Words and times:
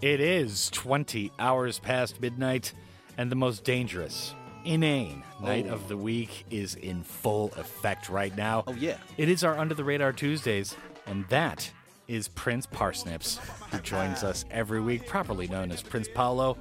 It 0.00 0.20
is 0.20 0.70
20 0.70 1.32
hours 1.38 1.78
past 1.78 2.20
midnight, 2.20 2.72
and 3.18 3.30
the 3.30 3.36
most 3.36 3.64
dangerous, 3.64 4.34
inane 4.64 5.22
night 5.42 5.66
Oh. 5.68 5.74
of 5.74 5.88
the 5.88 5.96
week 5.96 6.44
is 6.50 6.74
in 6.74 7.02
full 7.02 7.52
effect 7.56 8.08
right 8.08 8.34
now. 8.36 8.64
Oh, 8.66 8.72
yeah. 8.72 8.96
It 9.18 9.28
is 9.28 9.44
our 9.44 9.58
Under 9.58 9.74
the 9.74 9.84
Radar 9.84 10.12
Tuesdays, 10.12 10.74
and 11.06 11.26
that 11.28 11.70
is 12.08 12.28
Prince 12.28 12.66
Parsnips, 12.66 13.38
who 13.70 13.78
joins 13.80 14.22
us 14.22 14.44
every 14.50 14.80
week, 14.80 15.06
properly 15.06 15.48
known 15.48 15.70
as 15.72 15.82
Prince 15.82 16.08
Paolo. 16.14 16.56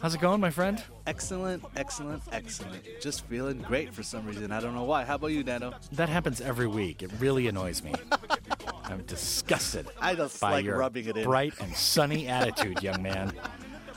How's 0.00 0.14
it 0.14 0.20
going, 0.20 0.40
my 0.40 0.50
friend? 0.50 0.82
Excellent, 1.06 1.64
excellent, 1.76 2.22
excellent. 2.32 2.82
Just 3.00 3.26
feeling 3.26 3.58
great 3.62 3.92
for 3.92 4.02
some 4.02 4.26
reason. 4.26 4.52
I 4.52 4.60
don't 4.60 4.74
know 4.74 4.84
why. 4.84 5.04
How 5.04 5.16
about 5.16 5.28
you, 5.28 5.42
Danno? 5.42 5.74
That 5.92 6.08
happens 6.08 6.40
every 6.40 6.66
week. 6.66 7.02
It 7.02 7.10
really 7.18 7.46
annoys 7.48 7.82
me. 7.82 7.92
I'm 8.84 9.02
disgusted 9.02 9.86
I 10.00 10.14
just 10.14 10.40
by 10.40 10.52
like 10.52 10.64
your 10.64 10.78
rubbing 10.78 11.06
it 11.06 11.16
in. 11.16 11.24
bright 11.24 11.54
and 11.60 11.74
sunny 11.74 12.28
attitude, 12.28 12.82
young 12.82 13.02
man. 13.02 13.32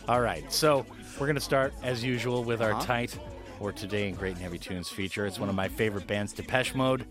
All 0.08 0.22
right, 0.22 0.52
so 0.52 0.86
we're 1.20 1.26
going 1.27 1.36
to 1.36 1.41
start 1.41 1.74
as 1.84 2.04
usual 2.04 2.44
with 2.44 2.62
our 2.62 2.71
Uh-huh. 2.74 2.85
tight 2.85 3.20
or 3.60 3.71
today 3.71 4.07
in 4.07 4.16
Great 4.16 4.34
and 4.34 4.41
Heavy 4.41 4.57
Tunes 4.60 4.88
feature. 4.90 5.26
It's 5.26 5.40
one 5.40 5.49
of 5.49 5.55
my 5.55 5.68
favorite 5.68 6.07
bands, 6.07 6.32
Depeche 6.32 6.76
Mode, 6.76 7.05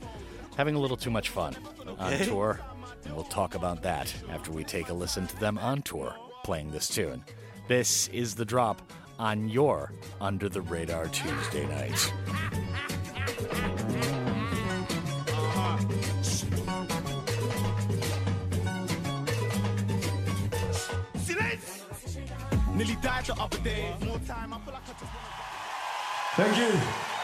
having 0.57 0.75
a 0.75 0.79
little 0.79 0.97
too 0.97 1.11
much 1.11 1.29
fun 1.29 1.55
on 1.99 2.19
tour, 2.21 2.61
and 3.05 3.15
we'll 3.15 3.25
talk 3.25 3.55
about 3.55 3.83
that 3.83 4.15
after 4.31 4.51
we 4.53 4.65
take 4.65 4.89
a 4.89 4.95
listen 4.95 5.27
to 5.27 5.37
them 5.41 5.59
on 5.59 5.83
tour 5.83 6.15
playing 6.45 6.71
this 6.71 6.89
tune. 6.89 7.23
This 7.69 8.09
is 8.09 8.35
the 8.35 8.45
drop 8.45 8.81
on 9.19 9.49
your 9.49 9.93
Under 10.21 10.49
the 10.49 10.61
Radar 10.63 11.07
Tuesday 11.09 11.67
night. 11.67 12.13
Nearly 22.77 22.97
died 22.97 23.25
the 23.25 23.33
other 23.41 23.59
day. 23.61 23.95
More 24.05 24.19
time, 24.19 24.53
I 24.53 24.59
feel 24.59 24.75
like 24.75 24.83
I 24.83 24.93
just 24.93 25.03
wanna. 25.03 25.37
Thank 26.37 26.59
you. 26.59 27.16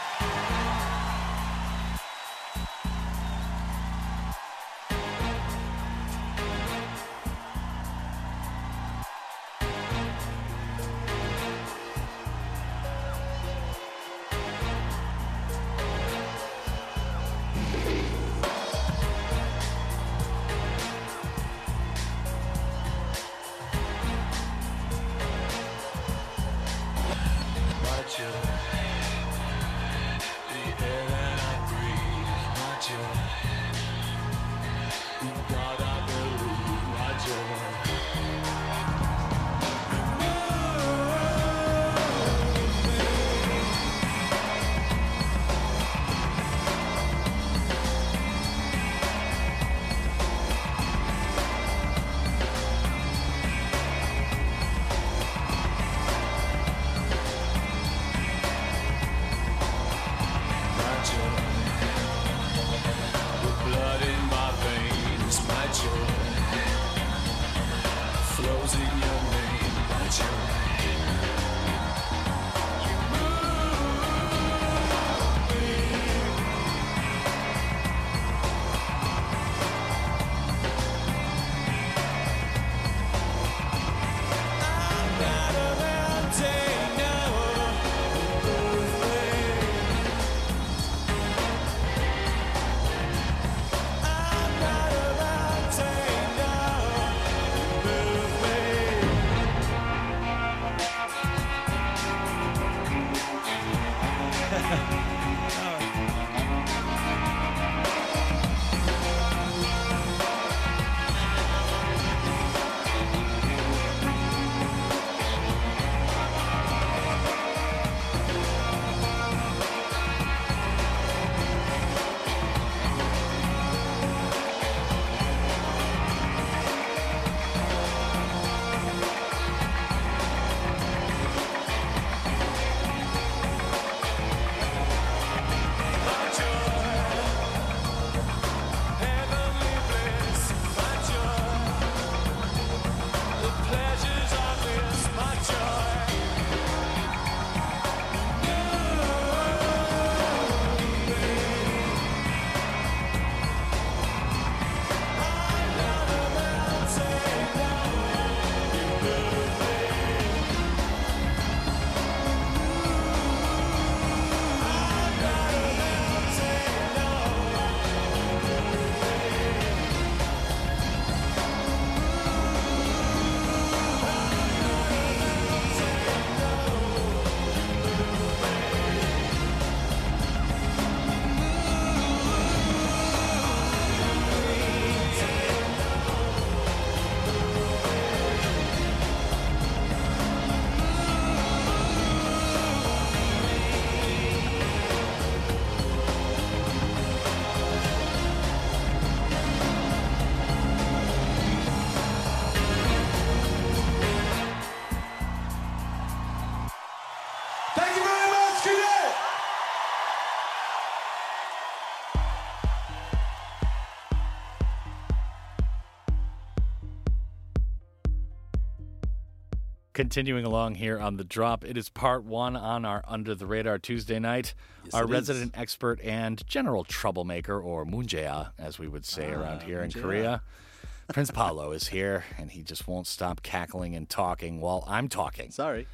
Continuing 219.93 220.43
along 220.43 220.75
here 220.75 220.99
on 220.99 221.17
the 221.17 221.23
drop, 221.23 221.63
it 221.63 221.77
is 221.77 221.87
part 221.87 222.23
one 222.23 222.55
on 222.55 222.83
our 222.83 223.03
Under 223.07 223.35
the 223.35 223.45
Radar 223.45 223.77
Tuesday 223.77 224.17
night. 224.17 224.55
Yes, 224.85 224.95
our 224.95 225.03
it 225.03 225.05
is. 225.05 225.11
resident 225.11 225.51
expert 225.55 226.01
and 226.01 226.45
general 226.47 226.83
troublemaker, 226.83 227.61
or 227.61 227.85
munjea, 227.85 228.53
as 228.57 228.79
we 228.79 228.87
would 228.87 229.05
say 229.05 229.31
Ah, 229.31 229.39
around 229.39 229.61
here 229.63 229.83
in 229.83 229.91
munjea. 229.91 230.01
Korea, 230.01 230.41
Prince 231.13 231.29
Paolo 231.29 231.71
is 231.73 231.89
here, 231.89 232.23
and 232.39 232.49
he 232.49 232.63
just 232.63 232.87
won't 232.87 233.05
stop 233.05 233.43
cackling 233.43 233.95
and 233.95 234.09
talking 234.09 234.59
while 234.59 234.83
I'm 234.87 235.09
talking. 235.09 235.51
Sorry. 235.51 235.87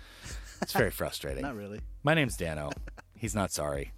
It's 0.62 0.72
very 0.72 0.92
frustrating. 0.92 1.42
Not 1.44 1.58
really. 1.58 1.82
My 2.02 2.14
name's 2.14 2.38
Danno. 2.38 2.72
He's 3.18 3.36
not 3.36 3.52
sorry. 3.52 3.92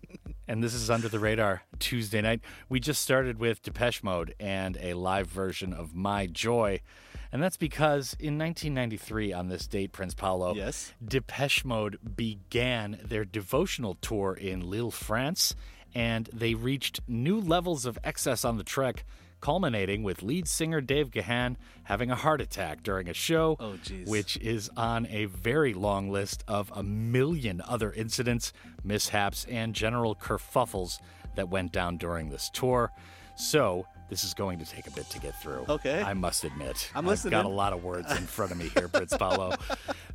And 0.47 0.63
this 0.63 0.73
is 0.73 0.89
Under 0.89 1.07
the 1.07 1.19
Radar 1.19 1.61
Tuesday 1.77 2.21
night. 2.21 2.41
We 2.69 2.79
just 2.79 3.03
started 3.03 3.37
with 3.37 3.61
Depeche 3.61 4.01
Mode 4.01 4.33
and 4.39 4.77
a 4.81 4.95
live 4.95 5.27
version 5.27 5.73
of 5.73 5.93
My 5.93 6.25
Joy. 6.25 6.81
And 7.31 7.41
that's 7.41 7.57
because 7.57 8.15
in 8.19 8.37
1993, 8.37 9.31
on 9.33 9.47
this 9.47 9.65
date, 9.67 9.91
Prince 9.93 10.13
Paolo, 10.13 10.53
Yes. 10.53 10.93
Depeche 11.05 11.63
Mode 11.63 11.97
began 12.17 12.99
their 13.03 13.23
devotional 13.25 13.95
tour 14.01 14.33
in 14.33 14.69
Lille, 14.69 14.91
France, 14.91 15.55
and 15.95 16.29
they 16.33 16.53
reached 16.55 16.99
new 17.07 17.39
levels 17.39 17.85
of 17.85 17.97
excess 18.03 18.43
on 18.43 18.57
the 18.57 18.63
trek, 18.63 19.05
culminating 19.39 20.03
with 20.03 20.21
lead 20.21 20.47
singer 20.47 20.81
Dave 20.81 21.09
Gahan 21.09 21.55
having 21.83 22.11
a 22.11 22.15
heart 22.15 22.41
attack 22.41 22.83
during 22.83 23.09
a 23.09 23.13
show, 23.13 23.55
Oh, 23.59 23.75
which 24.05 24.37
is 24.37 24.69
on 24.77 25.07
a 25.07 25.25
very 25.25 25.73
long 25.73 26.11
list 26.11 26.43
of 26.47 26.71
a 26.75 26.83
million 26.83 27.61
other 27.67 27.91
incidents, 27.93 28.53
mishaps, 28.83 29.45
and 29.49 29.73
general 29.73 30.15
kerfuffles 30.15 30.99
that 31.35 31.49
went 31.49 31.71
down 31.71 31.97
during 31.97 32.29
this 32.29 32.49
tour. 32.53 32.91
So, 33.35 33.87
this 34.11 34.25
is 34.25 34.33
going 34.33 34.59
to 34.59 34.65
take 34.65 34.87
a 34.87 34.91
bit 34.91 35.09
to 35.09 35.19
get 35.19 35.41
through. 35.41 35.65
Okay. 35.69 36.01
I 36.01 36.13
must 36.13 36.43
admit. 36.43 36.91
I'm 36.93 37.07
I've 37.07 37.29
got 37.29 37.45
a 37.45 37.47
lot 37.47 37.71
of 37.71 37.81
words 37.81 38.11
in 38.11 38.27
front 38.27 38.51
of 38.51 38.57
me 38.57 38.67
here, 38.67 38.87
Prince 38.87 39.15
Paolo. 39.17 39.55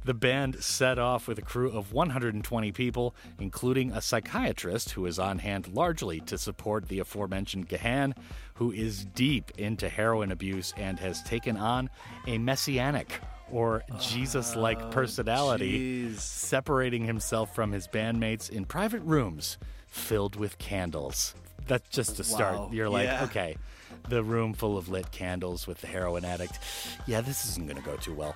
The 0.04 0.14
band 0.14 0.62
set 0.62 1.00
off 1.00 1.26
with 1.26 1.36
a 1.38 1.42
crew 1.42 1.72
of 1.72 1.92
120 1.92 2.70
people, 2.70 3.16
including 3.40 3.90
a 3.90 4.00
psychiatrist 4.00 4.92
who 4.92 5.04
is 5.04 5.18
on 5.18 5.40
hand 5.40 5.66
largely 5.74 6.20
to 6.20 6.38
support 6.38 6.86
the 6.86 7.00
aforementioned 7.00 7.68
Gahan, 7.68 8.14
who 8.54 8.70
is 8.70 9.04
deep 9.04 9.50
into 9.58 9.88
heroin 9.88 10.30
abuse 10.30 10.72
and 10.76 11.00
has 11.00 11.24
taken 11.24 11.56
on 11.56 11.90
a 12.28 12.38
messianic 12.38 13.20
or 13.50 13.82
Jesus 13.98 14.54
like 14.54 14.80
oh, 14.80 14.90
personality, 14.90 16.04
jeez. 16.10 16.20
separating 16.20 17.04
himself 17.04 17.52
from 17.52 17.72
his 17.72 17.88
bandmates 17.88 18.48
in 18.48 18.64
private 18.64 19.02
rooms 19.02 19.58
filled 19.88 20.36
with 20.36 20.56
candles. 20.58 21.34
That's 21.66 21.88
just 21.88 22.16
to 22.18 22.24
start. 22.24 22.54
Wow. 22.56 22.70
You're 22.72 22.88
like, 22.88 23.06
Yeah. 23.06 23.24
okay, 23.24 23.56
the 24.08 24.22
room 24.22 24.54
full 24.54 24.76
of 24.76 24.88
lit 24.88 25.10
candles 25.10 25.66
with 25.66 25.80
the 25.80 25.86
heroin 25.86 26.24
addict. 26.24 26.58
Yeah, 27.06 27.20
this 27.20 27.44
isn't 27.48 27.66
going 27.66 27.80
to 27.80 27.88
go 27.88 27.96
too 27.96 28.14
well. 28.14 28.34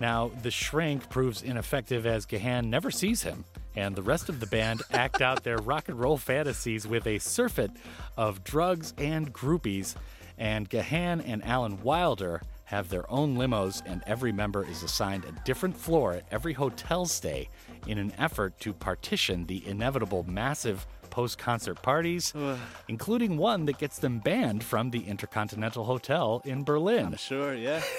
Now, 0.00 0.30
the 0.42 0.50
shrink 0.50 1.08
proves 1.10 1.42
ineffective 1.42 2.06
as 2.06 2.26
Gahan 2.26 2.70
never 2.70 2.90
sees 2.90 3.22
him, 3.22 3.44
and 3.76 3.94
the 3.94 4.02
rest 4.02 4.28
of 4.28 4.40
the 4.40 4.46
band 4.46 4.82
act 4.90 5.20
out 5.20 5.44
their 5.44 5.58
rock 5.58 5.88
and 5.88 5.98
roll 5.98 6.18
fantasies 6.18 6.86
with 6.86 7.06
a 7.06 7.18
surfeit 7.18 7.70
of 8.16 8.44
drugs 8.44 8.94
and 8.98 9.32
groupies. 9.32 9.94
And 10.38 10.68
Gahan 10.68 11.20
and 11.20 11.44
Alan 11.44 11.82
Wilder 11.82 12.42
have 12.64 12.88
their 12.88 13.08
own 13.10 13.36
limos, 13.36 13.82
and 13.84 14.02
every 14.06 14.32
member 14.32 14.66
is 14.66 14.82
assigned 14.82 15.24
a 15.24 15.44
different 15.44 15.76
floor 15.76 16.14
at 16.14 16.24
every 16.30 16.54
hotel 16.54 17.04
stay 17.04 17.48
in 17.86 17.98
an 17.98 18.12
effort 18.18 18.58
to 18.60 18.72
partition 18.72 19.44
the 19.46 19.66
inevitable 19.66 20.24
massive 20.26 20.86
post 21.12 21.38
concert 21.38 21.80
parties, 21.82 22.32
including 22.88 23.36
one 23.36 23.66
that 23.66 23.78
gets 23.78 23.98
them 23.98 24.18
banned 24.18 24.64
from 24.64 24.90
the 24.90 25.06
Intercontinental 25.06 25.84
Hotel 25.84 26.42
in 26.44 26.64
Berlin. 26.64 27.06
I'm 27.06 27.16
sure, 27.16 27.54
yeah. 27.54 27.82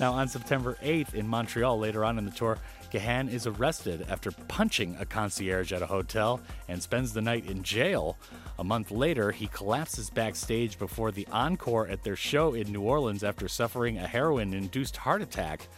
Now, 0.00 0.14
on 0.14 0.26
September 0.26 0.76
8th 0.82 1.14
in 1.14 1.28
Montreal, 1.28 1.78
later 1.78 2.04
on 2.04 2.18
in 2.18 2.24
the 2.24 2.32
tour, 2.32 2.58
Gahan 2.90 3.28
is 3.28 3.46
arrested 3.46 4.06
after 4.08 4.30
punching 4.30 4.96
a 4.98 5.04
concierge 5.04 5.72
at 5.72 5.82
a 5.82 5.86
hotel 5.86 6.40
and 6.68 6.82
spends 6.82 7.12
the 7.12 7.20
night 7.20 7.46
in 7.46 7.62
jail. 7.62 8.16
A 8.58 8.64
month 8.64 8.90
later, 8.90 9.30
he 9.30 9.46
collapses 9.48 10.10
backstage 10.10 10.78
before 10.78 11.12
the 11.12 11.26
encore 11.30 11.86
at 11.86 12.02
their 12.02 12.16
show 12.16 12.54
in 12.54 12.72
New 12.72 12.82
Orleans 12.82 13.22
after 13.22 13.46
suffering 13.46 13.98
a 13.98 14.06
heroin 14.06 14.54
induced 14.54 14.96
heart 14.96 15.22
attack. 15.22 15.68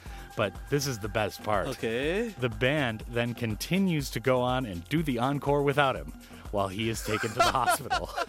But 0.41 0.55
this 0.71 0.87
is 0.87 0.99
the 0.99 1.09
best 1.09 1.43
part. 1.43 1.67
Okay. 1.67 2.29
The 2.41 2.49
band 2.49 3.05
then 3.11 3.35
continues 3.35 4.09
to 4.13 4.21
go 4.21 4.41
on 4.41 4.65
and 4.65 4.83
do 4.89 5.03
the 5.03 5.19
encore 5.19 5.63
without 5.63 5.97
him 5.97 6.15
while 6.51 6.69
he 6.69 6.89
is 6.89 7.03
taken 7.05 7.29
to 7.29 7.35
the 7.35 7.43
hospital. 7.43 8.09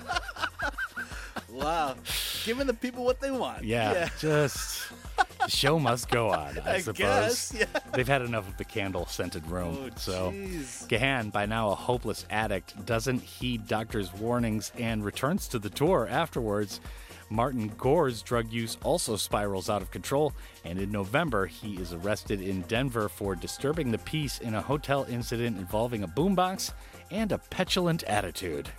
Wow. 1.49 1.95
Giving 2.45 2.65
the 2.67 2.73
people 2.73 3.03
what 3.03 3.19
they 3.19 3.29
want. 3.29 3.63
Yeah, 3.63 3.93
yeah. 3.93 4.09
just 4.19 4.91
the 5.43 5.49
show 5.49 5.79
must 5.79 6.09
go 6.09 6.29
on, 6.29 6.57
I, 6.59 6.73
I 6.75 6.79
suppose. 6.79 6.97
guess, 6.97 7.53
yeah. 7.53 7.65
They've 7.93 8.07
had 8.07 8.21
enough 8.21 8.47
of 8.47 8.57
the 8.57 8.63
candle 8.65 9.05
scented 9.05 9.45
room. 9.47 9.77
Oh, 9.79 9.89
so. 9.97 10.31
Gahan, 10.87 11.31
by 11.31 11.45
now 11.45 11.71
a 11.71 11.75
hopeless 11.75 12.25
addict, 12.29 12.85
doesn't 12.85 13.21
heed 13.21 13.67
doctors' 13.67 14.13
warnings 14.13 14.71
and 14.77 15.03
returns 15.03 15.47
to 15.49 15.59
the 15.59 15.69
tour 15.69 16.07
afterwards. 16.09 16.79
Martin 17.31 17.69
Gore's 17.77 18.21
drug 18.21 18.51
use 18.51 18.77
also 18.83 19.15
spirals 19.15 19.69
out 19.69 19.81
of 19.81 19.89
control, 19.89 20.33
and 20.65 20.77
in 20.77 20.91
November, 20.91 21.45
he 21.45 21.75
is 21.75 21.93
arrested 21.93 22.41
in 22.41 22.61
Denver 22.63 23.07
for 23.07 23.35
disturbing 23.35 23.89
the 23.89 23.97
peace 23.99 24.39
in 24.39 24.53
a 24.53 24.61
hotel 24.61 25.05
incident 25.09 25.57
involving 25.57 26.03
a 26.03 26.09
boombox 26.09 26.73
and 27.09 27.31
a 27.31 27.37
petulant 27.37 28.03
attitude. 28.03 28.69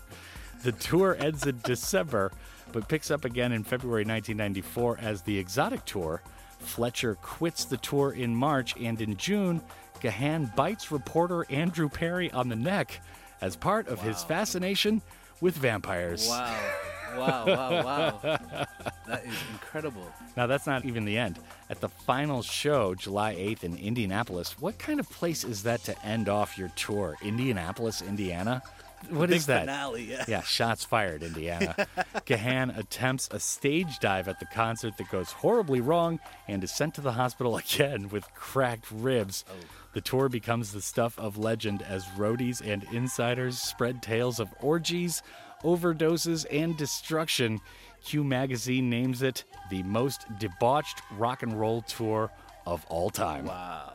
The 0.63 0.73
tour 0.73 1.17
ends 1.19 1.47
in 1.47 1.61
December, 1.65 2.31
but 2.73 2.89
picks 2.89 3.11
up 3.11 3.25
again 3.25 3.53
in 3.53 3.65
February 3.65 4.05
1994 4.05 4.99
as 5.01 5.23
the 5.23 5.39
Exotic 5.39 5.87
Tour. 5.87 6.23
Fletcher 6.59 7.15
quits 7.15 7.65
the 7.65 7.79
tour 7.79 8.13
in 8.13 8.37
March, 8.37 8.77
and 8.77 9.01
in 9.01 9.17
June, 9.17 9.63
Gahan 10.03 10.55
bites 10.55 10.93
reporter 10.93 11.47
Andrew 11.49 11.89
Perry 11.89 12.31
on 12.33 12.51
the 12.51 12.57
neck 12.57 13.01
as 13.41 13.57
part 13.57 13.89
of 13.89 14.03
his 14.03 14.23
fascination 14.23 15.01
with 15.41 15.57
vampires. 15.57 16.29
Wow. 16.29 16.55
Wow, 17.17 17.45
wow, 17.47 17.83
wow. 17.85 18.21
that 19.07 19.25
is 19.25 19.35
incredible. 19.53 20.07
Now, 20.37 20.47
that's 20.47 20.67
not 20.67 20.85
even 20.85 21.05
the 21.05 21.19
end. 21.19 21.39
At 21.71 21.81
the 21.81 21.89
final 21.89 22.43
show, 22.43 22.95
July 22.95 23.35
8th 23.35 23.65
in 23.65 23.77
Indianapolis, 23.77 24.61
what 24.61 24.79
kind 24.79 25.01
of 25.01 25.09
place 25.11 25.45
is 25.45 25.63
that 25.65 25.83
to 25.85 26.05
end 26.05 26.29
off 26.29 26.57
your 26.59 26.69
tour? 26.71 27.17
Indianapolis, 27.23 28.03
Indiana? 28.03 28.63
What 29.11 29.31
is 29.31 29.47
that? 29.47 29.63
finale, 29.63 30.05
yeah. 30.05 30.25
Yeah, 30.29 30.43
shots 30.43 30.85
fired, 30.85 31.23
Indiana. 31.23 31.75
Gahan 32.25 32.71
attempts 32.71 33.29
a 33.31 33.41
stage 33.41 33.99
dive 33.99 34.29
at 34.29 34.39
the 34.39 34.47
concert 34.47 34.97
that 34.99 35.11
goes 35.11 35.33
horribly 35.33 35.81
wrong 35.81 36.21
and 36.47 36.63
is 36.63 36.71
sent 36.71 36.95
to 36.95 37.01
the 37.01 37.13
hospital 37.13 37.57
again 37.75 38.09
with 38.09 38.33
cracked 38.35 38.87
ribs. 38.91 39.45
Oh. 39.51 39.55
The 39.95 40.01
tour 40.01 40.29
becomes 40.29 40.73
the 40.73 40.81
stuff 40.81 41.19
of 41.19 41.37
legend 41.37 41.83
as 41.83 42.05
roadies 42.17 42.67
and 42.67 42.85
insiders 42.93 43.59
spread 43.59 44.03
tales 44.03 44.41
of 44.41 44.49
orgies, 44.61 45.23
overdoses, 45.63 46.47
and 46.51 46.77
destruction. 46.77 47.61
Q 48.05 48.25
Magazine 48.25 48.91
names 48.91 49.23
it 49.23 49.45
the 49.71 49.83
most 49.85 50.25
debauched 50.41 51.03
rock 51.17 51.43
and 51.45 51.59
roll 51.59 51.83
tour 51.83 52.31
of 52.67 52.85
all 52.89 53.11
time. 53.11 53.47
Wow. 53.47 53.93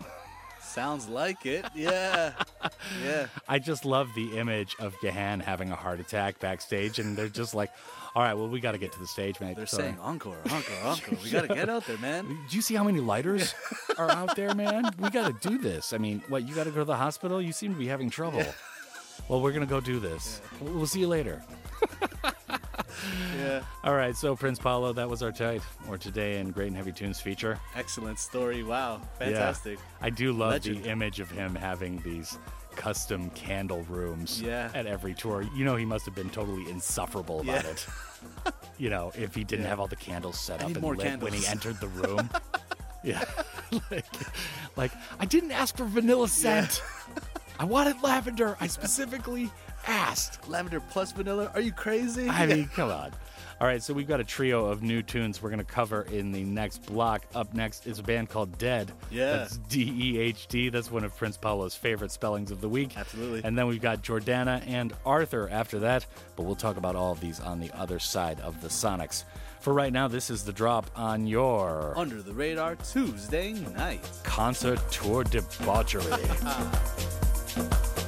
Sounds 0.62 1.08
like 1.10 1.46
it. 1.46 1.66
Yeah. 1.76 2.34
Yeah. 3.04 3.28
I 3.48 3.60
just 3.60 3.84
love 3.86 4.10
the 4.16 4.38
image 4.38 4.76
of 4.80 4.96
Gahan 5.02 5.40
having 5.42 5.72
a 5.72 5.76
heart 5.76 6.00
attack 6.00 6.40
backstage, 6.40 7.00
and 7.00 7.18
they're 7.18 7.28
just 7.28 7.54
like, 7.54 7.70
"All 8.16 8.22
right, 8.24 8.34
well, 8.34 8.48
we 8.48 8.60
got 8.62 8.72
to 8.74 8.78
get 8.78 8.92
to 8.94 9.00
the 9.00 9.08
stage, 9.08 9.40
mate." 9.42 9.56
They're 9.58 9.66
So- 9.66 9.78
saying 9.78 9.98
encore, 10.02 10.38
encore, 10.50 10.78
encore. 10.84 11.18
We 11.24 11.30
got 11.30 11.48
to 11.48 11.54
get 11.54 11.70
out 11.70 11.86
there, 11.86 11.98
man. 11.98 12.26
Do 12.50 12.56
you 12.56 12.62
see 12.62 12.76
how 12.76 12.84
many 12.84 13.00
lighters 13.02 13.54
are 13.98 14.10
out 14.10 14.36
there, 14.36 14.54
man? 14.56 14.90
We 15.00 15.10
got 15.10 15.42
to 15.42 15.50
do 15.50 15.58
this. 15.58 15.92
I 15.94 15.98
mean, 15.98 16.24
what? 16.30 16.48
You 16.48 16.56
got 16.56 16.64
to 16.66 16.72
go 16.72 16.80
to 16.80 16.86
the 16.86 16.96
hospital? 16.96 17.42
You 17.42 17.52
seem 17.52 17.74
to 17.74 17.80
be 17.80 17.88
having 17.88 18.10
trouble. 18.10 18.44
Well, 19.28 19.42
we're 19.42 19.52
gonna 19.52 19.66
go 19.66 19.82
do 19.82 20.00
this. 20.00 20.42
We'll 20.62 20.74
we'll 20.74 20.88
see 20.88 21.00
you 21.02 21.08
later. 21.08 21.42
Yeah. 23.40 23.62
All 23.84 23.94
right, 23.94 24.16
so 24.16 24.36
Prince 24.36 24.58
Paolo, 24.60 24.92
that 24.94 25.08
was 25.08 25.22
our 25.22 25.32
tight 25.32 25.62
or 25.88 25.98
today 25.98 26.40
in 26.40 26.50
Great 26.52 26.68
and 26.68 26.76
Heavy 26.76 26.92
Tunes 26.92 27.20
feature. 27.22 27.60
Excellent 27.76 28.18
story. 28.20 28.64
Wow. 28.64 29.02
Yeah. 29.20 29.26
Fantastic. 29.28 29.80
I 30.02 30.10
do 30.10 30.34
love 30.34 30.52
Legend. 30.54 30.84
the 30.84 30.90
image 30.90 31.20
of 31.20 31.30
him 31.30 31.54
having 31.56 32.00
these 32.02 32.38
custom 32.76 33.30
candle 33.32 33.84
rooms 33.84 34.42
Yeah. 34.42 34.72
at 34.74 34.88
every 34.88 35.14
tour. 35.14 35.46
You 35.56 35.64
know, 35.64 35.76
he 35.76 35.86
must 35.86 36.06
have 36.06 36.16
been 36.16 36.30
totally 36.32 36.70
insufferable 36.70 37.42
about 37.42 37.64
Yeah. 37.66 37.70
it. 37.72 37.88
you 38.80 38.90
know, 38.90 39.12
if 39.16 39.36
he 39.36 39.44
didn't 39.44 39.64
Yeah. 39.64 39.70
have 39.70 39.80
all 39.80 39.88
the 39.88 39.96
candles 39.96 40.40
set 40.40 40.62
up 40.62 40.68
and 40.76 40.84
lit 40.84 41.22
when 41.22 41.34
he 41.34 41.46
entered 41.48 41.80
the 41.80 41.88
room. 41.88 42.30
yeah. 43.04 43.24
like, 43.92 44.06
like, 44.76 44.92
I 45.20 45.26
didn't 45.26 45.52
ask 45.52 45.78
for 45.78 45.86
vanilla 45.86 46.28
scent. 46.28 46.82
I 47.60 47.66
wanted 47.66 48.02
lavender. 48.04 48.56
I 48.60 48.68
specifically 48.68 49.50
asked. 49.88 50.48
Lavender 50.48 50.80
plus 50.80 51.12
vanilla. 51.12 51.52
Are 51.54 51.62
you 51.62 51.72
crazy? 51.72 52.30
I 52.30 52.46
mean, 52.46 52.68
come 52.76 52.92
on. 52.92 53.12
All 53.60 53.66
right, 53.66 53.82
so 53.82 53.92
we've 53.92 54.08
got 54.08 54.20
a 54.20 54.24
trio 54.24 54.68
of 54.68 54.84
new 54.84 55.02
tunes 55.02 55.42
we're 55.42 55.50
going 55.50 55.58
to 55.58 55.66
cover 55.66 56.04
in 56.04 56.32
the 56.32 56.44
next 56.44 56.86
block. 56.86 57.26
Up 57.34 57.56
next 57.56 57.88
is 57.88 57.98
a 57.98 58.04
band 58.04 58.30
called 58.30 58.56
Dehd. 58.60 58.90
Yeah. 59.10 59.38
That's 59.38 59.58
D 59.58 59.92
E 59.98 60.20
H 60.20 60.46
D. 60.48 60.70
That's 60.70 60.92
one 60.92 61.04
of 61.04 61.16
Prince 61.18 61.38
Paolo's 61.38 61.74
favorite 61.74 62.12
spellings 62.12 62.52
of 62.52 62.62
the 62.62 62.70
week. 62.70 62.96
Absolutely. 62.96 63.42
And 63.44 63.58
then 63.58 63.66
we've 63.66 63.82
got 63.82 64.04
Jordana 64.04 64.62
and 64.68 64.94
Arthur 65.08 65.50
after 65.52 65.80
that, 65.80 66.06
but 66.36 66.44
we'll 66.44 66.56
talk 66.56 66.78
about 66.78 66.96
all 66.96 67.14
of 67.14 67.20
these 67.20 67.40
on 67.40 67.60
the 67.60 67.72
other 67.72 67.98
side 67.98 68.40
of 68.42 68.62
the 68.62 68.68
Sonics. 68.68 69.24
For 69.68 69.74
right 69.74 69.92
now, 69.92 70.08
this 70.08 70.30
is 70.30 70.46
the 70.46 70.54
drop 70.54 70.90
on 70.96 71.28
your 71.28 71.94
Under 71.98 72.22
the 72.22 72.32
radar 72.32 72.78
Tuesday 72.78 73.52
night. 73.76 74.00
concert 74.24 74.80
tour 74.90 75.26
debauchery. 75.26 76.06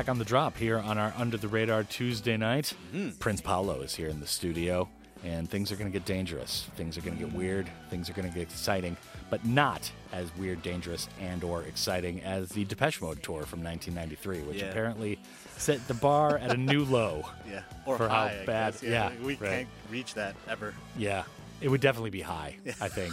Back 0.00 0.08
on 0.08 0.18
the 0.18 0.24
drop 0.24 0.56
here 0.56 0.78
on 0.78 0.96
our 0.96 1.12
Under 1.18 1.36
the 1.36 1.46
Radar 1.46 1.84
Tuesday 1.84 2.38
night. 2.38 2.72
Mm-hmm. 2.94 3.18
Prince 3.18 3.42
Paolo 3.42 3.82
is 3.82 3.94
here 3.94 4.08
in 4.08 4.18
the 4.18 4.26
studio, 4.26 4.88
and 5.24 5.46
things 5.46 5.70
are 5.70 5.76
going 5.76 5.92
to 5.92 5.92
get 5.92 6.06
dangerous. 6.06 6.66
Things 6.74 6.96
are 6.96 7.02
going 7.02 7.18
to 7.18 7.24
get 7.26 7.34
weird. 7.34 7.68
Things 7.90 8.08
are 8.08 8.14
going 8.14 8.26
to 8.26 8.32
get 8.32 8.44
exciting, 8.44 8.96
but 9.28 9.44
not 9.44 9.92
as 10.14 10.34
weird, 10.38 10.62
dangerous, 10.62 11.06
and/or 11.20 11.64
exciting 11.64 12.22
as 12.22 12.48
the 12.48 12.64
Depeche 12.64 13.02
Mode 13.02 13.22
tour 13.22 13.42
from 13.42 13.62
1993, 13.62 14.40
which 14.48 14.62
Yeah. 14.62 14.70
apparently 14.70 15.18
set 15.58 15.86
the 15.86 15.92
bar 15.92 16.38
at 16.38 16.50
a 16.50 16.56
new 16.56 16.82
low. 16.86 17.26
Yeah. 17.46 17.60
Or 17.84 17.98
For 17.98 18.08
how 18.08 18.14
high, 18.28 18.38
I 18.40 18.46
bad- 18.46 18.72
guess. 18.80 18.82
yeah, 18.82 19.10
We 19.22 19.34
right. 19.34 19.50
can't 19.50 19.68
reach 19.90 20.14
that 20.14 20.34
ever. 20.48 20.72
Yeah, 20.96 21.24
it 21.60 21.68
would 21.68 21.82
definitely 21.82 22.08
be 22.08 22.22
high. 22.22 22.56
I 22.80 22.88
think, 22.88 23.12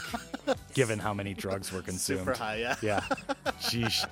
given 0.74 1.00
how 1.00 1.14
many 1.14 1.34
drugs 1.34 1.70
were 1.74 1.82
consumed. 1.82 2.20
Super 2.20 2.34
high, 2.36 2.60
yeah. 2.60 2.76
Yeah. 2.82 3.02
Sheesh. 3.60 4.08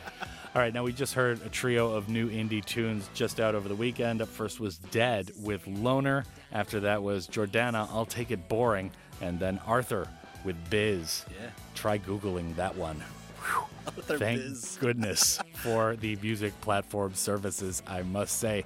All 0.55 0.61
right, 0.61 0.73
now 0.73 0.85
we 0.85 0.93
just 0.93 1.13
heard 1.13 1.45
a 1.45 1.49
trio 1.49 1.91
of 1.91 2.07
new 2.07 2.29
indie 2.29 2.63
tunes 2.63 3.09
just 3.13 3.41
out 3.41 3.55
over 3.55 3.67
the 3.67 3.75
weekend. 3.75 4.21
Up 4.21 4.29
first 4.29 4.61
was 4.61 4.79
Dehd 4.89 5.37
with 5.41 5.67
Loner. 5.67 6.23
After 6.53 6.79
that 6.79 7.03
was 7.03 7.27
Jordana, 7.27 7.89
I'll 7.91 8.05
Take 8.05 8.31
It 8.31 8.47
Boring. 8.47 8.89
And 9.19 9.37
then 9.37 9.59
Arthur 9.67 10.07
with 10.45 10.55
Biz. 10.69 11.25
Yeah. 11.29 11.49
Try 11.73 11.97
Googling 11.97 12.55
that 12.55 12.73
one. 12.73 13.03
Arthur 13.85 14.17
Thank 14.17 14.43
Biz. 14.43 14.77
goodness 14.79 15.39
for 15.55 15.97
the 15.97 16.15
music 16.21 16.53
platform 16.61 17.15
services, 17.15 17.83
I 17.85 18.03
must 18.03 18.39
say. 18.39 18.63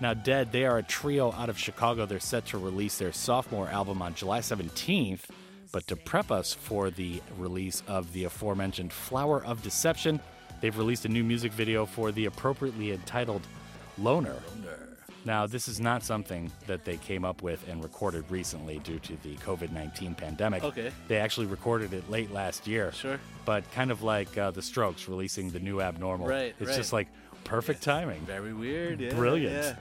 Now, 0.00 0.14
Dehd, 0.14 0.52
they 0.52 0.64
are 0.64 0.78
a 0.78 0.82
trio 0.84 1.32
out 1.32 1.48
of 1.48 1.58
Chicago. 1.58 2.06
They're 2.06 2.20
set 2.20 2.46
to 2.46 2.58
release 2.58 2.98
their 2.98 3.12
sophomore 3.12 3.66
album 3.66 4.00
on 4.00 4.14
July 4.14 4.38
17th. 4.38 5.22
But 5.72 5.88
to 5.88 5.96
prep 5.96 6.30
us 6.30 6.54
for 6.54 6.90
the 6.90 7.20
release 7.36 7.82
of 7.88 8.12
the 8.12 8.24
aforementioned 8.24 8.92
Flower 8.92 9.44
of 9.44 9.60
Deception, 9.62 10.20
they've 10.62 10.76
released 10.78 11.04
a 11.04 11.08
new 11.08 11.22
music 11.22 11.52
video 11.52 11.84
for 11.84 12.10
the 12.10 12.24
appropriately 12.24 12.92
entitled 12.92 13.42
Loner. 13.98 14.36
Now, 15.24 15.46
this 15.46 15.68
is 15.68 15.78
not 15.78 16.02
something 16.02 16.50
that 16.66 16.84
they 16.84 16.96
came 16.96 17.24
up 17.24 17.42
with 17.42 17.68
and 17.68 17.80
recorded 17.82 18.24
recently 18.28 18.78
due 18.80 18.98
to 19.00 19.16
the 19.22 19.36
COVID 19.36 19.70
19 19.70 20.14
pandemic. 20.16 20.64
Okay. 20.64 20.90
They 21.06 21.18
actually 21.18 21.46
recorded 21.46 21.92
it 21.92 22.10
late 22.10 22.32
last 22.32 22.66
year. 22.66 22.90
Sure. 22.92 23.20
But 23.44 23.70
kind 23.72 23.90
of 23.92 24.02
like 24.02 24.36
uh, 24.36 24.50
The 24.50 24.62
Strokes 24.62 25.08
releasing 25.08 25.50
the 25.50 25.60
new 25.60 25.80
Abnormal. 25.80 26.26
Right, 26.26 26.54
It's 26.58 26.70
right. 26.70 26.76
just 26.76 26.92
like 26.92 27.06
perfect 27.44 27.82
timing. 27.82 28.20
Very 28.22 28.52
weird. 28.52 29.00
Yeah. 29.00 29.14
Brilliant. 29.14 29.54
Yeah. 29.54 29.76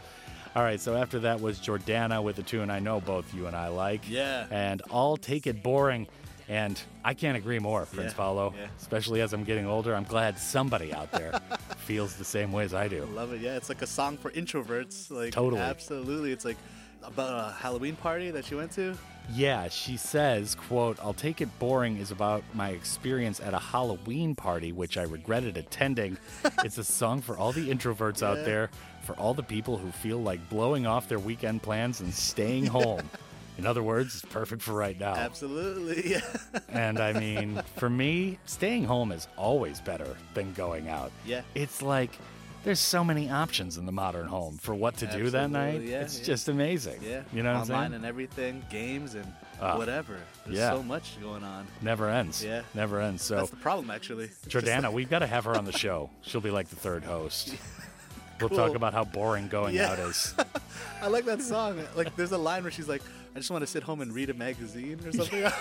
All 0.56 0.64
right, 0.64 0.80
so 0.82 0.96
after 0.96 1.20
that 1.20 1.40
was 1.40 1.60
Jordana 1.60 2.22
with 2.22 2.38
a 2.38 2.44
tune 2.44 2.70
I 2.70 2.80
know 2.80 3.00
both 3.00 3.34
you 3.34 3.48
and 3.48 3.56
I 3.56 3.70
like. 3.70 4.08
Yeah. 4.10 4.46
And 4.52 4.82
I'll 4.92 5.16
Take 5.18 5.48
It 5.48 5.64
Boring. 5.64 6.08
And 6.52 6.78
I 7.06 7.14
can't 7.14 7.38
agree 7.38 7.60
more, 7.60 7.86
Prince 7.86 8.12
Yeah, 8.12 8.18
Paolo. 8.18 8.54
yeah. 8.60 8.68
Especially 8.78 9.22
as 9.22 9.32
I'm 9.32 9.46
getting 9.46 9.66
older. 9.66 9.96
I'm 9.96 10.04
glad 10.04 10.38
somebody 10.38 10.94
out 10.94 11.10
there 11.14 11.40
feels 11.78 12.16
the 12.16 12.26
same 12.26 12.52
way 12.52 12.66
as 12.66 12.74
I 12.74 12.90
do. 12.90 13.06
Love 13.06 13.32
it. 13.32 13.40
Yeah, 13.40 13.56
it's 13.56 13.70
like 13.70 13.82
a 13.82 13.88
song 13.88 14.18
for 14.18 14.32
introverts. 14.32 15.10
Like 15.10 15.32
Totally. 15.32 15.62
Absolutely. 15.62 16.34
It's 16.34 16.44
like 16.44 16.58
about 17.04 17.50
a 17.52 17.54
Halloween 17.54 17.96
party 17.96 18.32
that 18.32 18.44
she 18.44 18.56
went 18.56 18.74
to. 18.74 18.98
Yeah, 19.32 19.70
she 19.70 19.96
says, 19.96 20.56
quote, 20.56 21.00
I'll 21.02 21.14
take 21.14 21.40
it 21.40 21.48
boring 21.58 21.96
is 22.00 22.12
about 22.12 22.44
my 22.54 22.72
experience 22.72 23.40
at 23.40 23.54
a 23.54 23.60
Halloween 23.60 24.36
party, 24.36 24.74
which 24.74 24.98
I 24.98 25.04
regretted 25.04 25.56
attending. 25.56 26.18
it's 26.66 26.78
a 26.78 26.84
song 26.84 27.22
for 27.22 27.38
all 27.38 27.54
the 27.54 27.70
introverts 27.70 28.22
out 28.24 28.44
there, 28.44 28.70
for 29.04 29.14
all 29.14 29.34
the 29.34 29.42
people 29.44 29.78
who 29.78 29.90
feel 29.90 30.22
like 30.22 30.50
blowing 30.50 30.86
off 30.86 31.08
their 31.08 31.18
weekend 31.20 31.64
plans 31.64 32.02
and 32.02 32.14
staying 32.14 32.66
home. 32.66 33.10
In 33.58 33.66
other 33.66 33.84
words, 33.84 34.16
it's 34.16 34.26
perfect 34.34 34.62
for 34.62 34.74
right 34.74 35.00
now. 35.00 35.14
Absolutely. 35.16 36.12
Yeah. 36.12 36.22
And 36.70 37.00
I 37.00 37.14
mean, 37.14 37.62
for 37.78 37.90
me, 37.90 38.40
staying 38.46 38.86
home 38.86 39.12
is 39.12 39.28
always 39.38 39.80
better 39.82 40.16
than 40.34 40.54
going 40.54 40.90
out. 40.90 41.12
Yeah. 41.26 41.42
It's 41.56 41.82
like 41.82 42.12
there's 42.64 42.80
so 42.80 43.04
many 43.04 43.30
options 43.30 43.78
in 43.78 43.86
the 43.86 43.92
modern 43.92 44.28
home 44.28 44.58
for 44.58 44.74
what 44.76 44.98
to 44.98 45.08
do 45.08 45.30
that 45.32 45.50
night. 45.52 45.82
Yeah, 45.82 46.02
it's 46.02 46.20
yeah. 46.20 46.26
just 46.26 46.48
amazing. 46.50 47.02
Yeah. 47.04 47.24
You 47.34 47.44
know 47.44 47.50
what 47.54 47.56
I'm 47.58 47.62
Online 47.64 47.82
saying? 47.82 47.94
and 47.96 48.06
everything, 48.06 48.64
games 48.70 49.16
and 49.16 49.32
Ah. 49.62 49.78
whatever. 49.78 50.18
There's 50.46 50.58
Yeah. 50.58 50.72
so 50.72 50.82
much 50.84 51.20
going 51.22 51.44
on. 51.44 51.68
Never 51.82 52.10
ends. 52.10 52.44
Yeah. 52.44 52.62
Never 52.74 53.00
ends. 53.00 53.22
So 53.24 53.36
That's 53.38 53.50
the 53.52 53.56
problem, 53.58 53.92
actually. 53.92 54.30
Jordana, 54.48 54.84
like- 54.84 54.94
we've 54.94 55.10
got 55.10 55.20
to 55.20 55.28
have 55.28 55.46
her 55.46 55.56
on 55.56 55.66
the 55.66 55.72
show. 55.72 56.10
She'll 56.24 56.42
be 56.42 56.50
like 56.52 56.70
the 56.70 56.76
third 56.78 57.04
host. 57.04 57.56
We'll 58.40 58.50
talk 58.50 58.74
about 58.74 58.94
how 58.96 59.04
boring 59.04 59.50
going 59.50 59.76
Yeah. 59.76 59.92
out 59.92 60.00
is. 60.00 60.34
I 61.04 61.10
like 61.10 61.26
that 61.26 61.44
song. 61.44 61.80
Like, 61.96 62.16
there's 62.16 62.32
a 62.32 62.40
line 62.40 62.64
where 62.64 62.72
she's 62.72 62.90
like, 62.90 63.04
"I 63.36 63.40
just 63.40 63.50
want 63.52 63.62
to 63.62 63.68
sit 63.68 63.84
home 63.84 64.02
and 64.02 64.14
read 64.14 64.30
a 64.30 64.34
magazine 64.34 65.00
or 65.06 65.12
something." 65.12 65.44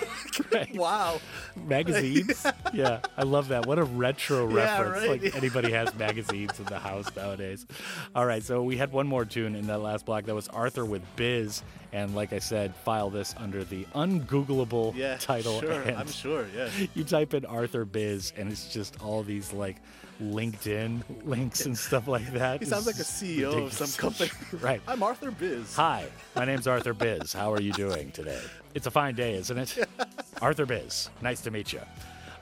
Right. 0.52 0.74
wow. 0.74 1.20
Magazines? 1.56 2.44
Yeah, 2.72 3.00
I 3.16 3.22
love 3.24 3.48
that. 3.48 3.66
What 3.66 3.78
a 3.78 3.84
retro 3.84 4.48
Yeah, 4.48 4.54
reference. 4.82 5.08
right. 5.08 5.22
Like 5.22 5.36
anybody 5.36 5.72
has 5.72 5.92
magazines 5.94 6.58
in 6.58 6.64
the 6.66 6.78
house 6.78 7.06
nowadays. 7.16 7.66
All 8.14 8.24
right, 8.26 8.42
so 8.42 8.62
we 8.62 8.76
had 8.76 8.92
one 8.92 9.06
more 9.08 9.24
tune 9.24 9.54
in 9.56 9.66
that 9.66 9.78
last 9.80 10.06
block. 10.06 10.24
That 10.26 10.34
was 10.34 10.48
Arthur 10.48 10.84
with 10.84 11.02
Biz. 11.16 11.62
And 11.92 12.14
like 12.14 12.32
I 12.32 12.38
said, 12.38 12.74
file 12.76 13.10
this 13.10 13.34
under 13.36 13.64
the 13.64 13.84
ungoogleable 13.94 14.94
Yeah. 14.94 15.16
title. 15.16 15.60
Sure. 15.60 15.82
I'm 15.96 16.08
sure. 16.10 16.46
Yeah. 16.54 16.68
you 16.94 17.02
type 17.04 17.34
in 17.34 17.44
Arthur 17.44 17.84
Biz, 17.84 18.32
and 18.36 18.50
it's 18.52 18.72
just 18.72 19.00
all 19.02 19.22
these 19.24 19.52
like 19.52 19.76
LinkedIn 20.20 21.02
links 21.24 21.66
and 21.66 21.76
stuff 21.76 22.06
like 22.06 22.32
that. 22.32 22.60
He 22.60 22.66
sounds 22.66 22.86
like 22.86 22.96
a 22.96 23.04
CEO 23.04 23.66
of 23.66 23.72
some 23.72 23.90
company. 23.92 24.30
right. 24.60 24.80
I'm 24.86 25.02
Arthur 25.02 25.30
Biz. 25.30 25.74
Hi, 25.76 26.06
my 26.36 26.44
name's 26.44 26.66
Arthur 26.66 26.94
Biz. 26.94 27.32
How 27.32 27.52
are 27.52 27.60
you 27.60 27.72
doing 27.72 28.10
today? 28.12 28.40
It's 28.74 28.86
a 28.86 28.90
fine 28.90 29.14
day, 29.14 29.34
isn't 29.34 29.58
it? 29.58 29.88
Arthur 30.42 30.66
Biz, 30.66 31.10
nice 31.22 31.40
to 31.42 31.50
meet 31.50 31.72
you. 31.72 31.80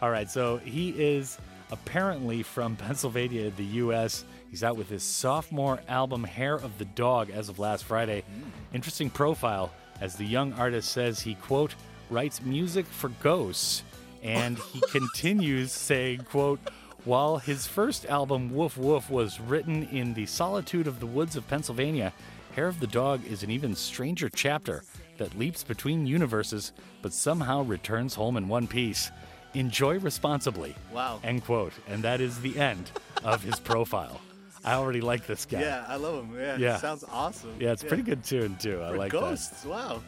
All 0.03 0.11
right, 0.11 0.31
so 0.31 0.59
he 0.59 0.91
is 0.91 1.39
apparently 1.71 2.43
from 2.43 2.77
Pennsylvania, 2.77 3.51
the 3.51 3.65
U.S. 3.65 4.25
He's 4.51 4.65
out 4.65 4.77
with 4.77 4.89
his 4.89 5.03
sophomore 5.03 5.81
album, 5.89 6.25
Hair 6.25 6.55
of 6.55 6.79
the 6.79 6.85
Dog, 6.85 7.31
as 7.31 7.49
of 7.49 7.59
last 7.59 7.85
Friday. 7.85 8.23
Hmm. 8.23 8.75
Interesting 8.75 9.11
profile, 9.11 9.73
as 10.01 10.17
the 10.17 10.25
young 10.25 10.53
artist 10.55 10.91
says 10.91 11.21
he, 11.21 11.35
quote, 11.35 11.75
writes 12.11 12.43
music 12.43 12.87
for 12.87 13.09
ghosts. 13.21 13.83
And 14.23 14.59
he 14.59 14.81
continues 14.91 15.73
saying, 15.73 16.27
quote, 16.31 16.61
while 17.05 17.39
his 17.39 17.67
first 17.67 18.07
album, 18.07 18.55
Woof 18.55 18.77
Woof, 18.77 19.11
was 19.11 19.41
written 19.41 19.85
in 19.85 20.15
the 20.15 20.27
solitude 20.27 20.87
of 20.87 21.01
the 21.01 21.07
woods 21.07 21.37
of 21.37 21.49
Pennsylvania, 21.49 22.13
Hair 22.55 22.69
of 22.69 22.81
the 22.81 22.87
Dog 22.87 23.25
is 23.27 23.43
an 23.43 23.51
even 23.51 23.75
stranger 23.75 24.29
chapter 24.29 24.83
that 25.19 25.39
leaps 25.39 25.63
between 25.63 26.07
universes 26.07 26.73
but 27.03 27.13
somehow 27.13 27.63
returns 27.63 28.15
home 28.15 28.37
in 28.37 28.49
one 28.49 28.67
piece. 28.67 29.11
Enjoy 29.55 29.99
responsibly. 29.99 30.75
Wow. 30.93 31.21
End 31.25 31.45
quote. 31.45 31.73
And 31.89 32.03
that 32.05 32.21
is 32.21 32.41
the 32.41 32.59
end 32.59 32.91
of 33.25 33.43
his 33.43 33.59
profile. 33.59 34.21
I 34.65 34.75
already 34.75 35.01
like 35.01 35.27
this 35.27 35.47
guy. 35.47 35.61
Yeah, 35.61 35.85
I 35.89 35.97
love 35.97 36.25
him. 36.25 36.39
Yeah. 36.39 36.57
Yeah. 36.59 36.77
Sounds 36.79 37.05
awesome. 37.11 37.55
Yeah, 37.61 37.73
it's 37.73 37.83
a 37.83 37.87
pretty 37.87 38.03
good 38.03 38.25
tune 38.25 38.57
too. 38.57 38.83
I 38.83 38.91
For 38.91 38.99
like 38.99 39.13
that. 39.13 39.21
ghosts. 39.21 39.65
Wow. 39.65 40.03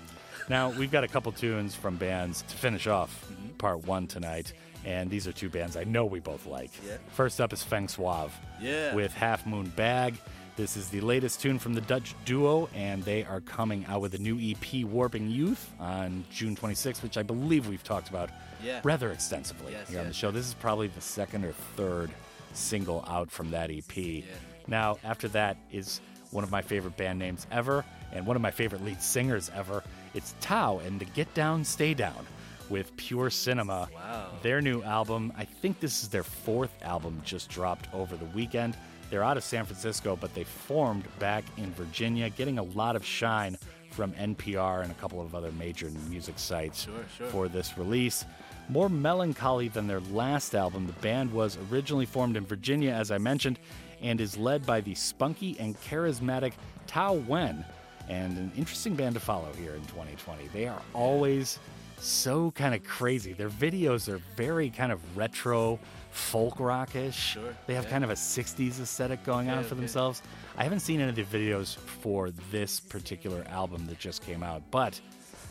Now, 0.48 0.70
we've 0.70 0.90
got 0.90 1.05
a 1.05 1.09
couple 1.09 1.31
tunes 1.33 1.74
from 1.76 1.96
bands 1.96 2.42
to 2.42 2.57
finish 2.57 2.88
off 2.88 3.26
mm-hmm. 3.31 3.50
part 3.50 3.85
one 3.87 4.09
tonight, 4.09 4.53
and 4.85 5.11
these 5.11 5.27
are 5.27 5.33
two 5.33 5.49
bands 5.51 5.77
I 5.77 5.85
know 5.85 6.05
we 6.07 6.21
both 6.21 6.47
like. 6.47 6.71
Yeah. 6.87 6.97
First 7.12 7.40
up 7.40 7.53
is 7.53 7.62
Feng 7.62 7.88
Suave 7.88 8.33
Yeah. 8.61 8.95
with 8.95 9.12
Half 9.12 9.47
Moon 9.47 9.69
Bag. 9.77 10.14
This 10.57 10.77
is 10.77 10.88
the 10.90 11.01
latest 11.01 11.40
tune 11.40 11.59
from 11.59 11.73
the 11.75 11.81
Dutch 11.81 12.14
duo, 12.27 12.69
and 12.75 13.03
they 13.03 13.25
are 13.25 13.40
coming 13.40 13.87
out 13.87 14.01
with 14.03 14.14
a 14.14 14.19
new 14.19 14.38
EP, 14.38 14.85
Warping 14.85 15.31
Youth, 15.31 15.71
on 15.79 16.25
June 16.31 16.55
26th, 16.55 17.03
which 17.03 17.16
I 17.16 17.23
believe 17.23 17.66
we've 17.66 17.85
talked 17.85 18.09
about 18.11 18.31
Yeah. 18.62 18.81
rather 18.85 19.11
extensively 19.11 19.73
Yes, 19.73 19.88
here 19.88 20.01
on 20.01 20.07
the 20.09 20.12
show. 20.12 20.31
This 20.31 20.47
is 20.47 20.55
probably 20.55 20.88
the 20.88 21.01
second 21.01 21.45
or 21.47 21.53
third 21.77 22.11
single 22.53 23.05
out 23.09 23.31
from 23.31 23.51
that 23.53 23.71
EP. 23.71 24.25
Now, 24.66 24.99
after 25.05 25.29
that 25.29 25.57
is 25.73 26.01
one 26.31 26.45
of 26.45 26.51
my 26.51 26.61
favorite 26.62 26.97
band 26.97 27.19
names 27.19 27.47
ever, 27.51 27.85
and 28.12 28.27
one 28.27 28.37
of 28.37 28.43
my 28.43 28.51
favorite 28.51 28.85
lead 28.85 29.01
singers 29.01 29.51
ever. 29.55 29.83
It's 30.14 30.35
Thao 30.43 30.85
and 30.85 31.01
the 31.01 31.05
Get 31.07 31.33
Down, 31.33 31.64
Stay 31.64 31.95
Down 31.95 32.27
with 32.70 32.96
Pure 32.96 33.30
Cinema. 33.30 33.88
Wow. 33.94 34.30
Their 34.42 34.61
new 34.62 34.83
album, 34.83 35.33
I 35.37 35.44
think 35.44 35.80
this 35.80 36.02
is 36.02 36.09
their 36.09 36.22
fourth 36.22 36.72
album, 36.83 37.20
just 37.24 37.50
dropped 37.50 37.92
over 37.92 38.16
the 38.16 38.24
weekend. 38.26 38.76
They're 39.11 39.24
out 39.24 39.37
of 39.37 39.42
San 39.44 39.64
Francisco, 39.66 40.16
but 40.20 40.33
they 40.35 40.44
formed 40.44 41.04
back 41.18 41.44
in 41.56 41.72
Virginia, 41.72 42.30
getting 42.30 42.59
a 42.59 42.62
lot 42.62 42.94
of 42.96 43.04
shine 43.04 43.59
from 43.90 44.12
NPR 44.12 44.83
and 44.83 44.92
a 44.92 44.94
couple 44.94 45.20
of 45.20 45.35
other 45.35 45.50
major 45.52 45.90
music 46.09 46.38
sites 46.38 46.85
Sure, 46.85 46.94
sure. 47.18 47.26
for 47.26 47.48
this 47.48 47.76
release. 47.76 48.24
More 48.68 48.88
melancholy 48.88 49.66
than 49.66 49.88
their 49.88 49.98
last 50.12 50.54
album, 50.54 50.87
the 50.87 50.92
band 50.94 51.33
was 51.33 51.59
originally 51.72 52.06
formed 52.06 52.37
in 52.37 52.46
Virginia, 52.46 52.92
as 52.92 53.11
I 53.11 53.18
mentioned, 53.18 53.59
and 54.00 54.20
is 54.20 54.37
led 54.38 54.64
by 54.64 54.80
the 54.80 54.94
spunky 54.94 55.56
and 55.59 55.78
charismatic 55.80 56.52
Thao 56.87 57.20
Nguyen. 57.26 57.64
and 58.09 58.38
an 58.38 58.52
interesting 58.56 58.94
band 58.94 59.14
to 59.14 59.20
follow 59.20 59.52
here 59.54 59.74
in 59.74 59.83
2020. 59.87 60.48
They 60.52 60.66
are 60.68 60.80
always 60.94 61.59
so 62.00 62.50
kind 62.52 62.74
of 62.74 62.82
crazy. 62.84 63.32
Their 63.32 63.48
videos 63.50 64.08
are 64.12 64.18
very 64.36 64.70
kind 64.70 64.92
of 64.92 65.00
retro, 65.16 65.78
folk 66.10 66.58
rockish. 66.58 67.14
Sure, 67.14 67.54
They 67.66 67.74
have 67.74 67.84
yeah. 67.84 67.90
kind 67.90 68.04
of 68.04 68.10
a 68.10 68.14
60s 68.14 68.80
aesthetic 68.80 69.22
going 69.24 69.48
on 69.50 69.62
for 69.62 69.74
okay. 69.74 69.80
themselves. 69.80 70.22
I 70.56 70.64
haven't 70.64 70.80
seen 70.80 71.00
any 71.00 71.10
of 71.10 71.16
the 71.30 71.38
videos 71.38 71.76
for 71.76 72.30
this 72.50 72.80
particular 72.80 73.44
album 73.48 73.86
that 73.86 73.98
just 73.98 74.22
came 74.24 74.42
out, 74.42 74.62
but 74.70 75.00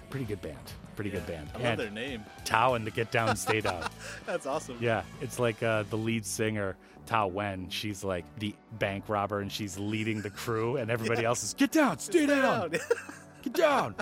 pretty 0.10 0.26
good 0.26 0.42
band. 0.42 0.58
Pretty 0.96 1.12
good 1.12 1.26
band. 1.28 1.48
I 1.54 1.58
love 1.58 1.66
And 1.66 1.80
their 1.80 1.90
name. 1.92 2.26
Thao 2.44 2.76
and 2.76 2.86
the 2.86 2.92
Get 2.92 3.10
Down, 3.12 3.36
Stay 3.38 3.62
Down. 3.70 3.84
That's 4.26 4.46
awesome. 4.46 4.78
Yeah, 4.82 5.04
it's 5.22 5.40
like 5.40 5.64
uh, 5.64 5.84
the 5.90 5.96
lead 5.98 6.26
singer, 6.26 6.76
Thao 7.08 7.32
Nguyen. 7.32 7.72
She's 7.72 8.04
like 8.04 8.26
the 8.40 8.54
bank 8.80 9.06
robber 9.08 9.40
and 9.40 9.50
she's 9.52 9.80
leading 9.80 10.22
the 10.22 10.30
crew, 10.30 10.76
and 10.78 10.92
everybody 10.92 11.24
else 11.24 11.42
is, 11.44 11.54
Get 11.54 11.72
down, 11.72 12.00
stay 12.00 12.26
down, 12.26 12.72
get 13.42 13.54
down. 13.54 13.96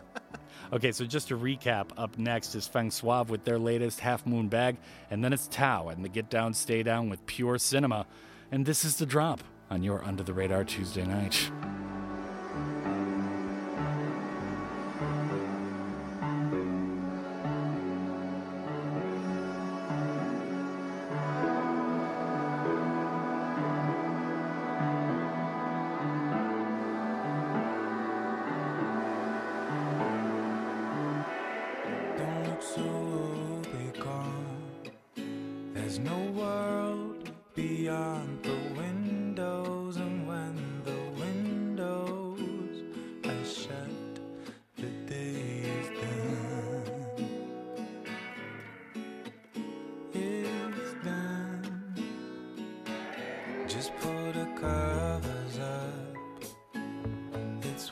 Okay, 0.73 0.91
so 0.91 1.05
just 1.05 1.29
to 1.29 1.37
recap, 1.37 1.91
up 1.97 2.17
next 2.17 2.53
is 2.53 2.67
Feng 2.67 2.91
Suave 2.91 3.29
with 3.29 3.45
their 3.45 3.57
latest 3.57 4.01
Half 4.01 4.25
Moon 4.25 4.49
Bag, 4.49 4.75
and 5.09 5.23
then 5.23 5.31
it's 5.31 5.47
Thao 5.47 5.91
and 5.93 6.03
the 6.03 6.09
Get 6.09 6.29
Down, 6.29 6.53
Stay 6.53 6.83
Down 6.83 7.09
with 7.09 7.25
Pure 7.25 7.59
Cinema. 7.59 8.05
And 8.51 8.65
this 8.65 8.83
is 8.83 8.97
the 8.97 9.05
drop 9.05 9.41
on 9.69 9.81
your 9.81 10.03
Under 10.03 10.23
the 10.23 10.33
Radar 10.33 10.65
Tuesday 10.65 11.05
night. 11.05 11.51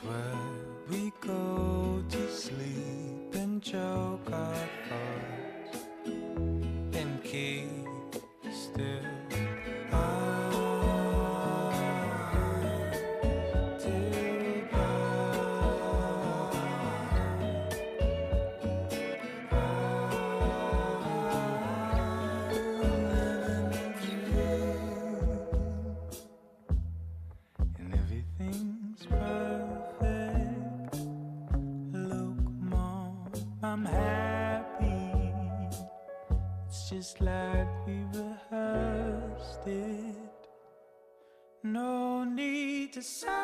Where 0.02 0.38
we 0.90 1.12
go 1.20 1.45
like 37.20 37.86
we 37.86 38.04
rehearsed 38.12 39.66
it. 39.66 40.16
No 41.62 42.24
need 42.24 42.92
to 42.94 43.02
sigh. 43.02 43.35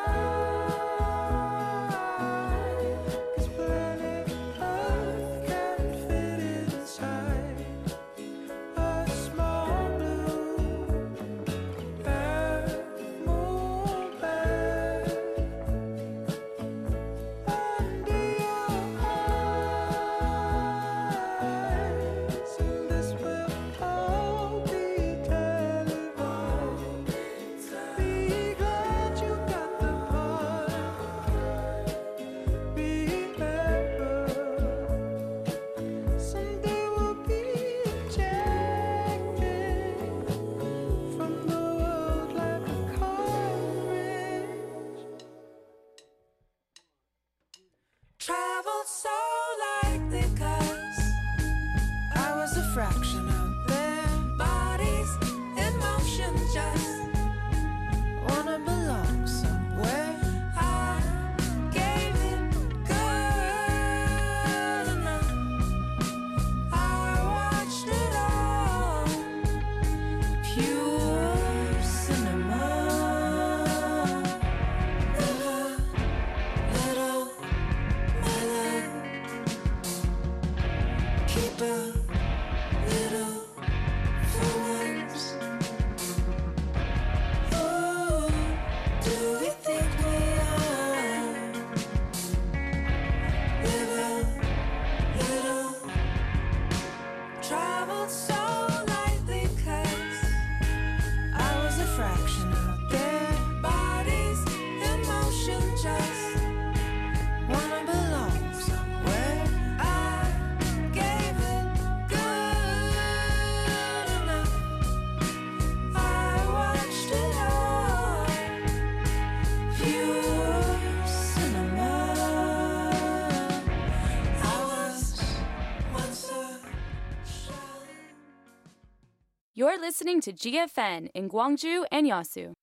Listening 129.92 130.22
to 130.22 130.32
GFN 130.32 131.08
in 131.14 131.28
Gwangju 131.28 131.84
and 131.92 132.08
Yasu. 132.08 132.54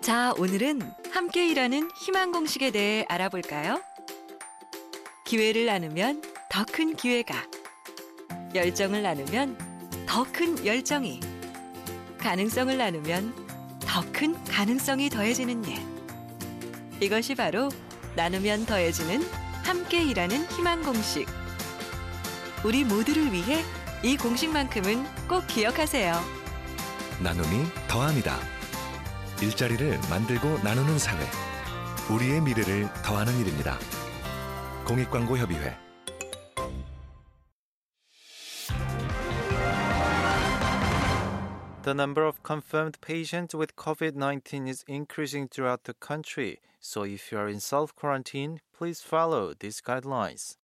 자, 0.00 0.32
오늘은 0.38 0.80
함께 1.10 1.48
일하는 1.48 1.90
희망 1.96 2.30
공식에 2.30 2.70
대해 2.70 3.04
알아볼까요? 3.08 3.82
기회를 5.24 5.66
나누면 5.66 6.22
더 6.48 6.64
큰 6.64 6.94
기회가, 6.94 7.34
열정을 8.54 9.02
나누면 9.02 9.58
더 10.06 10.22
큰 10.22 10.64
열정이, 10.64 11.18
가능성을 12.18 12.78
나누면 12.78 13.34
더 13.80 14.02
큰 14.12 14.40
가능성이 14.44 15.10
더해지는 15.10 15.64
일. 15.64 15.78
이것이 17.00 17.34
바로 17.34 17.70
나누면 18.14 18.66
더해지는 18.66 19.20
함께 19.64 20.04
일하는 20.04 20.46
희망 20.50 20.84
공식. 20.84 21.26
우리 22.64 22.84
모두를 22.84 23.32
위해 23.32 23.64
이 24.04 24.18
공식만큼은 24.18 25.02
꼭 25.26 25.46
기억하세요. 25.46 26.12
나눔이 27.22 27.64
더합니다. 27.88 28.36
일자리를 29.40 29.98
만들고 30.10 30.58
나누는 30.62 30.98
사회. 30.98 31.24
우리의 32.14 32.42
미래를 32.42 32.86
더하는 33.02 33.32
일입니다. 33.38 33.78
공익광고협의회 34.86 35.74
The 41.82 41.94
number 41.94 42.28
of 42.28 42.42
confirmed 42.42 43.00
patients 43.00 43.56
with 43.56 43.74
COVID 43.74 44.18
19 44.18 44.68
is 44.68 44.84
increasing 44.86 45.48
throughout 45.48 45.84
the 45.84 45.94
country, 45.94 46.58
so 46.78 47.04
if 47.04 47.32
you 47.32 47.40
are 47.40 47.48
in 47.48 47.58
self 47.58 47.96
quarantine, 47.96 48.60
please 48.76 49.02
follow 49.02 49.54
these 49.58 49.80
guidelines. 49.80 50.58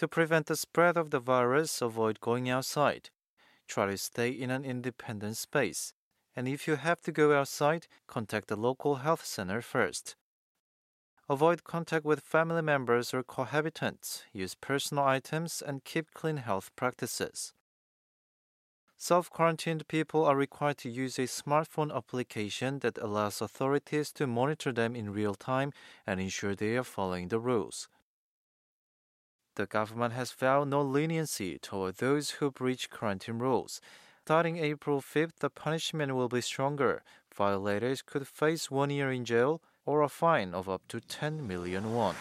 To 0.00 0.08
prevent 0.08 0.46
the 0.46 0.56
spread 0.56 0.96
of 0.96 1.10
the 1.10 1.20
virus, 1.20 1.82
avoid 1.82 2.22
going 2.22 2.48
outside. 2.48 3.10
Try 3.68 3.84
to 3.84 3.98
stay 3.98 4.30
in 4.30 4.50
an 4.50 4.64
independent 4.64 5.36
space. 5.36 5.92
And 6.34 6.48
if 6.48 6.66
you 6.66 6.76
have 6.76 7.02
to 7.02 7.12
go 7.12 7.38
outside, 7.38 7.86
contact 8.06 8.48
the 8.48 8.56
local 8.56 8.94
health 9.04 9.26
center 9.26 9.60
first. 9.60 10.16
Avoid 11.28 11.64
contact 11.64 12.06
with 12.06 12.20
family 12.20 12.62
members 12.62 13.12
or 13.12 13.22
cohabitants. 13.22 14.22
Use 14.32 14.54
personal 14.54 15.04
items 15.04 15.60
and 15.60 15.84
keep 15.84 16.14
clean 16.14 16.38
health 16.38 16.70
practices. 16.76 17.52
Self 18.96 19.28
quarantined 19.28 19.86
people 19.86 20.24
are 20.24 20.34
required 20.34 20.78
to 20.78 20.88
use 20.88 21.18
a 21.18 21.24
smartphone 21.24 21.94
application 21.94 22.78
that 22.78 22.96
allows 22.96 23.42
authorities 23.42 24.12
to 24.12 24.26
monitor 24.26 24.72
them 24.72 24.96
in 24.96 25.12
real 25.12 25.34
time 25.34 25.74
and 26.06 26.18
ensure 26.18 26.54
they 26.54 26.78
are 26.78 26.84
following 26.84 27.28
the 27.28 27.38
rules. 27.38 27.90
The 29.60 29.66
government 29.66 30.14
has 30.14 30.32
vowed 30.32 30.68
no 30.68 30.80
leniency 30.80 31.58
toward 31.58 31.96
those 31.96 32.30
who 32.30 32.50
breach 32.50 32.88
quarantine 32.88 33.38
rules. 33.38 33.82
Starting 34.24 34.56
April 34.56 35.02
5th, 35.02 35.36
the 35.40 35.50
punishment 35.50 36.14
will 36.14 36.30
be 36.30 36.40
stronger. 36.40 37.02
Violators 37.34 38.00
could 38.00 38.26
face 38.26 38.70
one 38.70 38.88
year 38.88 39.12
in 39.12 39.26
jail 39.26 39.60
or 39.84 40.00
a 40.00 40.08
fine 40.08 40.54
of 40.54 40.66
up 40.66 40.88
to 40.88 40.98
10 40.98 41.46
million 41.46 41.92
won. 41.92 42.14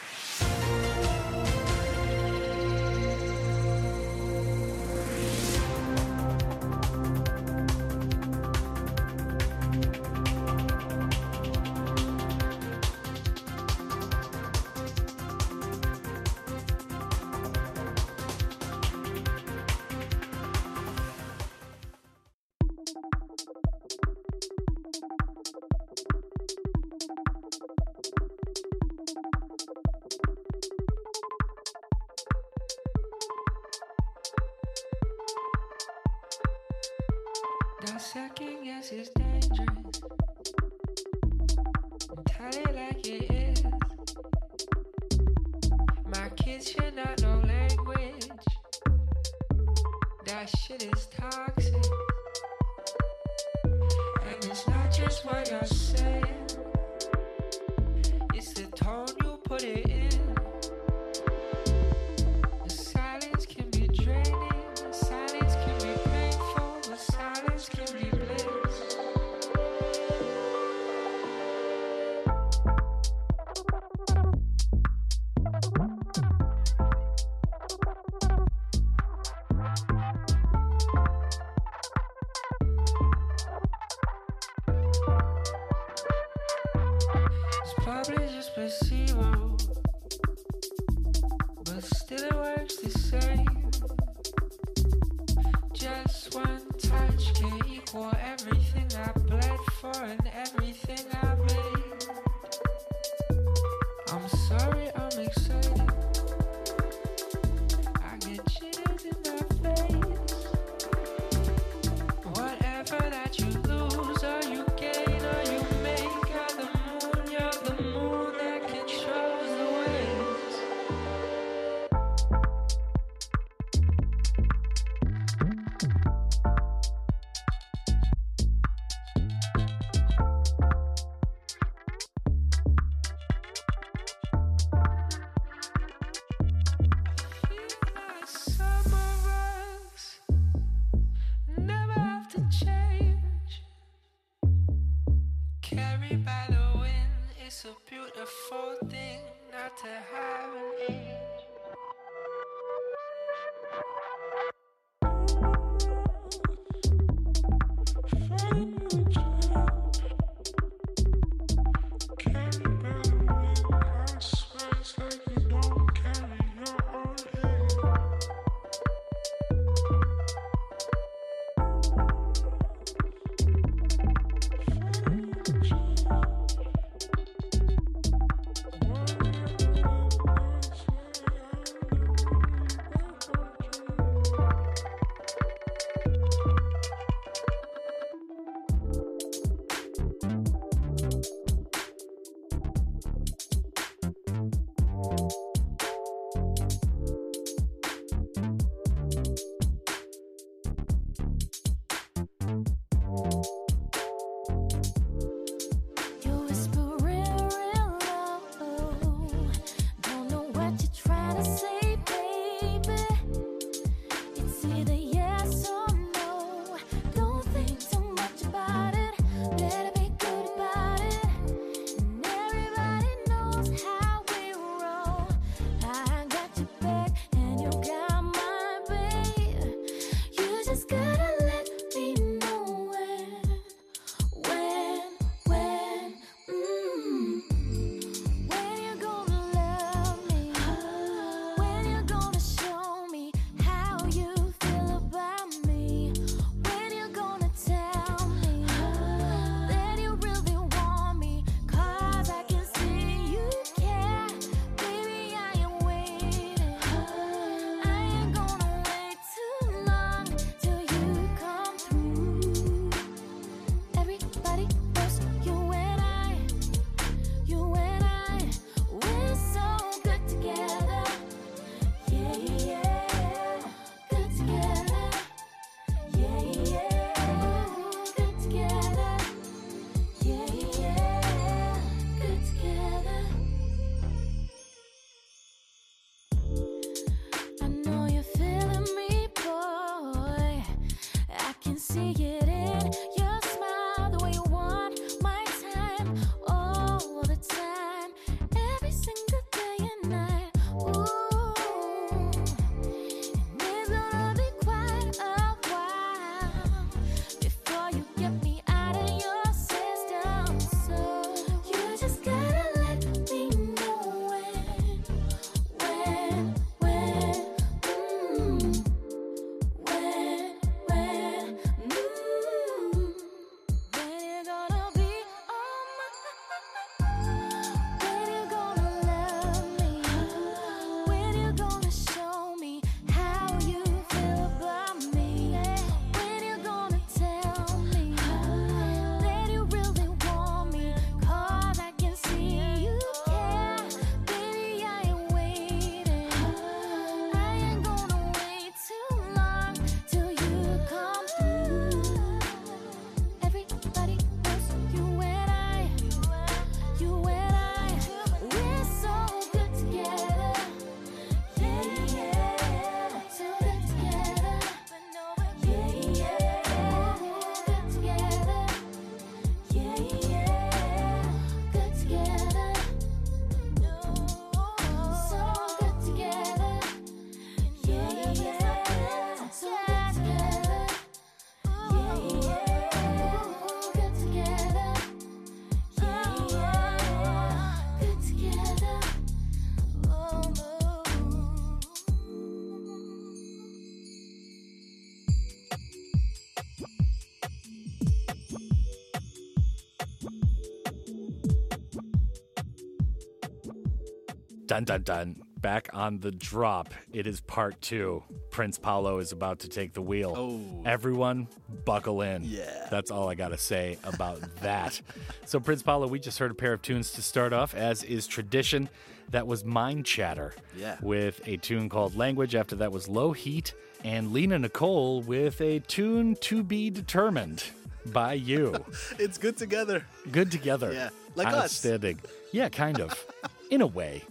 Dun 404.70 404.84
dun 404.84 405.01
dun. 405.01 405.36
Back 405.57 405.89
on 405.93 406.20
the 406.20 406.30
drop. 406.30 406.93
It 407.11 407.26
is 407.26 407.41
part 407.41 407.82
two. 407.82 408.22
Prince 408.51 408.78
Paolo 408.78 409.17
is 409.17 409.32
about 409.32 409.57
to 409.61 409.67
take 409.67 409.93
the 409.93 410.01
wheel. 410.03 410.36
Oh. 410.38 410.84
Everyone, 410.86 411.47
buckle 411.86 412.22
in. 412.22 412.43
Yeah. 412.43 412.86
That's 412.91 413.09
all 413.09 413.28
I 413.28 413.34
got 413.34 413.49
to 413.49 413.57
say 413.57 413.97
about 414.03 414.39
that. 414.61 415.01
So, 415.47 415.59
Prince 415.59 415.82
Paolo, 415.82 416.05
we 416.05 416.20
just 416.20 416.38
heard 416.38 416.51
a 416.51 416.53
pair 416.53 416.72
of 416.72 416.84
tunes 416.84 417.13
to 417.13 417.24
start 417.24 417.51
off, 417.51 417.74
as 417.74 418.03
is 418.03 418.28
tradition. 418.28 418.89
That 419.30 419.47
was 419.47 419.63
Mindchatter. 419.63 420.53
Yeah. 420.78 420.97
With 421.01 421.41
a 421.47 421.57
tune 421.57 421.89
called 421.89 422.15
Language. 422.15 422.53
After 422.53 422.76
that 422.76 422.91
was 422.91 423.07
Low 423.07 423.32
Heat. 423.32 423.74
And 424.03 424.32
Lina 424.34 424.59
Nikol 424.59 425.26
with 425.26 425.59
a 425.61 425.80
tune 425.80 426.36
to 426.41 426.61
be 426.61 426.91
determined 426.91 427.63
by 428.05 428.34
you. 428.34 428.76
It's 429.17 429.39
good 429.39 429.57
together. 429.57 430.05
Good 430.32 430.51
together. 430.51 430.93
Yeah, 430.93 431.09
like 431.34 431.47
us. 431.47 431.55
Outstanding. 431.55 432.20
Yeah, 432.51 432.70
kind 432.70 433.01
of. 433.01 433.26
In 433.72 433.82
a 433.82 433.88
way. 433.88 434.22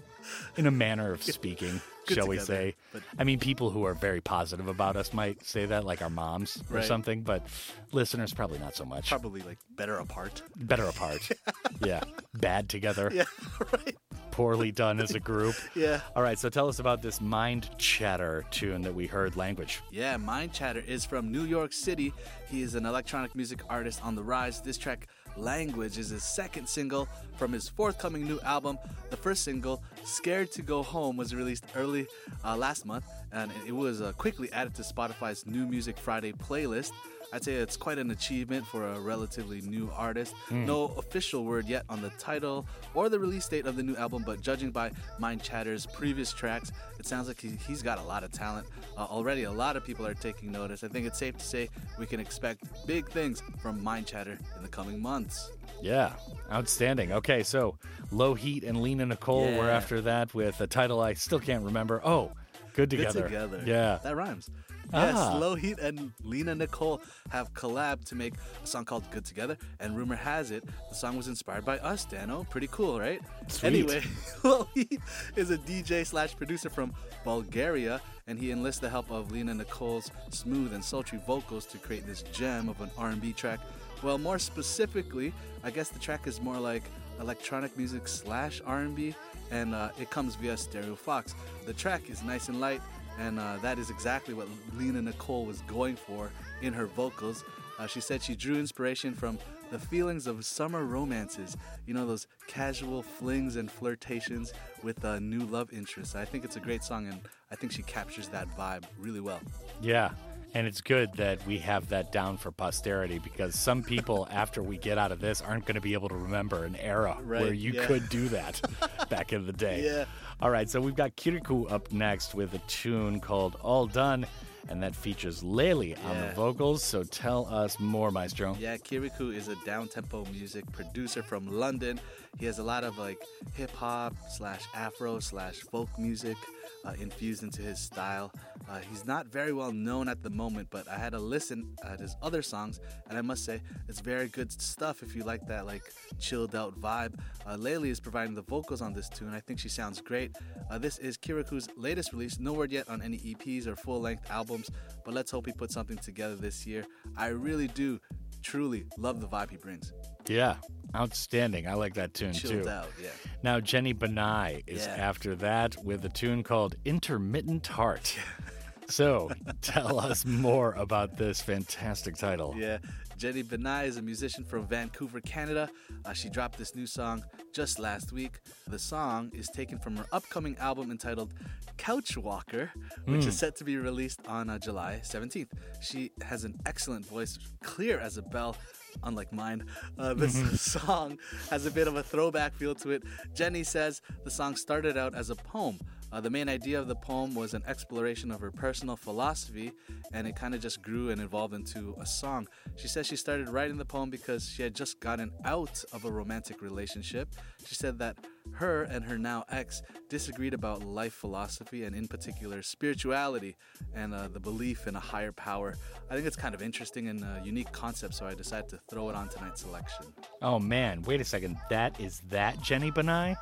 In 0.56 0.66
a 0.66 0.70
manner 0.70 1.12
of 1.12 1.22
speaking, 1.22 1.80
Good 2.06 2.14
shall 2.16 2.26
we 2.28 2.38
say. 2.38 2.74
but- 2.92 3.02
I 3.18 3.24
mean, 3.24 3.38
people 3.38 3.70
who 3.70 3.84
are 3.84 3.94
very 3.94 4.20
positive 4.20 4.68
about 4.68 4.96
us 4.96 5.12
might 5.12 5.44
say 5.44 5.66
that, 5.66 5.84
like 5.84 6.02
our 6.02 6.10
moms 6.10 6.62
or 6.72 6.82
something, 6.82 7.22
but 7.22 7.46
listeners 7.92 8.32
probably 8.32 8.58
not 8.58 8.74
so 8.76 8.84
much. 8.84 9.08
Probably 9.10 9.42
like 9.42 9.58
better 9.76 9.96
apart. 9.96 10.42
Better 10.56 10.84
apart. 10.84 11.28
yeah. 11.84 12.02
Bad 12.34 12.68
together. 12.68 13.10
Yeah, 13.12 13.24
right. 13.72 13.96
Poorly 14.30 14.70
done 14.70 15.00
as 15.00 15.14
a 15.14 15.20
group. 15.20 15.56
Yeah. 15.74 16.00
All 16.14 16.22
right, 16.22 16.38
so 16.38 16.48
tell 16.48 16.68
us 16.68 16.78
about 16.78 17.02
this 17.02 17.18
Mindchatter 17.18 18.48
tune 18.50 18.82
that 18.82 18.94
we 18.94 19.06
heard, 19.06 19.36
Language. 19.36 19.80
Yeah, 19.90 20.16
Mindchatter 20.16 20.84
is 20.86 21.04
from 21.04 21.32
New 21.32 21.42
York 21.42 21.72
City. 21.72 22.12
He 22.48 22.62
is 22.62 22.74
an 22.74 22.86
electronic 22.86 23.34
music 23.34 23.60
artist 23.68 24.04
on 24.04 24.14
the 24.14 24.22
rise. 24.22 24.60
This 24.60 24.78
track, 24.78 25.08
Language, 25.38 25.98
is 25.98 26.10
his 26.10 26.22
second 26.22 26.68
single 26.68 27.08
from 27.36 27.52
his 27.52 27.68
forthcoming 27.68 28.26
new 28.26 28.40
album. 28.40 28.78
The 29.10 29.16
first 29.16 29.44
single, 29.44 29.82
Scared 30.04 30.50
to 30.52 30.62
Go 30.62 30.82
Home, 30.82 31.16
was 31.16 31.34
released 31.34 31.64
early 31.74 32.06
uh, 32.44 32.56
last 32.56 32.84
month, 32.84 33.06
and 33.32 33.50
it 33.66 33.72
was 33.72 34.02
uh, 34.02 34.12
quickly 34.12 34.52
added 34.52 34.74
to 34.74 34.82
Spotify's 34.82 35.46
New 35.46 35.66
Music 35.66 35.96
Friday 35.96 36.32
playlist. 36.32 36.92
I'd 37.32 37.44
say 37.44 37.54
it's 37.54 37.76
quite 37.76 37.98
an 37.98 38.10
achievement 38.10 38.66
for 38.66 38.88
a 38.88 38.98
relatively 38.98 39.60
new 39.60 39.90
artist. 39.94 40.34
Hmm. 40.48 40.64
No 40.64 40.94
official 40.96 41.44
word 41.44 41.66
yet 41.66 41.84
on 41.88 42.00
the 42.00 42.10
title 42.10 42.66
or 42.94 43.08
the 43.08 43.18
release 43.18 43.46
date 43.48 43.66
of 43.66 43.76
the 43.76 43.82
new 43.82 43.96
album, 43.96 44.22
but 44.24 44.40
judging 44.40 44.70
by 44.70 44.92
Mindchatter's 45.20 45.86
previous 45.86 46.32
tracks, 46.32 46.72
it 46.98 47.06
sounds 47.06 47.28
like 47.28 47.40
he, 47.40 47.50
he's 47.66 47.82
got 47.82 47.98
a 47.98 48.02
lot 48.02 48.24
of 48.24 48.32
talent. 48.32 48.66
Uh, 48.96 49.04
already, 49.04 49.44
a 49.44 49.52
lot 49.52 49.76
of 49.76 49.84
people 49.84 50.06
are 50.06 50.14
taking 50.14 50.50
notice. 50.50 50.82
I 50.82 50.88
think 50.88 51.06
it's 51.06 51.18
safe 51.18 51.36
to 51.36 51.44
say 51.44 51.68
we 51.98 52.06
can 52.06 52.20
expect 52.20 52.64
big 52.86 53.08
things 53.08 53.42
from 53.60 53.80
Mindchatter 53.80 54.38
in 54.56 54.62
the 54.62 54.68
coming 54.68 55.00
months. 55.00 55.50
Yeah, 55.82 56.14
outstanding. 56.50 57.12
Okay, 57.12 57.42
so 57.42 57.76
Low 58.10 58.34
Heat 58.34 58.64
and 58.64 58.80
Lina 58.80 59.06
Nikol 59.06 59.56
were 59.58 59.70
after 59.70 60.00
that 60.02 60.34
with 60.34 60.60
a 60.60 60.66
title 60.66 61.00
I 61.00 61.14
still 61.14 61.40
can't 61.40 61.64
remember. 61.64 62.00
Oh, 62.04 62.32
Good 62.78 62.90
Together. 62.90 63.22
Good 63.22 63.28
together. 63.28 63.62
Yeah. 63.66 63.98
That 64.04 64.14
rhymes. 64.14 64.48
Yes, 64.92 65.16
Ah. 65.18 65.36
Low 65.36 65.54
Heat 65.54 65.78
and 65.80 66.12
Lina 66.24 66.54
Nikol 66.56 67.00
have 67.30 67.52
collabed 67.52 68.04
to 68.06 68.14
make 68.14 68.34
a 68.62 68.66
song 68.66 68.84
called 68.86 69.04
Good 69.10 69.24
Together, 69.24 69.58
and 69.80 69.96
rumor 69.96 70.16
has 70.16 70.50
it 70.50 70.64
the 70.88 70.94
song 70.94 71.16
was 71.16 71.28
inspired 71.28 71.64
by 71.64 71.78
us, 71.80 72.06
Danno. 72.06 72.48
Pretty 72.48 72.68
cool, 72.68 72.98
right? 72.98 73.20
Sweet. 73.48 73.68
Anyway, 73.68 74.02
Low 74.44 74.66
Heat 74.74 74.98
is 75.36 75.50
a 75.50 75.58
DJ 75.58 76.06
slash 76.06 76.34
producer 76.36 76.70
from 76.70 76.94
Bulgaria, 77.24 78.00
and 78.26 78.38
he 78.38 78.50
enlists 78.50 78.80
the 78.80 78.88
help 78.88 79.10
of 79.10 79.30
Lina 79.30 79.52
Nikol's 79.54 80.10
smooth 80.30 80.72
and 80.72 80.82
sultry 80.82 81.20
vocals 81.26 81.66
to 81.66 81.78
create 81.78 82.06
this 82.06 82.22
gem 82.22 82.68
of 82.70 82.80
an 82.80 82.90
R&B 82.96 83.32
track. 83.34 83.60
Well, 84.02 84.16
more 84.16 84.38
specifically, 84.38 85.32
I 85.64 85.70
guess 85.70 85.88
the 85.90 85.98
track 85.98 86.26
is 86.26 86.40
more 86.40 86.58
like 86.58 86.84
electronic 87.20 87.76
music 87.76 88.06
slash 88.08 88.62
R&B, 88.64 89.14
and 89.50 89.74
uh, 89.74 89.90
it 90.00 90.08
comes 90.08 90.34
via 90.36 90.54
Stereofox. 90.54 91.34
The 91.66 91.72
track 91.74 92.08
is 92.08 92.22
nice 92.22 92.48
and 92.48 92.60
light, 92.60 92.80
and 93.18 93.38
uh, 93.38 93.56
that 93.62 93.78
is 93.78 93.90
exactly 93.90 94.34
what 94.34 94.48
Lina 94.76 95.00
Nikol 95.00 95.46
was 95.46 95.60
going 95.62 95.96
for 95.96 96.30
in 96.62 96.72
her 96.72 96.86
vocals. 96.86 97.44
Uh, 97.78 97.86
she 97.86 98.00
said 98.00 98.22
she 98.22 98.34
drew 98.34 98.56
inspiration 98.56 99.14
from 99.14 99.38
the 99.70 99.78
feelings 99.78 100.26
of 100.26 100.44
summer 100.44 100.84
romances, 100.84 101.56
you 101.86 101.94
know, 101.94 102.06
those 102.06 102.26
casual 102.46 103.02
flings 103.02 103.56
and 103.56 103.70
flirtations 103.70 104.52
with 104.82 105.04
uh, 105.04 105.18
new 105.18 105.40
love 105.40 105.72
interests. 105.72 106.14
I 106.14 106.24
think 106.24 106.44
it's 106.44 106.56
a 106.56 106.60
great 106.60 106.82
song, 106.82 107.06
and 107.06 107.20
I 107.50 107.54
think 107.54 107.72
she 107.72 107.82
captures 107.82 108.28
that 108.28 108.48
vibe 108.56 108.84
really 108.98 109.20
well. 109.20 109.40
Yeah. 109.80 110.10
And 110.54 110.66
it's 110.66 110.80
good 110.80 111.12
that 111.14 111.46
we 111.46 111.58
have 111.58 111.88
that 111.90 112.10
down 112.10 112.36
for 112.38 112.50
posterity 112.50 113.18
because 113.18 113.54
some 113.54 113.82
people, 113.82 114.26
after 114.32 114.62
we 114.62 114.78
get 114.78 114.98
out 114.98 115.12
of 115.12 115.20
this, 115.20 115.40
aren't 115.42 115.66
going 115.66 115.74
to 115.74 115.80
be 115.80 115.92
able 115.92 116.08
to 116.08 116.14
remember 116.14 116.64
an 116.64 116.76
era 116.76 117.16
Right, 117.22 117.42
where 117.42 117.52
you 117.52 117.72
yeah. 117.72 117.86
could 117.86 118.08
do 118.08 118.28
that 118.28 118.60
back 119.10 119.32
in 119.32 119.46
the 119.46 119.52
day. 119.52 119.84
Yeah. 119.84 120.04
All 120.40 120.50
right, 120.50 120.68
so 120.70 120.80
we've 120.80 120.96
got 120.96 121.16
Kiriku 121.16 121.70
up 121.70 121.92
next 121.92 122.34
with 122.34 122.54
a 122.54 122.58
tune 122.68 123.20
called 123.20 123.56
All 123.62 123.86
Done, 123.86 124.24
and 124.68 124.82
that 124.82 124.94
features 124.94 125.42
Lelli 125.42 125.96
on 126.04 126.16
the 126.20 126.32
vocals. 126.34 126.82
So 126.82 127.02
tell 127.02 127.46
us 127.46 127.80
more, 127.80 128.10
Maestro. 128.10 128.56
Yeah, 128.58 128.76
Kiriku 128.76 129.34
is 129.34 129.48
a 129.48 129.56
down-tempo 129.66 130.26
music 130.32 130.70
producer 130.72 131.22
from 131.22 131.46
London. 131.48 132.00
He 132.38 132.46
has 132.46 132.58
a 132.58 132.62
lot 132.62 132.84
of 132.84 132.98
like 132.98 133.20
hip 133.54 133.74
hop 133.74 134.14
slash 134.30 134.62
Afro 134.74 135.18
slash 135.20 135.56
folk 135.56 135.88
music. 135.98 136.36
uh, 136.84 136.92
infused 137.00 137.42
into 137.42 137.62
his 137.62 137.78
style. 137.78 138.32
Uh, 138.68 138.78
he's 138.90 139.06
not 139.06 139.26
very 139.26 139.52
well 139.52 139.72
known 139.72 140.08
at 140.08 140.22
the 140.22 140.30
moment, 140.30 140.68
but 140.70 140.86
I 140.88 140.98
had 140.98 141.12
to 141.12 141.18
listen 141.18 141.74
at 141.84 142.00
his 142.00 142.16
other 142.22 142.42
songs, 142.42 142.80
and 143.08 143.18
I 143.18 143.22
must 143.22 143.44
say 143.44 143.60
it's 143.88 144.00
very 144.00 144.28
good 144.28 144.52
stuff 144.52 145.02
if 145.02 145.16
you 145.16 145.24
like 145.24 145.46
that 145.46 145.66
like 145.66 145.82
chilled 146.18 146.54
out 146.54 146.78
vibe. 146.80 147.18
Uh, 147.46 147.56
Lelli 147.56 147.88
is 147.88 148.00
providing 148.00 148.34
the 148.34 148.42
vocals 148.42 148.82
on 148.82 148.92
this 148.92 149.08
tune. 149.08 149.32
I 149.34 149.40
think 149.40 149.58
she 149.58 149.68
sounds 149.68 150.00
great. 150.00 150.36
Uh, 150.70 150.78
this 150.78 150.98
is 150.98 151.16
Kiriku's 151.16 151.68
latest 151.76 152.12
release. 152.12 152.38
No 152.38 152.52
word 152.52 152.70
yet 152.70 152.88
on 152.88 153.00
any 153.02 153.18
EPs 153.18 153.66
or 153.66 153.76
full 153.76 154.00
length 154.00 154.30
albums, 154.30 154.70
but 155.04 155.14
let's 155.14 155.30
hope 155.30 155.46
he 155.46 155.52
puts 155.52 155.74
something 155.74 155.98
together 155.98 156.36
this 156.36 156.66
year. 156.66 156.84
I 157.16 157.28
really 157.28 157.68
do, 157.68 158.00
truly 158.42 158.84
love 158.98 159.20
the 159.20 159.28
vibe 159.28 159.50
he 159.50 159.56
brings. 159.56 159.92
Yeah, 160.28 160.56
outstanding. 160.94 161.66
I 161.66 161.74
like 161.74 161.94
that 161.94 162.14
tune 162.14 162.32
Chilled 162.32 162.64
too. 162.64 162.68
out, 162.68 162.88
yeah. 163.02 163.10
Now 163.42 163.60
Jenny 163.60 163.94
Banai 163.94 164.62
is 164.66 164.86
Yeah. 164.86 164.94
after 164.96 165.34
that 165.36 165.76
with 165.84 166.04
a 166.04 166.08
tune 166.08 166.42
called 166.42 166.76
Intermittent 166.84 167.66
Heart. 167.66 168.16
so 168.88 169.30
tell 169.62 169.98
us 170.00 170.24
more 170.24 170.72
about 170.74 171.16
this 171.16 171.40
fantastic 171.40 172.16
title. 172.16 172.54
Yeah, 172.56 172.78
Jenny 173.16 173.42
Banai 173.42 173.84
is 173.86 173.96
a 173.96 174.02
musician 174.02 174.44
from 174.44 174.66
Vancouver, 174.66 175.20
Canada. 175.20 175.68
Uh, 176.04 176.12
she 176.12 176.28
dropped 176.28 176.58
this 176.58 176.74
new 176.74 176.86
song 176.86 177.22
just 177.52 177.78
last 177.78 178.12
week. 178.12 178.38
The 178.68 178.78
song 178.78 179.30
is 179.34 179.48
taken 179.48 179.78
from 179.78 179.96
her 179.96 180.06
upcoming 180.12 180.56
album 180.58 180.90
entitled 180.90 181.34
Couch 181.76 182.16
Walker, 182.16 182.70
which 183.06 183.22
Hmm. 183.24 183.28
is 183.28 183.38
set 183.38 183.56
to 183.56 183.64
be 183.64 183.76
released 183.76 184.20
on 184.26 184.50
uh, 184.50 184.58
July 184.58 185.00
17th. 185.04 185.50
She 185.80 186.10
has 186.22 186.44
an 186.44 186.54
excellent 186.66 187.06
voice, 187.06 187.38
clear 187.62 187.98
as 187.98 188.16
a 188.18 188.22
bell. 188.22 188.56
Unlike 189.04 189.32
mine, 189.32 189.64
uh, 189.98 190.14
this 190.22 190.60
song 190.60 191.18
has 191.50 191.66
a 191.66 191.70
bit 191.70 191.88
of 191.88 191.96
a 191.96 192.02
throwback 192.02 192.54
feel 192.54 192.74
to 192.76 192.90
it. 192.90 193.02
Jenny 193.34 193.64
says 193.64 194.02
the 194.24 194.30
song 194.30 194.56
started 194.56 194.96
out 194.96 195.14
as 195.14 195.30
a 195.30 195.36
poem. 195.36 195.78
Uh, 196.10 196.20
the 196.20 196.30
main 196.30 196.48
idea 196.48 196.78
of 196.78 196.88
the 196.88 196.94
poem 196.94 197.34
was 197.34 197.54
an 197.54 197.62
exploration 197.66 198.30
of 198.30 198.40
her 198.40 198.50
personal 198.50 198.96
philosophy, 198.96 199.72
and 200.12 200.26
it 200.26 200.34
kind 200.34 200.54
of 200.54 200.60
just 200.60 200.82
grew 200.82 201.10
and 201.10 201.20
evolved 201.20 201.54
into 201.54 201.94
a 202.00 202.06
song. 202.06 202.46
She 202.76 202.88
says 202.88 203.06
she 203.06 203.16
started 203.16 203.48
writing 203.48 203.76
the 203.76 203.84
poem 203.84 204.08
because 204.08 204.48
she 204.48 204.62
had 204.62 204.74
just 204.74 205.00
gotten 205.00 205.30
out 205.44 205.84
of 205.92 206.04
a 206.04 206.10
romantic 206.10 206.62
relationship. 206.62 207.28
She 207.66 207.74
said 207.74 207.98
that 207.98 208.16
her 208.52 208.84
and 208.84 209.04
her 209.04 209.18
now 209.18 209.44
ex 209.50 209.82
disagreed 210.08 210.54
about 210.54 210.82
life 210.82 211.12
philosophy 211.12 211.84
and, 211.84 211.94
in 211.94 212.08
particular, 212.08 212.62
spirituality 212.62 213.56
and 213.94 214.14
uh, 214.14 214.28
the 214.28 214.40
belief 214.40 214.86
in 214.86 214.96
a 214.96 215.00
higher 215.00 215.32
power. 215.32 215.74
I 216.10 216.14
think 216.14 216.26
it's 216.26 216.36
kind 216.36 216.54
of 216.54 216.62
interesting 216.62 217.08
and 217.08 217.22
a 217.22 217.42
unique 217.44 217.70
concept, 217.72 218.14
so 218.14 218.26
I 218.26 218.34
decided 218.34 218.70
to 218.70 218.78
throw 218.90 219.10
it 219.10 219.14
on 219.14 219.28
tonight's 219.28 219.60
selection. 219.60 220.06
Oh 220.40 220.58
man, 220.58 221.02
wait 221.02 221.20
a 221.20 221.24
second. 221.24 221.58
That 221.68 222.00
is 222.00 222.20
that 222.28 222.60
Jenny 222.62 222.90
Banai? 222.90 223.36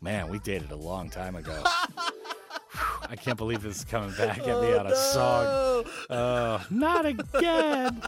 Man, 0.00 0.28
we 0.28 0.38
dated 0.38 0.70
a 0.70 0.76
long 0.76 1.10
time 1.10 1.36
ago. 1.36 1.62
I 3.08 3.16
can't 3.16 3.38
believe 3.38 3.62
this 3.62 3.78
is 3.78 3.84
coming 3.84 4.10
back 4.16 4.38
at 4.38 4.60
me 4.60 4.74
on 4.74 4.86
a 4.86 4.96
song. 4.96 5.84
Uh, 6.10 6.62
not 6.70 7.06
again. 7.06 8.02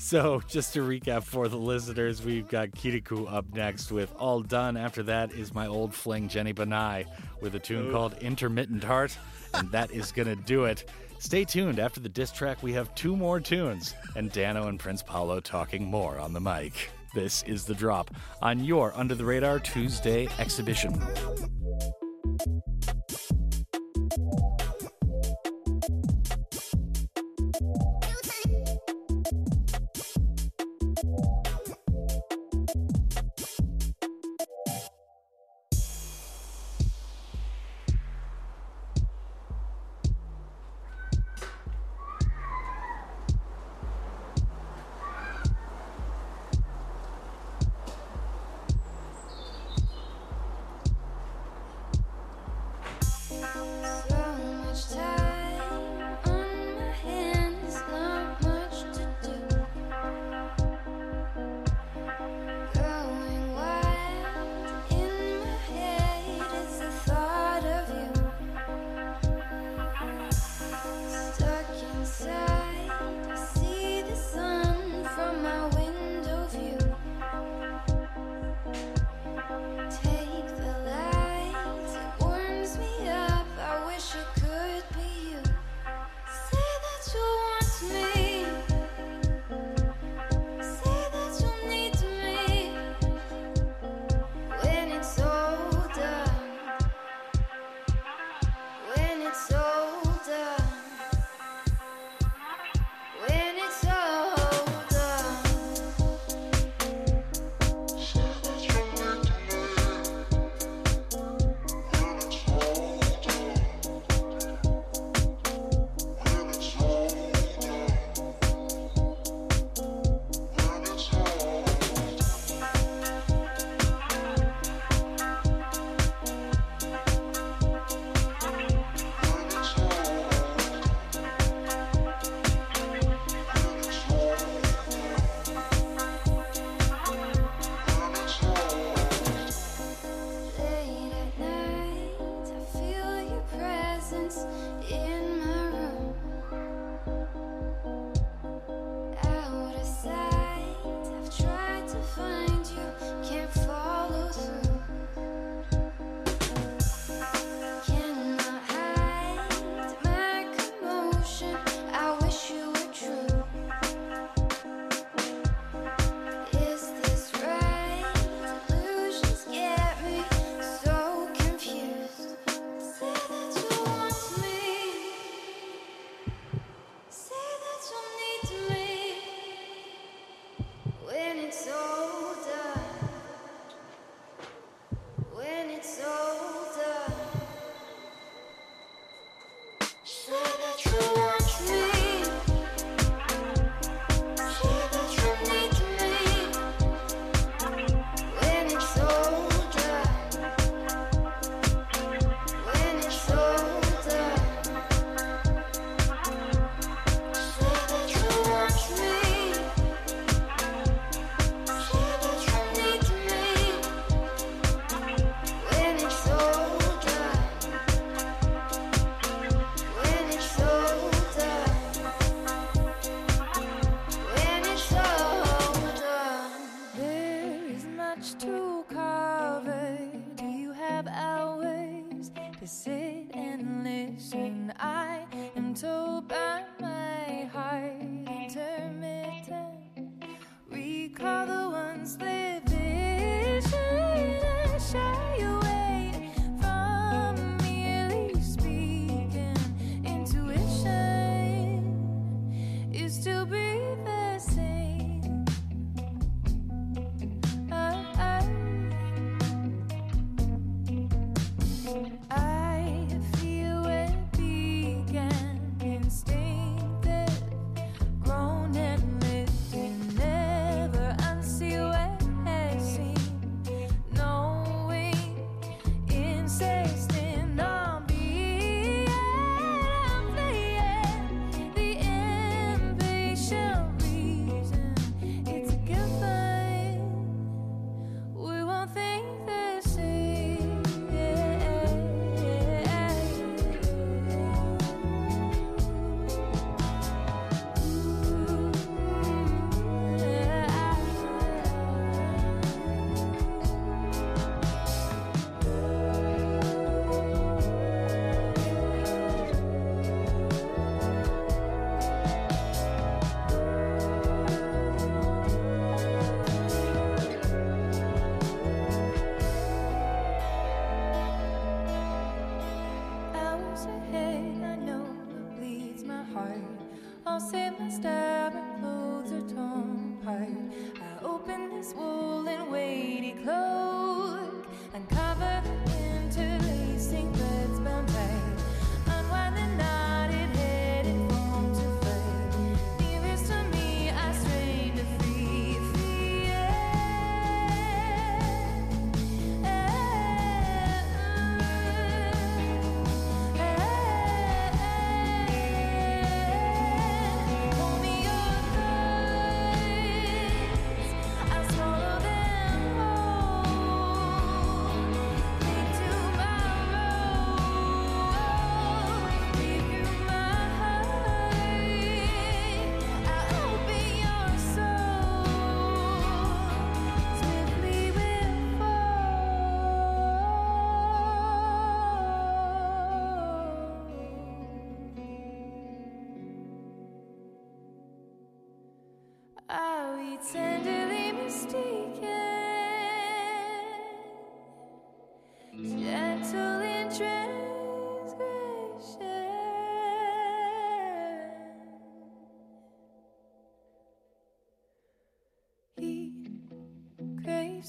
So, 0.00 0.42
just 0.48 0.74
to 0.74 0.80
recap 0.80 1.24
for 1.24 1.48
the 1.48 1.56
listeners, 1.56 2.24
we've 2.24 2.48
got 2.48 2.70
Kiriku 2.70 3.30
up 3.32 3.52
next 3.52 3.90
with 3.90 4.12
All 4.16 4.40
Done. 4.40 4.76
After 4.76 5.02
that 5.04 5.32
is 5.32 5.54
my 5.54 5.66
old 5.66 5.94
fling 5.94 6.28
Jenny 6.28 6.52
Banai 6.52 7.04
with 7.40 7.54
a 7.54 7.58
tune 7.58 7.90
called 7.92 8.16
Intermittent 8.20 8.84
Heart, 8.84 9.18
and 9.54 9.70
that 9.72 9.90
is 9.90 10.12
going 10.12 10.28
to 10.28 10.36
do 10.36 10.64
it. 10.64 10.88
Stay 11.18 11.44
tuned. 11.44 11.78
After 11.78 12.00
the 12.00 12.08
diss 12.08 12.30
track, 12.30 12.62
we 12.62 12.72
have 12.74 12.94
two 12.94 13.16
more 13.16 13.40
tunes, 13.40 13.94
and 14.14 14.32
Danno 14.32 14.68
and 14.68 14.78
Prince 14.78 15.02
Paolo 15.02 15.40
talking 15.40 15.84
more 15.84 16.18
on 16.18 16.32
the 16.32 16.40
mic. 16.40 16.90
This 17.14 17.42
is 17.44 17.64
The 17.64 17.74
Drop 17.74 18.10
on 18.42 18.62
your 18.62 18.92
Under 18.94 19.14
the 19.14 19.24
Radar 19.24 19.58
Tuesday 19.60 20.28
exhibition. 20.38 21.00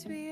Craves 0.06 0.29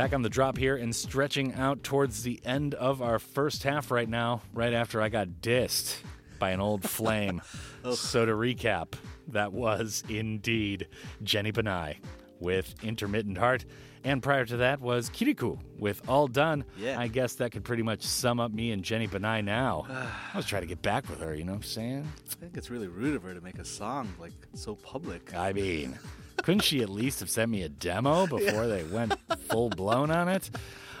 Back 0.00 0.14
on 0.14 0.22
the 0.22 0.30
drop 0.30 0.56
here 0.56 0.76
and 0.76 0.96
stretching 0.96 1.52
out 1.56 1.82
towards 1.82 2.22
the 2.22 2.40
end 2.42 2.72
of 2.72 3.02
our 3.02 3.18
first 3.18 3.64
half 3.64 3.90
right 3.90 4.08
now, 4.08 4.40
right 4.54 4.72
after 4.72 5.02
I 5.02 5.10
got 5.10 5.28
dissed 5.42 5.98
by 6.38 6.52
an 6.52 6.60
old 6.60 6.88
flame. 6.88 7.42
so 7.92 8.24
to 8.24 8.32
recap, 8.32 8.94
that 9.28 9.52
was 9.52 10.02
indeed 10.08 10.88
Jenny 11.22 11.52
Banai 11.52 11.98
with 12.40 12.74
Intermittent 12.82 13.36
Heart. 13.36 13.66
And 14.02 14.22
prior 14.22 14.46
to 14.46 14.56
that 14.56 14.80
was 14.80 15.10
Kiriku 15.10 15.58
with 15.78 16.08
All 16.08 16.28
Done. 16.28 16.64
Yeah. 16.78 16.98
I 16.98 17.08
guess 17.08 17.34
that 17.34 17.52
could 17.52 17.64
pretty 17.64 17.82
much 17.82 18.00
sum 18.00 18.40
up 18.40 18.52
me 18.52 18.72
and 18.72 18.82
Jenny 18.82 19.06
Banai 19.06 19.44
now. 19.44 19.84
I 20.32 20.34
was 20.34 20.46
trying 20.46 20.62
to 20.62 20.66
get 20.66 20.80
back 20.80 21.10
with 21.10 21.20
her, 21.20 21.34
you 21.34 21.44
know 21.44 21.52
what 21.52 21.56
I'm 21.56 21.62
saying? 21.62 22.10
I 22.30 22.34
think 22.36 22.56
it's 22.56 22.70
really 22.70 22.88
rude 22.88 23.16
of 23.16 23.22
her 23.24 23.34
to 23.34 23.40
make 23.42 23.58
a 23.58 23.66
song 23.66 24.14
like 24.18 24.32
so 24.54 24.76
public. 24.76 25.34
I 25.34 25.52
mean, 25.52 25.98
couldn't 26.42 26.60
she 26.64 26.82
at 26.82 26.88
least 26.88 27.20
have 27.20 27.30
sent 27.30 27.50
me 27.50 27.62
a 27.62 27.68
demo 27.68 28.26
before 28.26 28.66
they 28.66 28.84
went 28.84 29.14
full 29.48 29.70
blown 29.70 30.10
on 30.10 30.28
it? 30.28 30.50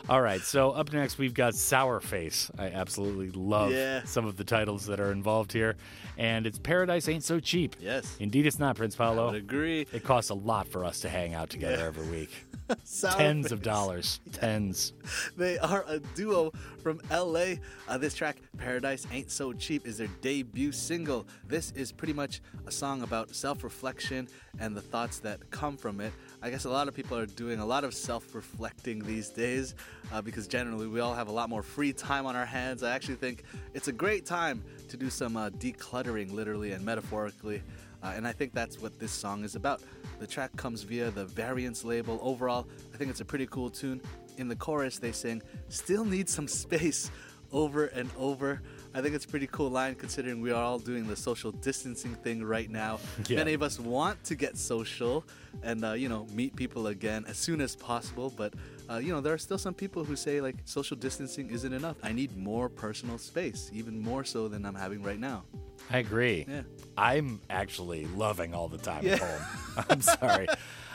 All 0.08 0.20
right, 0.22 0.40
so 0.40 0.70
up 0.70 0.92
next 0.92 1.18
we've 1.18 1.34
got 1.34 1.54
Sour 1.54 2.00
Face. 2.00 2.50
I 2.58 2.66
absolutely 2.66 3.30
love 3.30 3.70
Yeah. 3.70 4.02
some 4.04 4.26
of 4.26 4.36
the 4.36 4.44
titles 4.44 4.86
that 4.86 4.98
are 4.98 5.12
involved 5.12 5.52
here. 5.52 5.76
And 6.18 6.46
it's 6.46 6.58
Paradise 6.58 7.08
Ain't 7.08 7.24
So 7.24 7.40
Cheap. 7.40 7.76
Yes. 7.80 8.16
Indeed, 8.20 8.46
it's 8.46 8.58
not, 8.58 8.76
Prince 8.76 8.94
Paolo. 8.96 9.28
I 9.28 9.32
would 9.32 9.36
agree. 9.42 9.86
It 9.92 10.04
costs 10.04 10.30
a 10.30 10.34
lot 10.34 10.66
for 10.68 10.84
us 10.84 11.00
to 11.00 11.08
hang 11.08 11.34
out 11.34 11.50
together 11.50 11.76
Yeah. 11.78 11.84
every 11.86 12.06
week. 12.08 12.46
Tens 13.16 13.50
of 13.50 13.58
Face. 13.58 13.64
dollars. 13.64 14.20
Tens. 14.32 14.92
They 15.36 15.58
are 15.58 15.84
a 15.88 15.98
duo 15.98 16.52
from 16.82 17.00
LA. 17.10 17.54
Uh, 17.88 17.98
this 17.98 18.14
track, 18.14 18.36
Paradise 18.58 19.06
Ain't 19.12 19.30
So 19.30 19.52
Cheap, 19.52 19.86
is 19.86 19.98
their 19.98 20.08
debut 20.20 20.70
single. 20.72 21.26
This 21.48 21.72
is 21.72 21.90
pretty 21.90 22.12
much 22.12 22.40
a 22.66 22.70
song 22.70 23.02
about 23.02 23.34
self 23.34 23.64
reflection 23.64 24.28
and 24.60 24.76
the 24.76 24.80
thoughts 24.80 25.18
that 25.20 25.50
come 25.50 25.76
from 25.76 26.00
it. 26.00 26.12
I 26.42 26.50
guess 26.50 26.64
a 26.64 26.70
lot 26.70 26.86
of 26.86 26.94
people 26.94 27.16
are 27.18 27.26
doing 27.26 27.58
a 27.60 27.66
lot 27.66 27.82
of 27.84 27.92
self 27.94 28.34
reflecting 28.34 29.00
these 29.04 29.28
days. 29.30 29.74
uh, 30.12 30.20
because 30.20 30.46
generally 30.48 30.86
we 30.88 31.00
all 31.00 31.14
have 31.14 31.28
a 31.28 31.32
lot 31.32 31.48
more 31.48 31.62
free 31.62 31.92
time 31.92 32.26
on 32.26 32.34
our 32.36 32.44
hands. 32.46 32.82
I 32.82 32.90
actually 32.94 33.14
think 33.16 33.44
it's 33.74 33.88
a 33.88 33.92
great 33.92 34.26
time 34.26 34.62
to 34.90 34.96
do 34.96 35.08
some 35.08 35.36
uh, 35.36 35.50
decluttering, 35.50 36.32
literally 36.32 36.72
and 36.72 36.84
metaphorically. 36.84 37.62
Uh, 38.02 38.12
and 38.16 38.26
I 38.26 38.32
think 38.32 38.52
that's 38.52 38.80
what 38.80 38.98
this 38.98 39.12
song 39.12 39.44
is 39.44 39.56
about. 39.56 39.82
The 40.18 40.26
track 40.26 40.54
comes 40.56 40.82
via 40.82 41.10
the 41.10 41.26
Variance 41.26 41.84
label. 41.84 42.18
Overall, 42.22 42.66
I 42.92 42.96
think 42.96 43.10
it's 43.10 43.20
a 43.20 43.24
pretty 43.24 43.46
cool 43.46 43.70
tune. 43.70 44.00
In 44.36 44.48
the 44.48 44.56
chorus, 44.56 44.98
they 44.98 45.12
sing, 45.12 45.42
Still 45.68 46.04
need 46.04 46.28
some 46.28 46.48
space 46.48 47.10
over 47.52 47.86
and 47.86 48.10
over. 48.16 48.62
I 48.92 49.00
think 49.00 49.14
it's 49.14 49.24
a 49.24 49.28
pretty 49.28 49.46
cool 49.46 49.70
line 49.70 49.94
considering 49.94 50.40
we 50.40 50.50
are 50.50 50.62
all 50.62 50.78
doing 50.78 51.06
the 51.06 51.14
social 51.16 51.52
distancing 51.52 52.14
thing 52.16 52.42
right 52.44 52.68
now. 52.68 52.98
Yeah. 53.28 53.36
Many 53.36 53.54
of 53.54 53.62
us 53.62 53.78
want 53.78 54.22
to 54.24 54.34
get 54.34 54.56
social 54.58 55.24
and, 55.62 55.84
uh, 55.84 55.92
you 55.92 56.08
know, 56.08 56.26
meet 56.32 56.56
people 56.56 56.88
again 56.88 57.24
as 57.28 57.36
soon 57.38 57.60
as 57.60 57.76
possible. 57.76 58.32
But, 58.36 58.54
uh, 58.90 58.96
you 58.98 59.12
know, 59.12 59.20
there 59.20 59.32
are 59.32 59.38
still 59.38 59.58
some 59.58 59.74
people 59.74 60.02
who 60.04 60.16
say, 60.16 60.40
like, 60.40 60.56
social 60.64 60.96
distancing 60.96 61.50
isn't 61.50 61.72
enough. 61.72 61.96
I 62.02 62.12
need 62.12 62.36
more 62.36 62.68
personal 62.68 63.16
space, 63.18 63.70
even 63.72 64.00
more 64.00 64.24
so 64.24 64.48
than 64.48 64.66
I'm 64.66 64.74
having 64.74 65.02
right 65.04 65.20
now. 65.20 65.44
I 65.88 65.98
agree. 65.98 66.44
Yeah. 66.48 66.62
I'm 66.96 67.40
actually 67.48 68.06
loving 68.06 68.54
all 68.54 68.68
the 68.68 68.78
time 68.78 69.04
Yeah. 69.06 69.12
at 69.14 69.20
home. 69.20 69.84
I'm 69.88 70.00
sorry. 70.02 70.48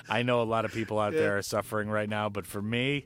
I 0.10 0.24
know 0.24 0.42
a 0.42 0.44
lot 0.44 0.66
of 0.66 0.74
people 0.74 1.00
out 1.00 1.14
Yeah. 1.14 1.20
there 1.20 1.38
are 1.38 1.42
suffering 1.42 1.88
right 1.90 2.10
now, 2.10 2.28
but 2.30 2.46
for 2.46 2.62
me, 2.62 3.06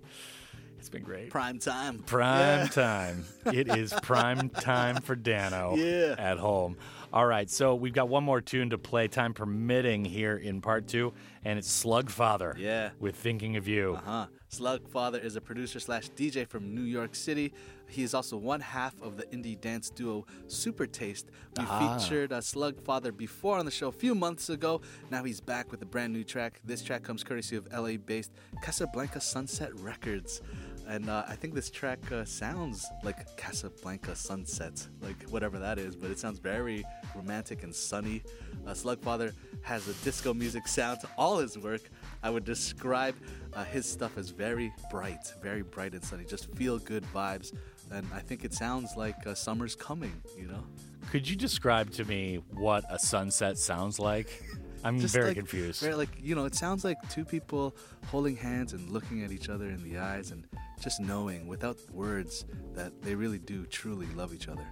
it's 0.80 0.90
been 0.90 1.04
great. 1.04 1.30
Prime 1.30 1.60
time. 1.60 2.00
Prime 2.00 2.62
Yeah. 2.62 2.68
time. 2.68 3.26
It 3.54 3.68
is 3.76 3.94
prime 4.02 4.50
time 4.72 4.98
for 5.02 5.16
Danno 5.16 5.76
Yeah. 5.78 6.16
at 6.18 6.38
home. 6.38 6.78
All 7.12 7.26
right, 7.26 7.50
so 7.50 7.74
we've 7.76 7.94
got 7.94 8.08
one 8.08 8.24
more 8.24 8.40
tune 8.40 8.70
to 8.70 8.78
play, 8.78 9.08
time 9.08 9.34
permitting, 9.34 10.06
here 10.06 10.38
in 10.38 10.62
part 10.62 10.88
two, 10.88 11.12
and 11.44 11.58
it's 11.58 11.70
Slug 11.70 12.10
Father 12.12 12.56
Yeah. 12.58 12.92
with 13.00 13.16
Thinking 13.16 13.58
of 13.58 13.68
You. 13.68 13.96
Uh 13.98 14.02
huh. 14.02 14.26
Slug 14.52 14.88
Father 14.90 15.20
is 15.20 15.36
a 15.36 15.42
producer 15.42 15.80
slash 15.80 16.10
DJ 16.10 16.46
from 16.48 16.74
New 16.74 16.84
York 16.84 17.14
City. 17.16 17.54
He 17.88 18.04
is 18.04 18.14
also 18.14 18.38
one 18.38 18.62
half 18.62 19.00
of 19.02 19.18
the 19.18 19.24
indie 19.26 19.60
dance 19.60 19.90
duo 19.90 20.26
Super 20.48 20.86
Taste. 20.88 21.28
We 21.58 21.66
Ah. 21.68 21.98
featured 21.98 22.32
uh, 22.32 22.42
Slug 22.42 22.80
Father 22.84 23.12
before 23.12 23.58
on 23.58 23.66
the 23.66 23.72
show 23.72 23.88
a 23.88 23.92
few 23.92 24.14
months 24.16 24.50
ago. 24.50 24.82
Now 25.12 25.24
he's 25.24 25.42
back 25.42 25.72
with 25.72 25.82
a 25.82 25.86
brand 25.86 26.14
new 26.14 26.24
track. 26.24 26.62
This 26.64 26.84
track 26.84 27.02
comes 27.04 27.24
courtesy 27.24 27.56
of 27.56 27.68
LA 27.74 27.98
based 27.98 28.32
Casablanca 28.62 29.20
Sunset 29.22 29.72
Records. 29.80 30.42
And 30.90 31.08
uh, 31.08 31.24
I 31.28 31.36
think 31.36 31.54
this 31.54 31.70
track 31.70 32.00
uh, 32.12 32.26
sounds 32.26 32.84
like 33.04 33.38
Casablanca 33.38 34.16
Sunset, 34.16 34.88
like 35.02 35.22
whatever 35.30 35.60
that 35.60 35.78
is, 35.78 35.96
but 35.96 36.10
it 36.10 36.18
sounds 36.18 36.40
very 36.40 36.84
romantic 37.16 37.62
and 37.62 37.74
sunny. 37.74 38.24
Uh, 38.66 38.74
Slug 38.74 39.00
Father 39.00 39.32
has 39.62 39.88
a 39.88 39.94
disco 40.04 40.34
music 40.34 40.68
sound 40.68 41.00
to 41.02 41.10
all 41.16 41.38
his 41.38 41.60
work. 41.60 41.82
I 42.24 42.32
would 42.32 42.44
describe 42.44 43.16
uh, 43.54 43.66
his 43.66 43.86
stuff 43.86 44.18
as 44.18 44.32
very 44.32 44.74
bright, 44.90 45.32
very 45.44 45.62
bright 45.62 45.94
and 45.94 46.04
sunny, 46.04 46.26
just 46.26 46.52
feel 46.56 46.80
good 46.80 47.04
vibes. 47.14 47.54
And 47.92 48.08
I 48.12 48.20
think 48.20 48.44
it 48.44 48.56
sounds 48.56 48.98
like 48.98 49.28
uh, 49.28 49.36
summer's 49.36 49.76
coming, 49.76 50.20
you 50.36 50.48
know? 50.48 50.64
Could 51.12 51.30
you 51.30 51.36
describe 51.36 51.92
to 51.92 52.06
me 52.06 52.42
what 52.50 52.84
a 52.90 52.98
sunset 52.98 53.60
sounds 53.60 54.00
like? 54.00 54.44
I'm 54.84 55.00
Just 55.00 55.14
very 55.14 55.28
like- 55.28 55.38
confused. 55.38 55.82
Very 55.82 55.96
like 55.96 56.10
you 56.22 56.36
know, 56.36 56.46
it 56.46 56.56
sounds 56.56 56.84
like 56.84 56.98
two 57.10 57.26
people 57.26 57.76
holding 58.08 58.36
hands 58.36 58.74
and 58.74 58.90
looking 58.90 59.24
at 59.24 59.32
each 59.32 59.50
other 59.50 59.66
in 59.70 59.84
the 59.84 59.98
eyes 60.00 60.32
and 60.32 60.46
just 60.80 61.00
knowing 61.02 61.48
without 61.48 61.78
words 61.92 62.46
that 62.76 63.02
they 63.02 63.14
really 63.16 63.40
do 63.40 63.66
truly 63.66 64.08
love 64.16 64.34
each 64.34 64.48
other. 64.48 64.66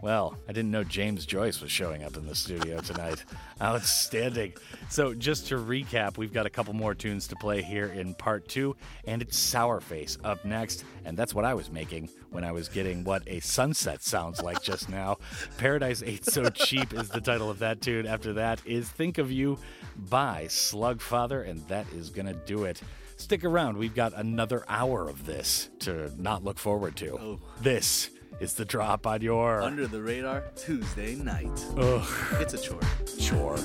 Well, 0.00 0.38
I 0.48 0.52
didn't 0.52 0.70
know 0.70 0.84
James 0.84 1.26
Joyce 1.26 1.60
was 1.60 1.72
showing 1.72 2.04
up 2.04 2.16
in 2.16 2.24
the 2.24 2.34
studio 2.34 2.80
tonight. 2.80 3.24
Outstanding. 3.62 4.52
So, 4.88 5.12
just 5.12 5.48
to 5.48 5.56
recap, 5.56 6.18
we've 6.18 6.32
got 6.32 6.46
a 6.46 6.50
couple 6.50 6.72
more 6.72 6.94
tunes 6.94 7.26
to 7.28 7.36
play 7.36 7.62
here 7.62 7.86
in 7.86 8.14
part 8.14 8.46
two, 8.48 8.76
and 9.06 9.20
it's 9.20 9.36
Sour 9.36 9.80
Face 9.80 10.16
up 10.22 10.44
next. 10.44 10.84
And 11.04 11.16
that's 11.16 11.34
what 11.34 11.44
I 11.44 11.54
was 11.54 11.72
making 11.72 12.10
when 12.30 12.44
I 12.44 12.52
was 12.52 12.68
getting 12.68 13.02
what 13.02 13.24
a 13.26 13.40
sunset 13.40 14.02
sounds 14.02 14.40
like 14.40 14.62
just 14.62 14.88
now. 14.88 15.16
Paradise 15.56 16.02
Ain't 16.04 16.24
So 16.24 16.48
Cheap 16.50 16.94
is 16.94 17.08
the 17.08 17.20
title 17.20 17.50
of 17.50 17.58
that 17.58 17.80
tune. 17.80 18.06
After 18.06 18.32
that 18.34 18.60
is 18.64 18.88
Think 18.88 19.18
of 19.18 19.32
You 19.32 19.58
by 19.96 20.46
Slug 20.46 21.00
Father, 21.00 21.42
and 21.42 21.66
that 21.66 21.86
is 21.92 22.10
going 22.10 22.26
to 22.26 22.34
do 22.34 22.64
it. 22.64 22.80
Stick 23.16 23.44
around, 23.44 23.76
we've 23.76 23.96
got 23.96 24.12
another 24.14 24.64
hour 24.68 25.08
of 25.08 25.26
this 25.26 25.70
to 25.80 26.12
not 26.22 26.44
look 26.44 26.56
forward 26.56 26.94
to. 26.96 27.18
Oh. 27.18 27.40
This 27.60 28.10
is 28.40 28.54
the 28.54 28.64
drop 28.64 29.06
on 29.06 29.20
your. 29.22 29.62
Under 29.62 29.86
the 29.86 30.02
radar 30.02 30.44
Tuesday 30.56 31.14
night. 31.14 31.64
Ugh. 31.76 32.06
It's 32.40 32.54
a 32.54 32.58
chore. 32.58 32.80
Chore. 33.18 33.58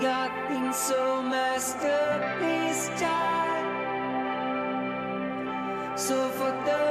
Got 0.00 0.30
things 0.46 0.76
so 0.76 1.20
messed 1.22 1.78
up 1.78 2.38
this 2.38 2.88
time. 3.00 3.66
So 5.96 6.28
for 6.30 6.52
those. 6.64 6.87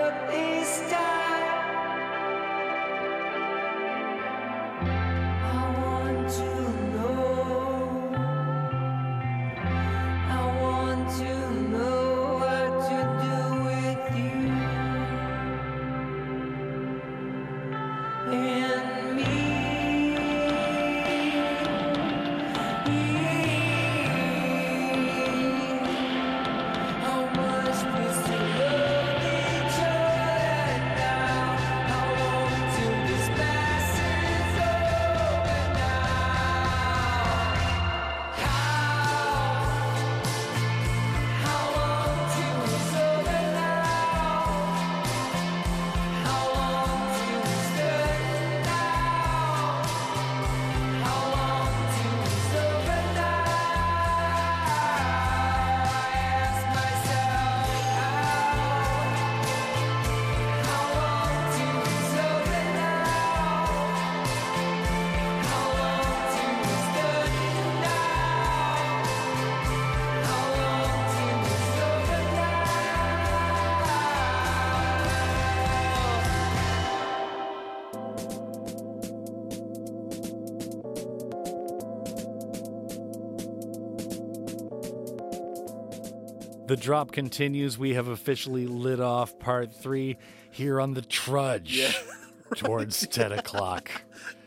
The 86.67 86.77
drop 86.77 87.11
continues. 87.11 87.77
We 87.77 87.93
have 87.93 88.07
officially 88.07 88.67
lit 88.67 88.99
off 88.99 89.39
part 89.39 89.73
three 89.73 90.17
here 90.51 90.79
on 90.81 90.93
the 90.93 91.01
trudge 91.01 91.77
Yeah. 91.77 91.91
towards 92.55 93.05
10 93.07 93.31
o'clock. 93.33 93.89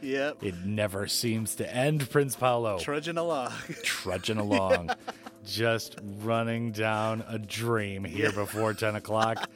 Yep. 0.02 0.42
It 0.42 0.64
never 0.64 1.06
seems 1.06 1.54
to 1.56 1.74
end, 1.74 2.08
Prince 2.10 2.36
Paolo. 2.36 2.78
Trudging 2.78 3.16
along. 3.18 3.52
Trudging 3.82 4.38
along. 4.38 4.90
Just 5.46 5.96
running 6.22 6.72
down 6.72 7.24
a 7.28 7.38
dream 7.38 8.04
here 8.04 8.32
before 8.32 8.74
10 8.74 8.96
o'clock. 8.96 9.48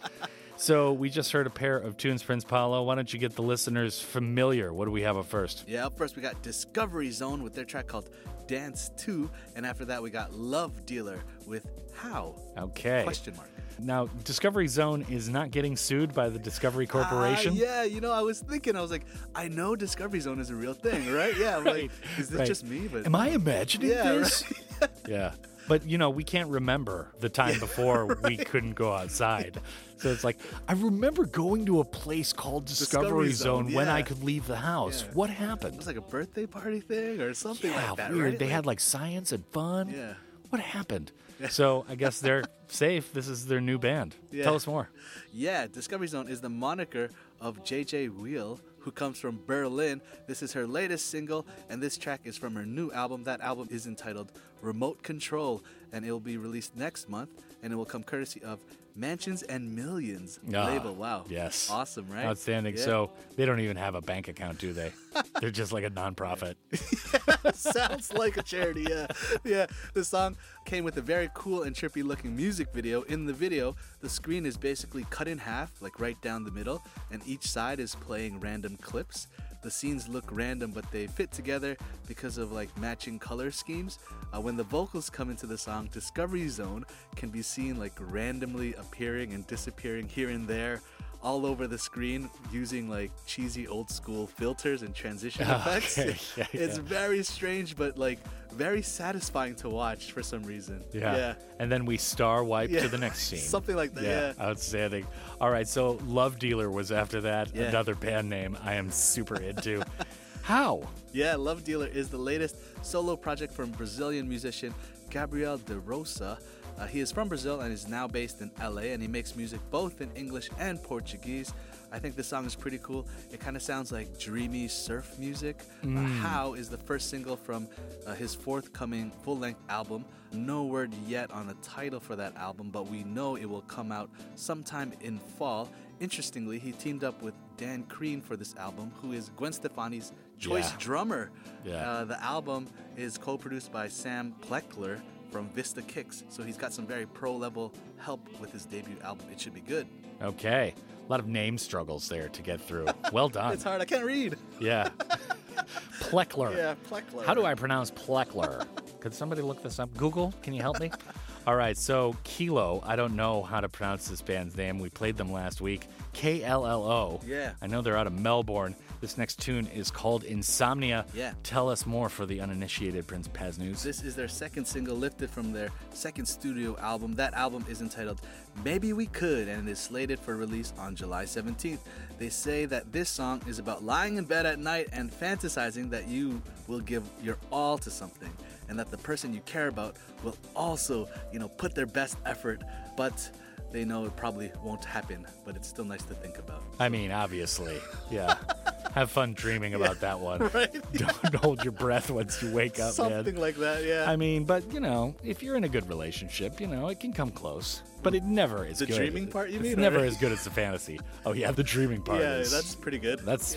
So 0.57 0.93
we 0.93 1.11
just 1.11 1.33
heard 1.33 1.47
a 1.47 1.51
pair 1.51 1.77
of 1.77 1.97
tunes, 1.99 2.23
Prince 2.23 2.45
Paolo. 2.45 2.83
Why 2.85 2.95
don't 2.95 3.12
you 3.12 3.19
get 3.19 3.35
the 3.35 3.43
listeners 3.43 4.01
familiar? 4.01 4.73
What 4.73 4.87
do 4.87 4.91
we 4.93 5.03
have 5.03 5.19
up 5.19 5.27
first? 5.27 5.65
Yeah, 5.69 5.87
up 5.87 5.99
first 5.99 6.17
we 6.17 6.23
got 6.23 6.41
Discovery 6.43 7.11
Zone 7.11 7.43
with 7.43 7.55
their 7.55 7.65
track 7.67 7.87
called 7.87 8.09
Dance 8.47 8.90
2. 8.97 9.30
And 9.57 9.66
after 9.66 9.84
that 9.86 10.03
we 10.03 10.11
got 10.11 10.32
Love 10.32 10.86
Dealer 10.86 11.22
with 11.47 11.66
How? 11.95 12.34
Okay. 12.59 13.03
Question 13.05 13.36
mark. 13.36 13.49
Now, 13.80 14.07
Discovery 14.22 14.68
Zone 14.68 15.05
is 15.11 15.28
not 15.28 15.51
getting 15.51 15.76
sued 15.76 16.14
by 16.14 16.28
the 16.28 16.38
Discovery 16.38 16.86
Corporation. 16.86 17.55
Ah, 17.57 17.61
yeah, 17.61 17.82
you 17.82 18.01
know, 18.01 18.12
I 18.12 18.22
was 18.22 18.40
thinking, 18.40 18.76
I 18.76 18.80
was 18.80 18.90
like, 18.90 19.05
I 19.34 19.49
know 19.49 19.74
Discovery 19.74 20.20
Zone 20.20 20.38
is 20.38 20.51
a 20.51 20.55
real 20.55 20.74
thing, 20.74 21.12
right? 21.12 21.36
Yeah, 21.36 21.57
I'm 21.57 21.64
like, 21.64 21.90
is 22.18 22.28
this 22.28 22.38
right. 22.38 22.47
just 22.47 22.64
me? 22.64 22.86
But 22.86 23.05
Am 23.07 23.16
I 23.16 23.30
imagining 23.30 23.90
yeah, 23.90 24.12
this? 24.12 24.45
right. 24.80 24.90
Yeah. 25.09 25.32
But 25.69 25.89
you 25.89 25.99
know, 25.99 26.11
we 26.11 26.25
can't 26.25 26.49
remember 26.51 27.12
the 27.21 27.29
time 27.29 27.59
before 27.59 28.19
we 28.23 28.37
couldn't 28.51 28.75
go 28.75 28.93
outside. 28.93 29.61
So 29.99 30.11
it's 30.11 30.25
like, 30.25 30.39
I 30.69 30.75
remember 30.75 31.25
going 31.25 31.65
to 31.67 31.81
a 31.81 31.85
place 31.85 32.33
called 32.33 32.67
Discovery, 32.67 33.29
Discovery 33.29 33.33
Zone, 33.33 33.65
Zone, 33.67 33.75
when 33.75 33.89
I 33.89 34.03
could 34.03 34.23
leave 34.23 34.47
the 34.47 34.57
house. 34.57 35.03
Yeah. 35.07 35.15
What 35.15 35.31
happened? 35.31 35.75
It 35.75 35.79
was 35.79 35.87
like 35.87 35.97
a 35.97 36.01
birthday 36.03 36.47
party 36.47 36.81
thing 36.81 37.21
or 37.21 37.33
something 37.33 37.71
yeah, 37.71 37.89
like 37.89 37.97
that, 37.97 38.12
weird. 38.12 38.25
right? 38.25 38.39
They 38.39 38.45
Like- 38.47 38.53
had 38.55 38.67
like 38.67 38.81
science 38.81 39.33
and 39.33 39.45
fun. 39.47 39.89
Yeah. 39.89 40.15
What 40.51 40.61
happened? 40.61 41.11
So 41.51 41.85
I 41.89 41.95
guess 41.95 42.21
they're 42.21 42.45
safe. 42.69 43.12
This 43.12 43.29
is 43.29 43.47
their 43.47 43.61
new 43.61 43.79
band. 43.79 44.15
Yeah. 44.31 44.45
Tell 44.45 44.55
us 44.55 44.67
more. 44.67 44.89
Yeah, 45.33 45.67
Discovery 45.67 46.07
Zone 46.07 46.29
is 46.29 46.41
the 46.41 46.49
moniker 46.49 47.11
of 47.41 47.65
JJ 47.65 48.11
Weihl, 48.11 48.61
who 48.85 48.91
comes 48.91 49.18
from 49.18 49.41
Berlin. 49.47 50.01
This 50.26 50.43
is 50.43 50.53
her 50.53 50.66
latest 50.66 51.07
single, 51.11 51.47
and 51.70 51.82
this 51.82 51.97
track 51.97 52.20
is 52.24 52.37
from 52.37 52.55
her 52.55 52.66
new 52.66 52.93
album. 52.93 53.24
That 53.24 53.41
album 53.41 53.68
is 53.70 53.87
entitled 53.87 54.30
Remote 54.61 55.03
Control, 55.03 55.64
and 55.93 56.05
it 56.05 56.12
will 56.12 56.20
be 56.20 56.37
released 56.37 56.76
next 56.76 57.09
month, 57.09 57.30
and 57.62 57.72
it 57.72 57.76
will 57.76 57.87
come 57.87 58.03
courtesy 58.03 58.43
of 58.43 58.61
Mansions 58.97 59.42
and 59.42 59.74
Millions 59.74 60.38
Ah, 60.55 60.66
label. 60.66 60.95
Wow. 60.95 61.24
Yes. 61.28 61.68
Awesome, 61.70 62.07
right? 62.09 62.24
Outstanding. 62.26 62.76
Yeah. 62.76 62.84
So 62.84 63.11
they 63.36 63.45
don't 63.45 63.61
even 63.61 63.76
have 63.76 63.95
a 63.97 64.01
bank 64.01 64.28
account, 64.28 64.59
do 64.59 64.72
they? 64.72 64.92
They're 65.40 65.51
just 65.51 65.72
like 65.72 65.84
a 65.84 65.90
nonprofit. 65.90 66.55
Sounds 67.55 68.12
like 68.12 68.36
a 68.36 68.42
charity, 68.42 68.86
yeah. 68.88 69.07
Yeah. 69.45 69.66
The 69.95 70.05
song 70.05 70.36
came 70.64 70.84
with 70.84 70.97
a 70.97 71.03
very 71.03 71.28
cool 71.34 71.64
and 71.64 71.74
trippy 71.74 72.05
looking 72.05 72.36
music 72.36 72.68
video. 72.72 73.03
In 73.03 73.26
the 73.26 73.32
video, 73.32 73.74
the 74.01 74.09
screen 74.09 74.47
is 74.47 74.57
basically 74.57 75.05
cut 75.11 75.26
in 75.26 75.38
half, 75.38 75.82
like 75.82 75.99
right 75.99 76.20
down 76.22 76.45
the 76.45 76.53
middle, 76.53 76.82
and 77.11 77.20
each 77.26 77.49
side 77.49 77.80
is 77.80 77.95
playing 77.97 78.38
random 78.40 78.76
clips. 78.76 79.26
The 79.65 79.71
scenes 79.71 80.09
look 80.09 80.27
random, 80.31 80.73
but 80.73 80.89
they 80.91 81.07
fit 81.07 81.33
together 81.33 81.75
because 82.07 82.37
of 82.37 82.53
like 82.53 82.69
matching 82.77 83.19
color 83.19 83.51
schemes. 83.51 83.99
Uh, 84.31 84.39
when 84.39 84.59
the 84.59 84.62
vocals 84.65 85.09
come 85.09 85.31
into 85.31 85.47
the 85.47 85.57
song, 85.57 85.89
Discovery 85.91 86.49
Zone 86.49 86.85
can 87.17 87.31
be 87.31 87.41
seen 87.41 87.79
like 87.79 87.95
randomly 87.99 88.75
appearing 88.75 89.33
and 89.33 89.47
disappearing 89.47 90.07
here 90.07 90.29
and 90.29 90.47
there 90.47 90.83
all 91.23 91.47
over 91.47 91.67
the 91.67 91.79
screen 91.79 92.29
using 92.53 92.91
like 92.91 93.11
cheesy 93.27 93.67
old 93.67 93.91
school 93.91 94.27
filters 94.27 94.83
and 94.83 94.95
transition 94.95 95.43
effects. 95.49 95.99
Okay, 95.99 96.19
yeah, 96.37 96.47
it's 96.53 96.77
yeah. 96.77 96.85
very 96.85 97.23
strange, 97.23 97.75
but 97.75 97.97
like 97.97 98.19
very 98.55 98.82
satisfying 98.82 99.55
to 99.57 99.68
watch 99.68 100.12
for 100.12 100.22
some 100.22 100.42
reason. 100.44 100.82
Yeah. 100.92 101.16
Yeah. 101.16 101.34
And 101.59 101.70
then 101.70 101.84
we 101.84 101.96
star 101.98 102.42
wipe 102.44 102.70
Yeah. 102.70 102.80
to 102.82 102.88
the 102.88 102.98
next 102.98 103.22
scene. 103.28 103.38
Something 103.40 103.76
like 103.76 103.94
that, 103.94 104.05
yeah. 104.05 104.32
Outstanding. 104.44 105.07
All 105.40 105.50
right. 105.50 105.68
So 105.68 105.98
Love 106.07 106.38
Dealer 106.38 106.70
was 106.70 106.90
after 106.92 107.20
that. 107.22 107.55
Yeah. 107.55 107.64
Another 107.64 107.94
band 107.94 108.31
name 108.31 108.56
I 108.64 108.74
am 108.74 108.90
super 108.90 109.36
into. 109.40 109.82
How? 110.43 110.82
Yeah, 111.12 111.36
Love 111.36 111.64
Dealer 111.64 111.86
is 111.86 112.09
the 112.10 112.18
latest 112.18 112.56
solo 112.85 113.16
project 113.16 113.52
from 113.52 113.70
Brazilian 113.70 114.28
musician 114.28 114.74
Gabriel 115.10 115.59
De 115.59 115.78
Rosa. 115.78 116.39
Uh, 116.78 116.86
he 116.86 117.01
is 117.01 117.12
from 117.12 117.28
Brazil 117.28 117.60
and 117.60 117.72
is 117.72 117.89
now 117.89 118.06
based 118.09 118.40
in 118.40 118.51
LA, 118.60 118.82
and 118.93 119.01
he 119.01 119.06
makes 119.09 119.36
music 119.36 119.60
both 119.70 120.01
in 120.01 120.10
English 120.16 120.51
and 120.59 120.82
Portuguese. 120.82 121.55
I 121.95 121.99
think 122.01 122.16
this 122.16 122.27
song 122.27 122.45
is 122.45 122.57
pretty 122.57 122.79
cool. 122.83 123.07
It 123.33 123.39
kind 123.39 123.55
of 123.57 123.62
sounds 123.62 123.93
like 123.93 124.19
dreamy 124.19 124.66
surf 124.69 125.16
music. 125.19 125.61
Uh, 125.83 125.87
Mm. 125.87 126.19
How 126.19 126.55
is 126.55 126.69
the 126.69 126.77
first 126.79 127.09
single 127.09 127.37
from 127.37 127.69
uh, 128.07 128.15
his 128.15 128.35
forthcoming 128.35 129.12
full 129.23 129.39
length 129.39 129.61
album. 129.69 130.05
No 130.33 130.65
word 130.65 130.93
yet 131.07 131.31
on 131.31 131.49
a 131.51 131.55
title 131.62 132.01
for 132.01 132.16
that 132.16 132.37
album, 132.37 132.71
but 132.71 132.89
we 132.89 133.05
know 133.05 133.37
it 133.37 133.45
will 133.49 133.62
come 133.62 133.93
out 133.93 134.11
sometime 134.35 134.93
in 135.03 135.19
fall. 135.39 135.71
Interestingly, 136.01 136.59
he 136.59 136.73
teamed 136.73 137.05
up 137.05 137.23
with 137.23 137.35
Dan 137.57 137.85
Crean 137.85 138.21
for 138.21 138.37
this 138.37 138.57
album, 138.57 138.91
who 139.01 139.12
is 139.12 139.31
Gwen 139.37 139.53
Stefani's 139.53 140.12
choice 140.39 140.71
Yeah. 140.73 140.77
drummer. 140.81 141.31
Yeah. 141.65 141.89
Uh, 141.89 142.05
the 142.05 142.21
album 142.23 142.66
is 142.97 143.16
co 143.19 143.39
produced 143.39 143.71
by 143.73 143.87
Sam 143.89 144.35
Pleckler 144.43 145.01
from 145.31 145.49
Vista 145.51 145.83
Kicks, 145.83 146.25
so 146.29 146.43
he's 146.43 146.57
got 146.57 146.73
some 146.73 146.87
very 146.87 147.07
pro 147.07 147.37
level 147.37 147.73
help 147.99 148.21
with 148.41 148.51
his 148.53 148.65
debut 148.66 148.97
album. 149.05 149.27
It 149.31 149.41
should 149.41 149.55
be 149.55 149.61
good. 149.61 149.87
Okay. 150.21 150.75
A 151.06 151.10
lot 151.10 151.20
of 151.20 151.26
name 151.26 151.59
struggles 151.59 152.09
there 152.09 152.28
to 152.31 152.43
get 152.43 152.60
through. 152.60 152.86
Well 153.12 153.28
done. 153.31 153.52
It's 153.52 153.62
hard, 153.64 153.81
I 153.81 153.85
can't 153.85 154.05
read. 154.05 154.36
Yeah. 154.59 154.89
Pleckler. 156.01 156.56
Yeah, 156.56 156.74
Pleckler. 156.90 157.24
How 157.24 157.35
do 157.35 157.44
I 157.44 157.55
pronounce 157.55 157.90
Pleckler? 157.90 158.66
Could 159.01 159.14
somebody 159.14 159.43
look 159.43 159.62
this 159.62 159.78
up? 159.78 159.94
Google, 159.97 160.32
can 160.43 160.55
you 160.55 160.62
help 160.62 160.81
me? 160.81 160.90
All 161.47 161.56
right, 161.56 161.76
so 161.76 162.16
Kllo, 162.24 162.81
I 162.86 162.97
don't 162.97 163.16
know 163.16 163.43
how 163.43 163.60
to 163.60 163.68
pronounce 163.68 164.09
this 164.09 164.22
band's 164.22 164.56
name. 164.56 164.78
We 164.78 164.89
played 164.89 165.18
them 165.18 165.31
last 165.31 165.60
week. 165.60 165.86
K 166.14 166.43
L 166.43 166.66
L 166.66 166.85
O. 166.85 167.20
Yeah. 167.26 167.52
I 167.60 167.66
know 167.66 167.82
they're 167.82 167.98
out 167.98 168.06
of 168.06 168.18
Melbourne. 168.18 168.74
This 169.05 169.18
next 169.18 169.39
tune 169.39 169.66
is 169.66 169.90
called 169.90 170.24
Insomnia. 170.24 171.05
Yeah. 171.12 171.35
Tell 171.43 171.68
us 171.68 171.85
more 171.85 172.09
for 172.09 172.24
the 172.24 172.40
uninitiated 172.40 173.06
Prince 173.06 173.28
Paz 173.28 173.59
News. 173.59 173.82
This 173.82 174.02
is 174.02 174.16
their 174.16 174.28
second 174.28 174.64
single 174.64 174.97
lifted 174.97 175.28
from 175.28 175.52
their 175.52 175.68
second 175.93 176.24
studio 176.24 176.74
album. 176.78 177.14
That 177.16 177.35
album 177.35 177.66
is 177.68 177.82
entitled 177.82 178.22
Maybe 178.64 178.94
We 178.94 179.05
Could 179.05 179.48
and 179.48 179.68
it 179.68 179.72
is 179.72 179.78
slated 179.78 180.18
for 180.18 180.36
release 180.36 180.72
on 180.78 180.97
July 180.97 181.24
17th. 181.24 181.81
They 182.16 182.31
say 182.31 182.64
that 182.64 182.93
this 182.93 183.10
song 183.10 183.43
is 183.47 183.59
about 183.59 183.85
lying 183.85 184.16
in 184.16 184.24
bed 184.24 184.47
at 184.47 184.59
night 184.59 184.89
and 184.90 185.12
fantasizing 185.12 185.90
that 185.90 186.09
you 186.09 186.40
will 186.66 186.81
give 186.81 187.02
your 187.22 187.36
all 187.52 187.76
to 187.76 187.90
something. 187.90 188.32
and 188.70 188.78
that 188.78 188.90
the 188.90 188.97
person 188.97 189.35
you 189.35 189.40
care 189.40 189.68
about 189.68 189.97
will 190.22 190.39
also, 190.56 191.06
you 191.31 191.39
know, 191.39 191.48
put 191.48 191.74
their 191.74 191.85
best 191.85 192.16
effort, 192.24 192.62
but 192.97 193.31
they 193.70 193.85
know 193.85 194.06
it 194.06 194.16
probably 194.16 194.51
won't 194.62 194.85
happen, 194.85 195.26
but 195.44 195.56
it's 195.56 195.68
still 195.68 195.85
nice 195.85 196.05
to 196.05 196.14
think 196.14 196.39
about. 196.39 196.62
I 196.81 196.89
mean, 196.89 197.10
obviously. 197.10 197.76
Yeah. 198.10 198.36
Have 198.95 199.11
fun 199.11 199.35
dreaming 199.35 199.75
about 199.75 200.01
that 200.01 200.21
one. 200.21 200.39
Right? 200.55 200.73
Don't 200.93 201.35
hold 201.35 201.65
your 201.65 201.73
breath 201.73 202.11
once 202.11 202.41
you 202.43 202.53
wake 202.53 202.79
up, 202.79 202.93
Something 202.93 203.35
man. 203.35 203.43
like 203.43 203.57
that, 203.57 203.85
yeah. 203.85 204.05
I 204.09 204.15
mean, 204.16 204.45
but 204.45 204.73
you 204.73 204.79
know, 204.81 205.15
if 205.25 205.43
you're 205.43 205.57
in 205.57 205.65
a 205.65 205.69
good 205.69 205.89
relationship, 205.89 206.61
you 206.61 206.66
know, 206.69 206.89
it 206.89 207.01
can 207.01 207.12
come 207.12 207.31
close. 207.31 207.83
But 208.05 208.15
it 208.15 208.23
never 208.23 208.65
is 208.65 208.79
The 208.79 208.87
good. 208.87 208.97
dreaming 208.97 209.27
part, 209.29 209.49
you 209.51 209.59
mean? 209.59 209.73
It's 209.73 209.77
mean, 209.77 209.83
never 209.83 209.99
or- 210.01 210.05
as 210.05 210.16
good 210.19 210.31
as 210.33 210.45
the 210.45 210.51
fantasy. 210.51 211.01
Oh 211.27 211.33
yeah, 211.33 211.51
the 211.51 211.62
dreaming 211.65 212.03
part. 212.03 212.21
yeah, 212.21 212.37
is, 212.37 212.53
that's 212.53 212.75
pretty 212.77 212.99
good. 212.99 213.19
that's 213.21 213.57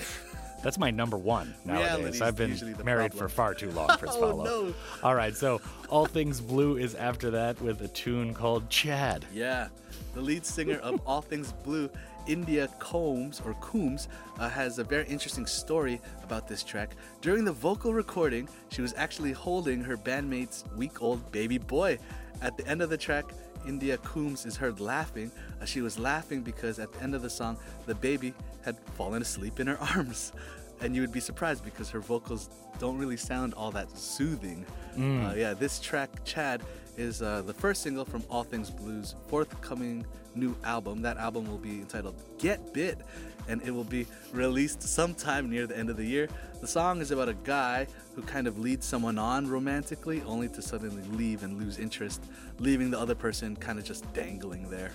that's 0.63 0.79
my 0.79 0.89
number 0.89 1.17
one 1.17 1.53
nowadays. 1.65 1.87
Reality's 1.97 2.21
I've 2.23 2.35
been 2.35 2.57
married 2.83 3.11
problem. 3.11 3.17
for 3.19 3.29
far 3.29 3.53
too 3.53 3.69
long, 3.71 3.89
Prince 3.89 4.15
Oh, 4.17 4.21
Paolo. 4.21 4.43
no. 4.43 4.73
All 5.03 5.13
right, 5.13 5.35
so 5.35 5.61
All 5.89 6.07
Things 6.07 6.41
Blue 6.41 6.77
is 6.77 6.95
after 6.95 7.29
that 7.31 7.61
with 7.61 7.81
a 7.81 7.87
tune 7.89 8.33
called 8.33 8.67
Chad. 8.71 9.23
Yeah, 9.31 9.67
the 10.15 10.21
lead 10.21 10.45
singer 10.47 10.77
of 10.79 10.99
All 11.05 11.21
Things 11.21 11.51
Blue, 11.63 11.89
India 12.27 12.67
Combs 12.79 13.41
or 13.45 13.53
Coombs, 13.55 14.07
uh, 14.39 14.49
has 14.49 14.79
a 14.79 14.83
very 14.83 15.07
interesting 15.07 15.45
story 15.45 15.99
about 16.23 16.47
this 16.47 16.63
track. 16.63 16.91
During 17.21 17.45
the 17.45 17.51
vocal 17.51 17.93
recording, 17.93 18.47
she 18.69 18.81
was 18.81 18.93
actually 18.97 19.31
holding 19.31 19.81
her 19.81 19.97
bandmate's 19.97 20.65
week-old 20.75 21.31
baby 21.31 21.57
boy. 21.57 21.97
At 22.41 22.57
the 22.57 22.67
end 22.67 22.81
of 22.81 22.89
the 22.89 22.97
track, 22.97 23.25
India 23.67 23.97
Coombs 23.99 24.45
is 24.45 24.55
heard 24.55 24.79
laughing. 24.79 25.31
Uh, 25.61 25.65
she 25.65 25.81
was 25.81 25.97
laughing 25.99 26.41
because 26.41 26.79
at 26.79 26.91
the 26.93 27.01
end 27.01 27.15
of 27.15 27.21
the 27.21 27.29
song, 27.29 27.57
the 27.85 27.95
baby 27.95 28.33
had 28.63 28.77
fallen 28.95 29.21
asleep 29.21 29.59
in 29.59 29.67
her 29.67 29.77
arms. 29.95 30.33
And 30.81 30.95
you 30.95 31.01
would 31.01 31.11
be 31.11 31.19
surprised 31.19 31.65
because 31.65 31.89
her 31.89 31.99
vocals 31.99 32.49
don't 32.79 32.97
really 32.97 33.17
sound 33.17 33.53
all 33.55 33.71
that 33.71 33.89
soothing. 33.97 34.65
Mm. 34.95 35.31
Uh, 35.31 35.35
yeah, 35.35 35.53
this 35.53 35.79
track, 35.79 36.09
Chad, 36.23 36.61
is 36.97 37.21
uh, 37.21 37.43
the 37.43 37.53
first 37.53 37.83
single 37.83 38.03
from 38.03 38.23
All 38.29 38.43
Things 38.43 38.69
Blues' 38.69 39.15
forthcoming 39.27 40.05
new 40.35 40.55
album. 40.63 41.01
That 41.01 41.17
album 41.17 41.47
will 41.47 41.57
be 41.57 41.79
entitled 41.79 42.15
Get 42.39 42.73
Bit, 42.73 42.99
and 43.47 43.61
it 43.61 43.71
will 43.71 43.83
be 43.83 44.07
released 44.33 44.81
sometime 44.81 45.49
near 45.49 45.67
the 45.67 45.77
end 45.77 45.89
of 45.89 45.97
the 45.97 46.05
year. 46.05 46.27
The 46.59 46.67
song 46.67 47.01
is 47.01 47.11
about 47.11 47.29
a 47.29 47.35
guy 47.35 47.87
who 48.15 48.23
kind 48.23 48.47
of 48.47 48.59
leads 48.59 48.85
someone 48.85 49.19
on 49.19 49.47
romantically, 49.47 50.21
only 50.23 50.49
to 50.49 50.61
suddenly 50.61 51.03
leave 51.15 51.43
and 51.43 51.59
lose 51.59 51.77
interest, 51.77 52.23
leaving 52.59 52.89
the 52.89 52.99
other 52.99 53.15
person 53.15 53.55
kind 53.55 53.77
of 53.77 53.85
just 53.85 54.11
dangling 54.13 54.69
there, 54.69 54.91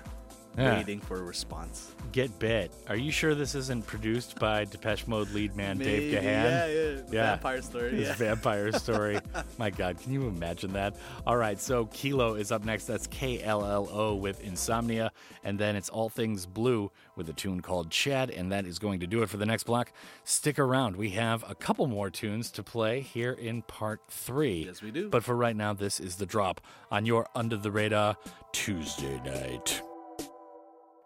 Yeah. 0.56 0.76
waiting 0.76 1.00
for 1.00 1.16
a 1.18 1.22
response. 1.22 1.94
Get 2.12 2.38
Bit. 2.38 2.72
Are 2.88 2.96
you 2.96 3.10
sure 3.10 3.34
this 3.34 3.54
isn't 3.54 3.86
produced 3.86 4.38
by 4.38 4.64
Depeche 4.66 5.06
Mode 5.06 5.30
lead 5.30 5.56
man 5.56 5.78
Dave 5.78 6.12
Gahan? 6.12 6.24
yeah, 6.24 6.66
yeah, 6.66 6.90
the 6.96 7.02
vampire 7.10 7.62
story, 7.62 7.90
His 7.92 8.08
yeah. 8.08 8.14
vampire 8.14 8.72
story. 8.78 9.18
My 9.56 9.70
God, 9.70 9.98
can 9.98 10.12
you 10.12 10.26
imagine 10.28 10.74
that? 10.74 10.94
All 11.26 11.38
right, 11.38 11.58
so 11.58 11.86
Kllo 11.86 12.38
is 12.38 12.52
up 12.52 12.64
next. 12.64 12.84
That's 12.84 13.06
K 13.06 13.42
L 13.42 13.64
L 13.64 13.88
O 13.90 14.14
with 14.14 14.42
Insomnia. 14.44 15.10
And 15.42 15.58
then 15.58 15.74
it's 15.74 15.88
All 15.88 16.08
Things 16.10 16.44
Blue 16.44 16.90
with 17.16 17.28
a 17.30 17.32
tune 17.32 17.60
called 17.60 17.90
Chad. 17.90 18.28
And 18.30 18.52
that 18.52 18.66
is 18.66 18.78
going 18.78 19.00
to 19.00 19.06
do 19.06 19.22
it 19.22 19.30
for 19.30 19.38
the 19.38 19.46
next 19.46 19.64
block. 19.64 19.90
Stick 20.24 20.58
around. 20.58 20.96
We 20.96 21.10
have 21.10 21.48
a 21.48 21.54
couple 21.54 21.86
more 21.86 22.10
tunes 22.10 22.50
to 22.52 22.62
play 22.62 23.00
here 23.00 23.32
in 23.32 23.62
part 23.62 24.00
three. 24.08 24.64
Yes, 24.66 24.82
we 24.82 24.90
do. 24.90 25.08
But 25.08 25.24
for 25.24 25.34
right 25.34 25.56
now, 25.56 25.72
this 25.72 25.98
is 25.98 26.16
the 26.16 26.26
drop 26.26 26.60
on 26.90 27.06
your 27.06 27.26
Under 27.34 27.56
the 27.56 27.70
Radar 27.70 28.16
Tuesday 28.52 29.18
night. 29.24 29.80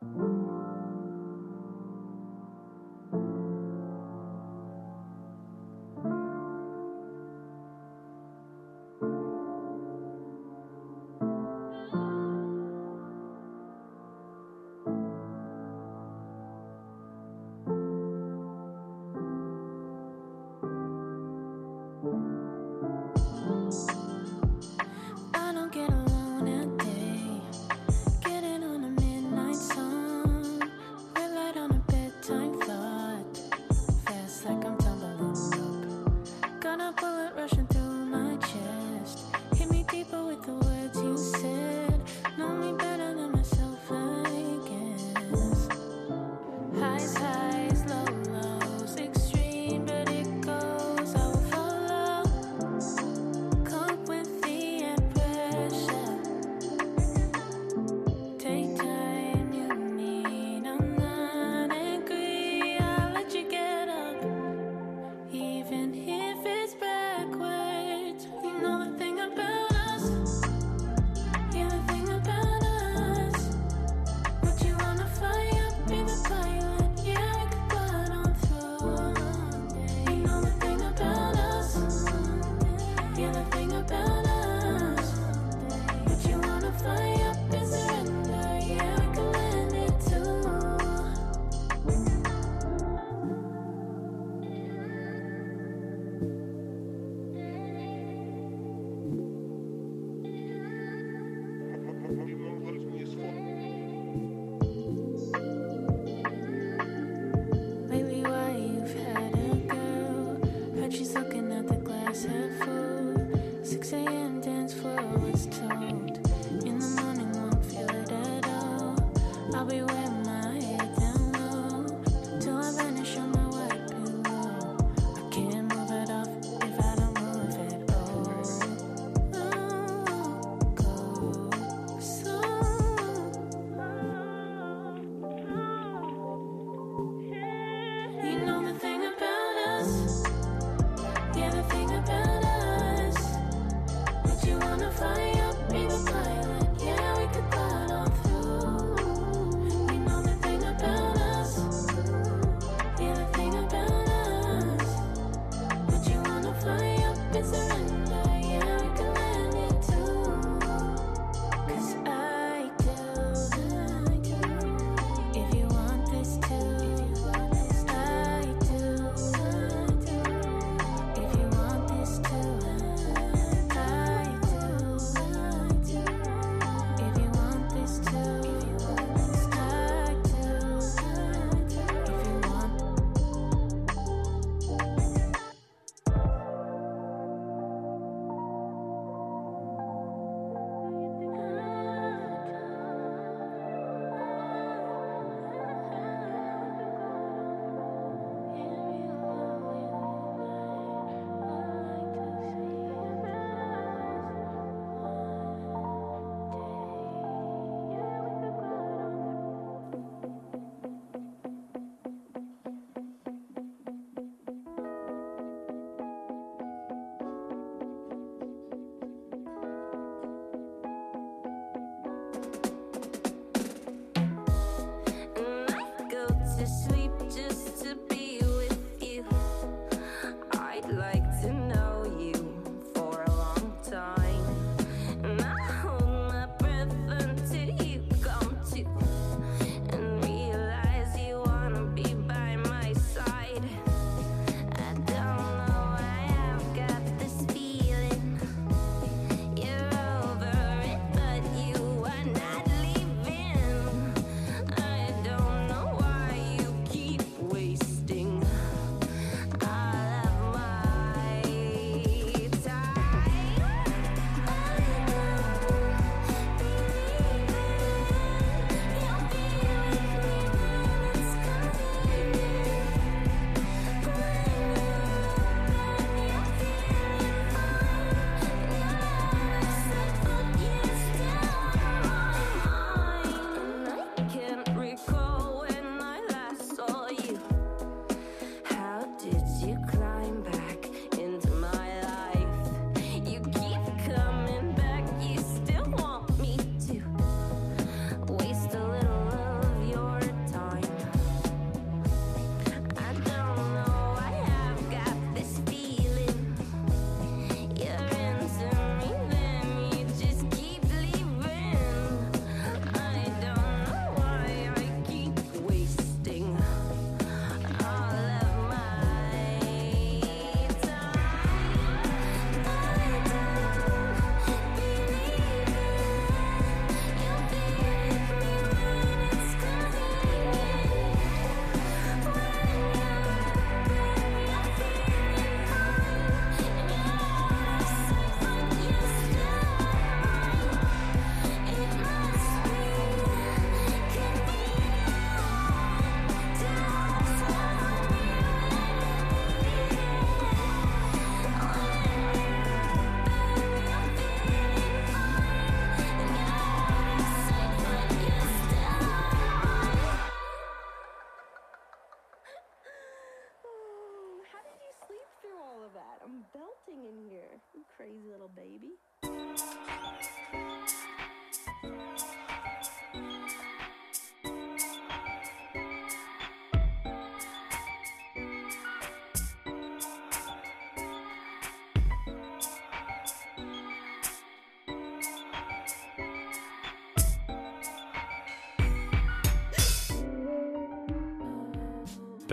I 0.02 0.06
don't 0.18 0.45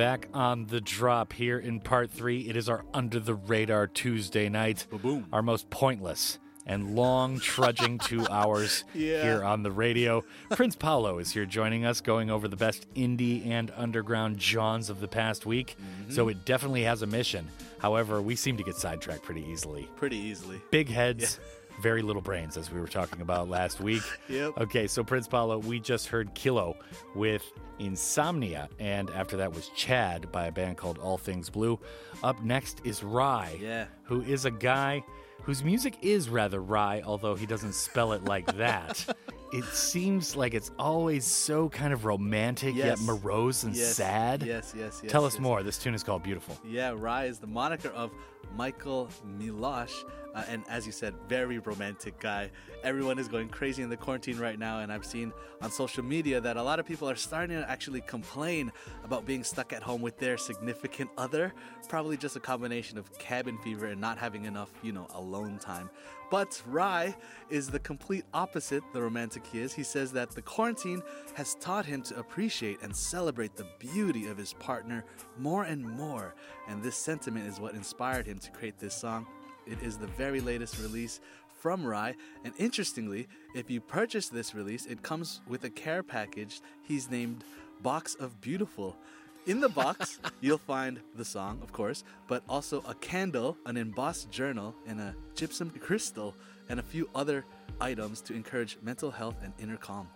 Back 0.03 0.27
on 0.33 0.65
the 0.65 0.81
drop 0.81 1.31
here 1.31 1.57
in 1.57 1.79
part 1.79 2.11
three. 2.11 2.41
It 2.41 2.57
is 2.57 2.67
our 2.67 2.83
Under 2.93 3.21
the 3.21 3.35
Radar 3.35 3.87
Tuesday 3.87 4.49
night. 4.49 4.85
Ba-boom. 4.89 5.27
Our 5.31 5.41
most 5.41 5.69
pointless 5.69 6.39
and 6.65 6.93
long 6.93 7.39
trudging 7.39 7.99
two 7.99 8.27
hours 8.29 8.83
Yeah. 8.93 9.23
here 9.23 9.43
on 9.45 9.63
the 9.63 9.71
radio. 9.71 10.25
Prince 10.49 10.75
Paolo 10.75 11.19
is 11.19 11.31
here 11.31 11.45
joining 11.45 11.85
us, 11.85 12.01
going 12.01 12.29
over 12.29 12.49
the 12.49 12.57
best 12.57 12.85
indie 12.95 13.47
and 13.47 13.71
underground 13.77 14.39
Johns 14.39 14.89
of 14.89 14.99
the 14.99 15.07
past 15.07 15.45
week. 15.45 15.77
Mm-hmm. 15.81 16.11
So 16.11 16.27
it 16.27 16.43
definitely 16.43 16.83
has 16.83 17.01
a 17.01 17.07
mission. 17.07 17.47
However, 17.79 18.21
we 18.21 18.35
seem 18.35 18.57
to 18.57 18.63
get 18.63 18.75
sidetracked 18.75 19.23
pretty 19.23 19.45
easily. 19.49 19.87
Pretty 19.95 20.17
easily. 20.17 20.61
Big 20.69 20.89
heads, 20.89 21.39
very 21.83 22.01
little 22.01 22.21
brains, 22.21 22.55
as 22.55 22.71
we 22.71 22.79
were 22.79 22.87
talking 22.87 23.19
about 23.21 23.49
last 23.49 23.81
week. 23.81 24.01
Yep. 24.29 24.53
Okay, 24.57 24.87
so 24.87 25.03
Prince 25.03 25.27
Paolo, 25.27 25.57
we 25.59 25.79
just 25.81 26.07
heard 26.07 26.33
Kllo 26.33 26.75
with 27.13 27.43
Insomnia, 27.77 28.69
and 28.79 29.09
after 29.11 29.35
that 29.37 29.53
was 29.53 29.69
Chad 29.75 30.31
by 30.31 30.47
a 30.47 30.51
band 30.51 30.77
called 30.77 30.97
All 30.97 31.17
Things 31.17 31.49
Blue. 31.49 31.77
Up 32.23 32.41
next 32.41 32.81
is 32.85 33.01
Rhye, 33.01 33.59
Yeah. 33.59 33.85
who 34.05 34.21
is 34.21 34.45
a 34.45 34.51
guy 34.51 35.03
whose 35.43 35.61
music 35.63 35.97
is 36.01 36.29
rather 36.29 36.61
wry, 36.61 37.01
although 37.05 37.35
he 37.35 37.45
doesn't 37.45 37.73
spell 37.73 38.13
it 38.13 38.23
like 38.23 38.45
that. 38.57 39.05
it 39.51 39.65
seems 39.65 40.35
like 40.37 40.53
it's 40.53 40.71
always 40.79 41.25
so 41.25 41.67
kind 41.69 41.91
of 41.93 42.05
romantic 42.05 42.73
Yes. 42.75 42.85
yet 42.85 42.99
morose 43.01 43.63
and 43.63 43.75
Yes, 43.75 43.95
sad. 43.95 44.41
yes, 44.43 44.73
yes, 44.75 45.01
yes, 45.03 45.11
Tell 45.11 45.25
us 45.25 45.33
yes. 45.33 45.41
more. 45.41 45.61
This 45.63 45.77
tune 45.77 45.93
is 45.93 46.01
called 46.03 46.23
Beautiful. 46.23 46.57
Yeah, 46.65 46.91
Rhye 46.91 47.27
is 47.27 47.39
the 47.39 47.47
moniker 47.47 47.89
of 47.89 48.09
Michael 48.55 49.09
Milosh. 49.37 49.93
Uh, 50.33 50.43
and 50.49 50.63
as 50.67 50.85
you 50.85 50.91
said, 50.91 51.13
very 51.27 51.59
romantic 51.59 52.19
guy. 52.19 52.49
Everyone 52.83 53.19
is 53.19 53.27
going 53.27 53.49
crazy 53.49 53.83
in 53.83 53.89
the 53.89 53.97
quarantine 53.97 54.39
right 54.39 54.57
now. 54.57 54.79
And 54.79 54.91
I've 54.91 55.05
seen 55.05 55.31
on 55.61 55.71
social 55.71 56.03
media 56.03 56.41
that 56.41 56.57
a 56.57 56.63
lot 56.63 56.79
of 56.79 56.85
people 56.85 57.09
are 57.09 57.15
starting 57.15 57.57
to 57.57 57.69
actually 57.69 58.01
complain 58.01 58.71
about 59.03 59.25
being 59.25 59.43
stuck 59.43 59.73
at 59.73 59.83
home 59.83 60.01
with 60.01 60.17
their 60.17 60.37
significant 60.37 61.09
other. 61.17 61.53
Probably 61.87 62.17
just 62.17 62.35
a 62.35 62.39
combination 62.39 62.97
of 62.97 63.17
cabin 63.19 63.57
fever 63.59 63.87
and 63.87 64.01
not 64.01 64.17
having 64.17 64.45
enough, 64.45 64.71
you 64.81 64.91
know, 64.91 65.07
alone 65.13 65.59
time. 65.59 65.89
But 66.31 66.63
Rhye 66.67 67.15
is 67.51 67.69
the 67.69 67.77
complete 67.77 68.25
opposite, 68.33 68.83
the 68.91 69.01
romantic 69.01 69.45
he 69.45 69.59
is. 69.59 69.71
He 69.71 69.83
says 69.83 70.11
that 70.13 70.31
the 70.31 70.41
quarantine 70.41 71.03
has 71.35 71.53
taught 71.55 71.85
him 71.85 72.01
to 72.03 72.17
appreciate 72.17 72.81
and 72.81 72.95
celebrate 72.95 73.55
the 73.55 73.67
beauty 73.77 74.25
of 74.25 74.37
his 74.37 74.53
partner 74.53 75.05
more 75.37 75.63
and 75.63 75.87
more. 75.87 76.33
And 76.67 76.81
this 76.81 76.95
sentiment 76.95 77.47
is 77.47 77.59
what 77.59 77.75
inspired 77.75 78.25
him 78.25 78.39
to 78.39 78.49
create 78.49 78.79
this 78.79 78.95
song. 78.95 79.27
It 79.65 79.81
is 79.81 79.97
the 79.97 80.07
very 80.07 80.41
latest 80.41 80.79
release 80.79 81.19
from 81.59 81.83
Rhye. 81.83 82.15
And 82.43 82.53
interestingly, 82.57 83.27
if 83.55 83.69
you 83.69 83.79
purchase 83.79 84.27
this 84.29 84.53
release, 84.53 84.85
it 84.85 85.01
comes 85.01 85.41
with 85.47 85.63
a 85.63 85.69
care 85.69 86.03
package 86.03 86.61
he's 86.81 87.09
named 87.09 87.43
Box 87.81 88.15
of 88.15 88.41
Beautiful. 88.41 88.97
In 89.45 89.59
the 89.59 89.69
box, 89.69 90.19
you'll 90.41 90.57
find 90.57 90.99
the 91.15 91.25
song, 91.25 91.59
of 91.61 91.71
course, 91.71 92.03
but 92.27 92.43
also 92.47 92.81
a 92.87 92.93
candle, 92.95 93.57
an 93.65 93.77
embossed 93.77 94.31
journal, 94.31 94.73
and 94.87 94.99
a 94.99 95.15
gypsum 95.35 95.69
crystal, 95.69 96.35
and 96.69 96.79
a 96.79 96.83
few 96.83 97.09
other 97.13 97.45
items 97.81 98.21
to 98.21 98.33
encourage 98.33 98.77
mental 98.81 99.11
health 99.11 99.35
and 99.43 99.53
inner 99.59 99.77
calm. 99.77 100.07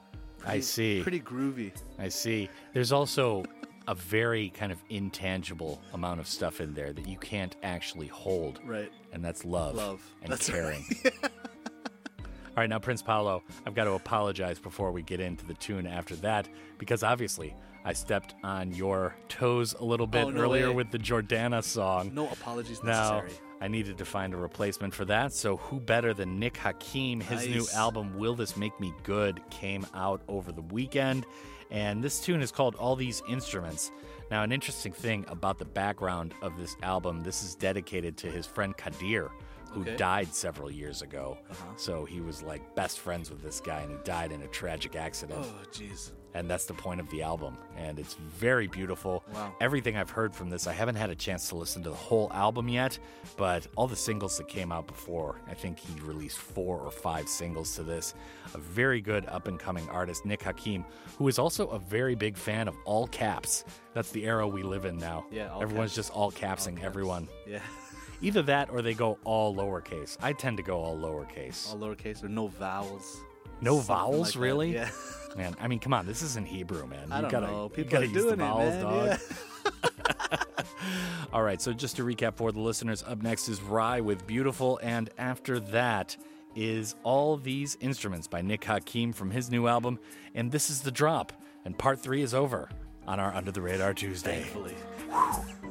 I 0.45 0.59
see. 0.59 1.01
Pretty 1.01 1.19
groovy. 1.19 1.71
I 1.99 2.09
see. 2.09 2.49
There's 2.73 2.91
also 2.91 3.43
a 3.87 3.95
very 3.95 4.49
kind 4.49 4.71
of 4.71 4.81
intangible 4.89 5.81
amount 5.93 6.19
of 6.19 6.27
stuff 6.27 6.59
in 6.59 6.73
there 6.73 6.91
that 6.93 7.07
you 7.07 7.17
can't 7.17 7.55
actually 7.63 8.07
hold. 8.07 8.59
Right. 8.65 8.91
And 9.13 9.23
that's 9.23 9.45
love. 9.45 9.75
Love. 9.75 10.01
And 10.21 10.31
That's 10.31 10.49
caring. 10.49 10.83
All 11.23 12.61
right, 12.63 12.69
now, 12.69 12.79
Prince 12.79 13.03
Paolo, 13.03 13.43
I've 13.67 13.75
got 13.75 13.83
to 13.83 13.91
apologize 13.91 14.57
before 14.59 14.91
we 14.91 15.03
get 15.03 15.19
into 15.19 15.45
the 15.45 15.53
tune 15.53 15.85
after 15.85 16.15
that 16.17 16.49
because 16.79 17.03
obviously 17.03 17.53
I 17.85 17.93
stepped 17.93 18.33
on 18.43 18.73
your 18.73 19.15
toes 19.29 19.75
a 19.79 19.85
little 19.85 20.07
bit 20.07 20.25
Oh, 20.25 20.29
no 20.31 20.41
earlier 20.41 20.69
way. 20.69 20.75
with 20.75 20.91
the 20.91 20.97
Jordana 20.97 21.63
song. 21.63 22.11
No 22.15 22.27
apologies 22.29 22.81
Now, 22.83 23.19
necessary. 23.21 23.31
I 23.61 23.67
needed 23.67 23.99
to 23.99 24.05
find 24.05 24.33
a 24.33 24.37
replacement 24.37 24.93
for 24.95 25.05
that, 25.05 25.33
so 25.33 25.57
who 25.57 25.79
better 25.79 26.13
than 26.15 26.39
Nick 26.39 26.57
Hakim? 26.57 27.21
His 27.21 27.47
new 27.47 27.65
album, 27.75 28.17
Will 28.17 28.33
This 28.35 28.57
Make 28.57 28.77
Me 28.79 28.91
Good, 29.03 29.39
came 29.51 29.85
out 29.93 30.21
over 30.27 30.51
the 30.51 30.61
weekend, 30.63 31.25
and 31.71 32.03
this 32.03 32.19
tune 32.19 32.41
is 32.41 32.51
called 32.51 32.75
All 32.75 32.95
These 32.95 33.21
Instruments. 33.29 33.91
Now, 34.29 34.43
an 34.43 34.51
interesting 34.51 34.91
thing 34.91 35.25
about 35.29 35.57
the 35.57 35.65
background 35.65 36.33
of 36.41 36.57
this 36.57 36.75
album, 36.83 37.23
this 37.23 37.43
is 37.43 37.55
dedicated 37.55 38.17
to 38.17 38.27
his 38.27 38.45
friend 38.45 38.75
Kadir, 38.75 39.29
who 39.71 39.81
Okay. 39.81 39.95
died 39.95 40.33
several 40.33 40.69
years 40.71 41.01
ago. 41.01 41.37
Uh-huh. 41.49 41.63
So 41.77 42.05
he 42.05 42.19
was 42.21 42.43
like 42.43 42.75
best 42.75 42.99
friends 42.99 43.29
with 43.29 43.41
this 43.41 43.59
guy, 43.61 43.81
and 43.81 43.91
he 43.91 43.97
died 44.03 44.31
in 44.31 44.41
a 44.41 44.47
tragic 44.47 44.95
accident. 44.95 45.45
Oh, 45.45 45.63
jeez. 45.71 46.11
And 46.37 46.47
that's 46.47 46.65
the 46.65 46.73
point 46.75 46.99
of 46.99 47.09
the 47.09 47.23
album. 47.23 47.57
And 47.75 47.97
it's 47.97 48.13
very 48.13 48.67
beautiful. 48.67 49.23
Wow. 49.33 49.55
Everything 49.59 49.97
I've 49.97 50.11
heard 50.11 50.35
from 50.35 50.51
this, 50.51 50.67
I 50.67 50.71
haven't 50.73 50.93
had 50.95 51.09
a 51.09 51.15
chance 51.15 51.49
to 51.49 51.55
listen 51.55 51.81
to 51.81 51.89
the 51.89 51.95
whole 51.95 52.31
album 52.31 52.69
yet, 52.69 52.99
but 53.37 53.65
all 53.75 53.87
the 53.87 53.95
singles 53.95 54.37
that 54.37 54.47
came 54.47 54.71
out 54.71 54.85
before, 54.85 55.41
I 55.49 55.55
think 55.55 55.79
he 55.79 55.99
released 56.01 56.37
four 56.37 56.77
or 56.79 56.91
five 56.91 57.27
singles 57.27 57.73
to 57.75 57.81
this. 57.83 58.13
A 58.53 58.59
very 58.59 59.01
good 59.01 59.25
up 59.25 59.47
and 59.47 59.57
coming 59.59 59.89
artist, 59.89 60.25
Nick 60.25 60.43
Hakim, 60.43 60.85
who 61.17 61.27
is 61.27 61.39
also 61.39 61.67
a 61.69 61.79
very 61.79 62.13
big 62.13 62.37
fan 62.37 62.67
of 62.67 62.75
all 62.85 63.07
caps. 63.07 63.65
That's 63.95 64.11
the 64.11 64.23
era 64.25 64.47
we 64.47 64.61
live 64.61 64.85
in 64.85 64.97
now. 64.99 65.25
Yeah, 65.31 65.51
all 65.51 65.63
Everyone's 65.63 65.89
caps. 65.91 65.95
just 65.95 66.11
all 66.11 66.31
capsing 66.31 66.83
everyone. 66.83 67.27
Yeah. 67.47 67.61
Either 68.21 68.43
that 68.43 68.69
or 68.69 68.83
they 68.83 68.93
go 68.93 69.17
all 69.23 69.55
lowercase. 69.55 70.17
I 70.21 70.33
tend 70.33 70.57
to 70.57 70.63
go 70.63 70.79
all 70.81 70.95
lowercase. 70.97 71.71
All 71.71 71.79
lowercase 71.79 72.23
or 72.23 72.29
no 72.29 72.45
vowels. 72.47 73.17
No 73.59 73.77
Something 73.77 73.87
vowels, 73.87 74.27
like 74.27 74.33
that. 74.35 74.39
really? 74.39 74.73
Yeah. 74.75 74.89
Man, 75.35 75.55
I 75.59 75.67
mean, 75.67 75.79
come 75.79 75.93
on, 75.93 76.05
this 76.05 76.21
isn't 76.21 76.47
Hebrew, 76.47 76.87
man. 76.87 77.11
I 77.11 77.17
you 77.17 77.21
don't 77.23 77.31
gotta, 77.31 77.47
know. 77.47 77.69
People 77.69 77.91
gotta 77.91 78.05
are 78.05 78.07
use 78.07 78.13
the 78.13 78.21
doing 78.21 78.33
it, 78.33 78.37
man. 78.37 78.81
dog. 78.81 79.05
Yeah. 79.05 79.17
All 81.33 81.43
right, 81.43 81.61
so 81.61 81.73
just 81.73 81.97
to 81.97 82.03
recap 82.03 82.35
for 82.35 82.51
the 82.51 82.59
listeners, 82.59 83.03
up 83.05 83.21
next 83.21 83.49
is 83.49 83.59
Rhye 83.59 84.01
with 84.01 84.25
Beautiful, 84.25 84.79
and 84.81 85.09
after 85.17 85.59
that 85.59 86.15
is 86.55 86.95
All 87.03 87.37
These 87.37 87.77
Instruments 87.81 88.27
by 88.27 88.41
Nick 88.41 88.63
Hakim 88.63 89.13
from 89.13 89.31
his 89.31 89.51
new 89.51 89.67
album, 89.67 89.99
and 90.33 90.51
this 90.51 90.69
is 90.69 90.81
the 90.81 90.91
drop, 90.91 91.33
and 91.65 91.77
part 91.77 91.99
three 91.99 92.21
is 92.21 92.33
over 92.33 92.69
on 93.05 93.19
our 93.19 93.33
Under 93.33 93.51
the 93.51 93.61
Radar 93.61 93.93
Tuesday. 93.93 94.41
Thankfully. 94.41 94.75
Beautiful 95.09 95.66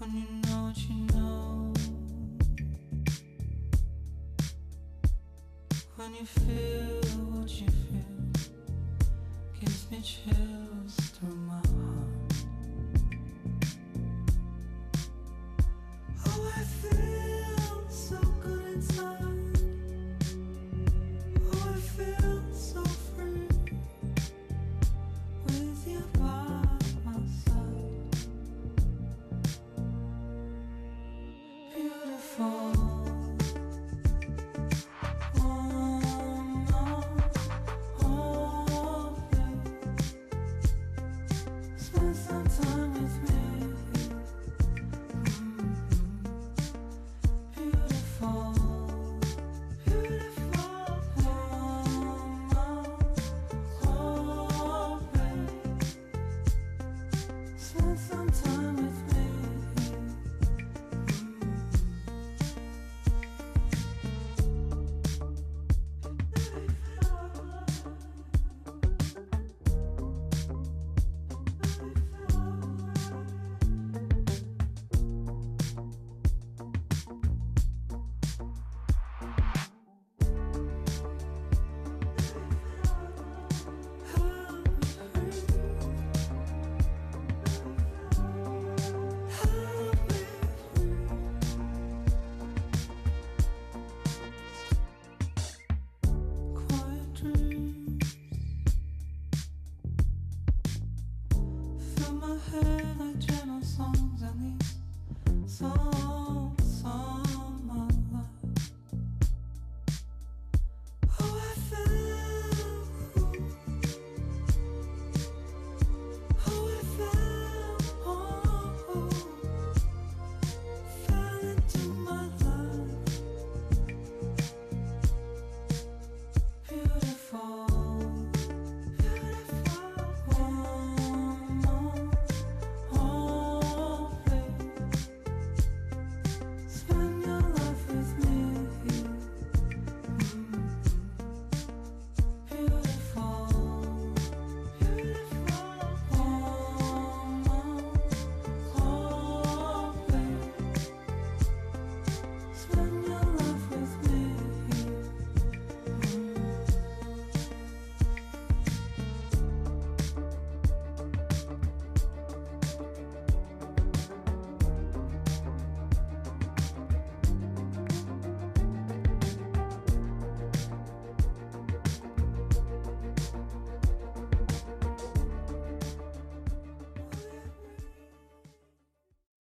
When 0.00 0.14
you 0.14 0.48
know 0.48 0.62
what 0.62 0.78
you 0.88 0.96
know, 1.14 1.74
when 5.96 6.14
you 6.14 6.24
feel 6.24 7.20
what 7.32 7.50
you 7.50 7.66
feel, 7.66 8.40
gives 9.60 9.90
me 9.90 10.00
chills 10.00 10.59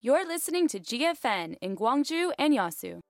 You're 0.09 0.27
listening 0.27 0.67
to 0.69 0.79
GFN 0.79 1.57
in 1.61 1.77
Gwangju 1.77 2.31
and 2.39 2.51
Yeosu. 2.51 3.01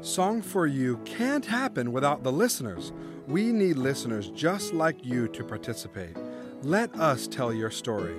Song 0.00 0.42
for 0.42 0.66
You 0.66 0.96
can't 1.04 1.46
happen 1.46 1.92
without 1.92 2.24
the 2.24 2.32
listeners. 2.32 2.92
We 3.28 3.52
need 3.52 3.76
listeners 3.76 4.30
just 4.30 4.74
like 4.74 5.04
you 5.04 5.28
to 5.28 5.44
participate. 5.44 6.16
Let 6.64 6.92
us 6.96 7.28
tell 7.28 7.52
your 7.52 7.70
story. 7.70 8.16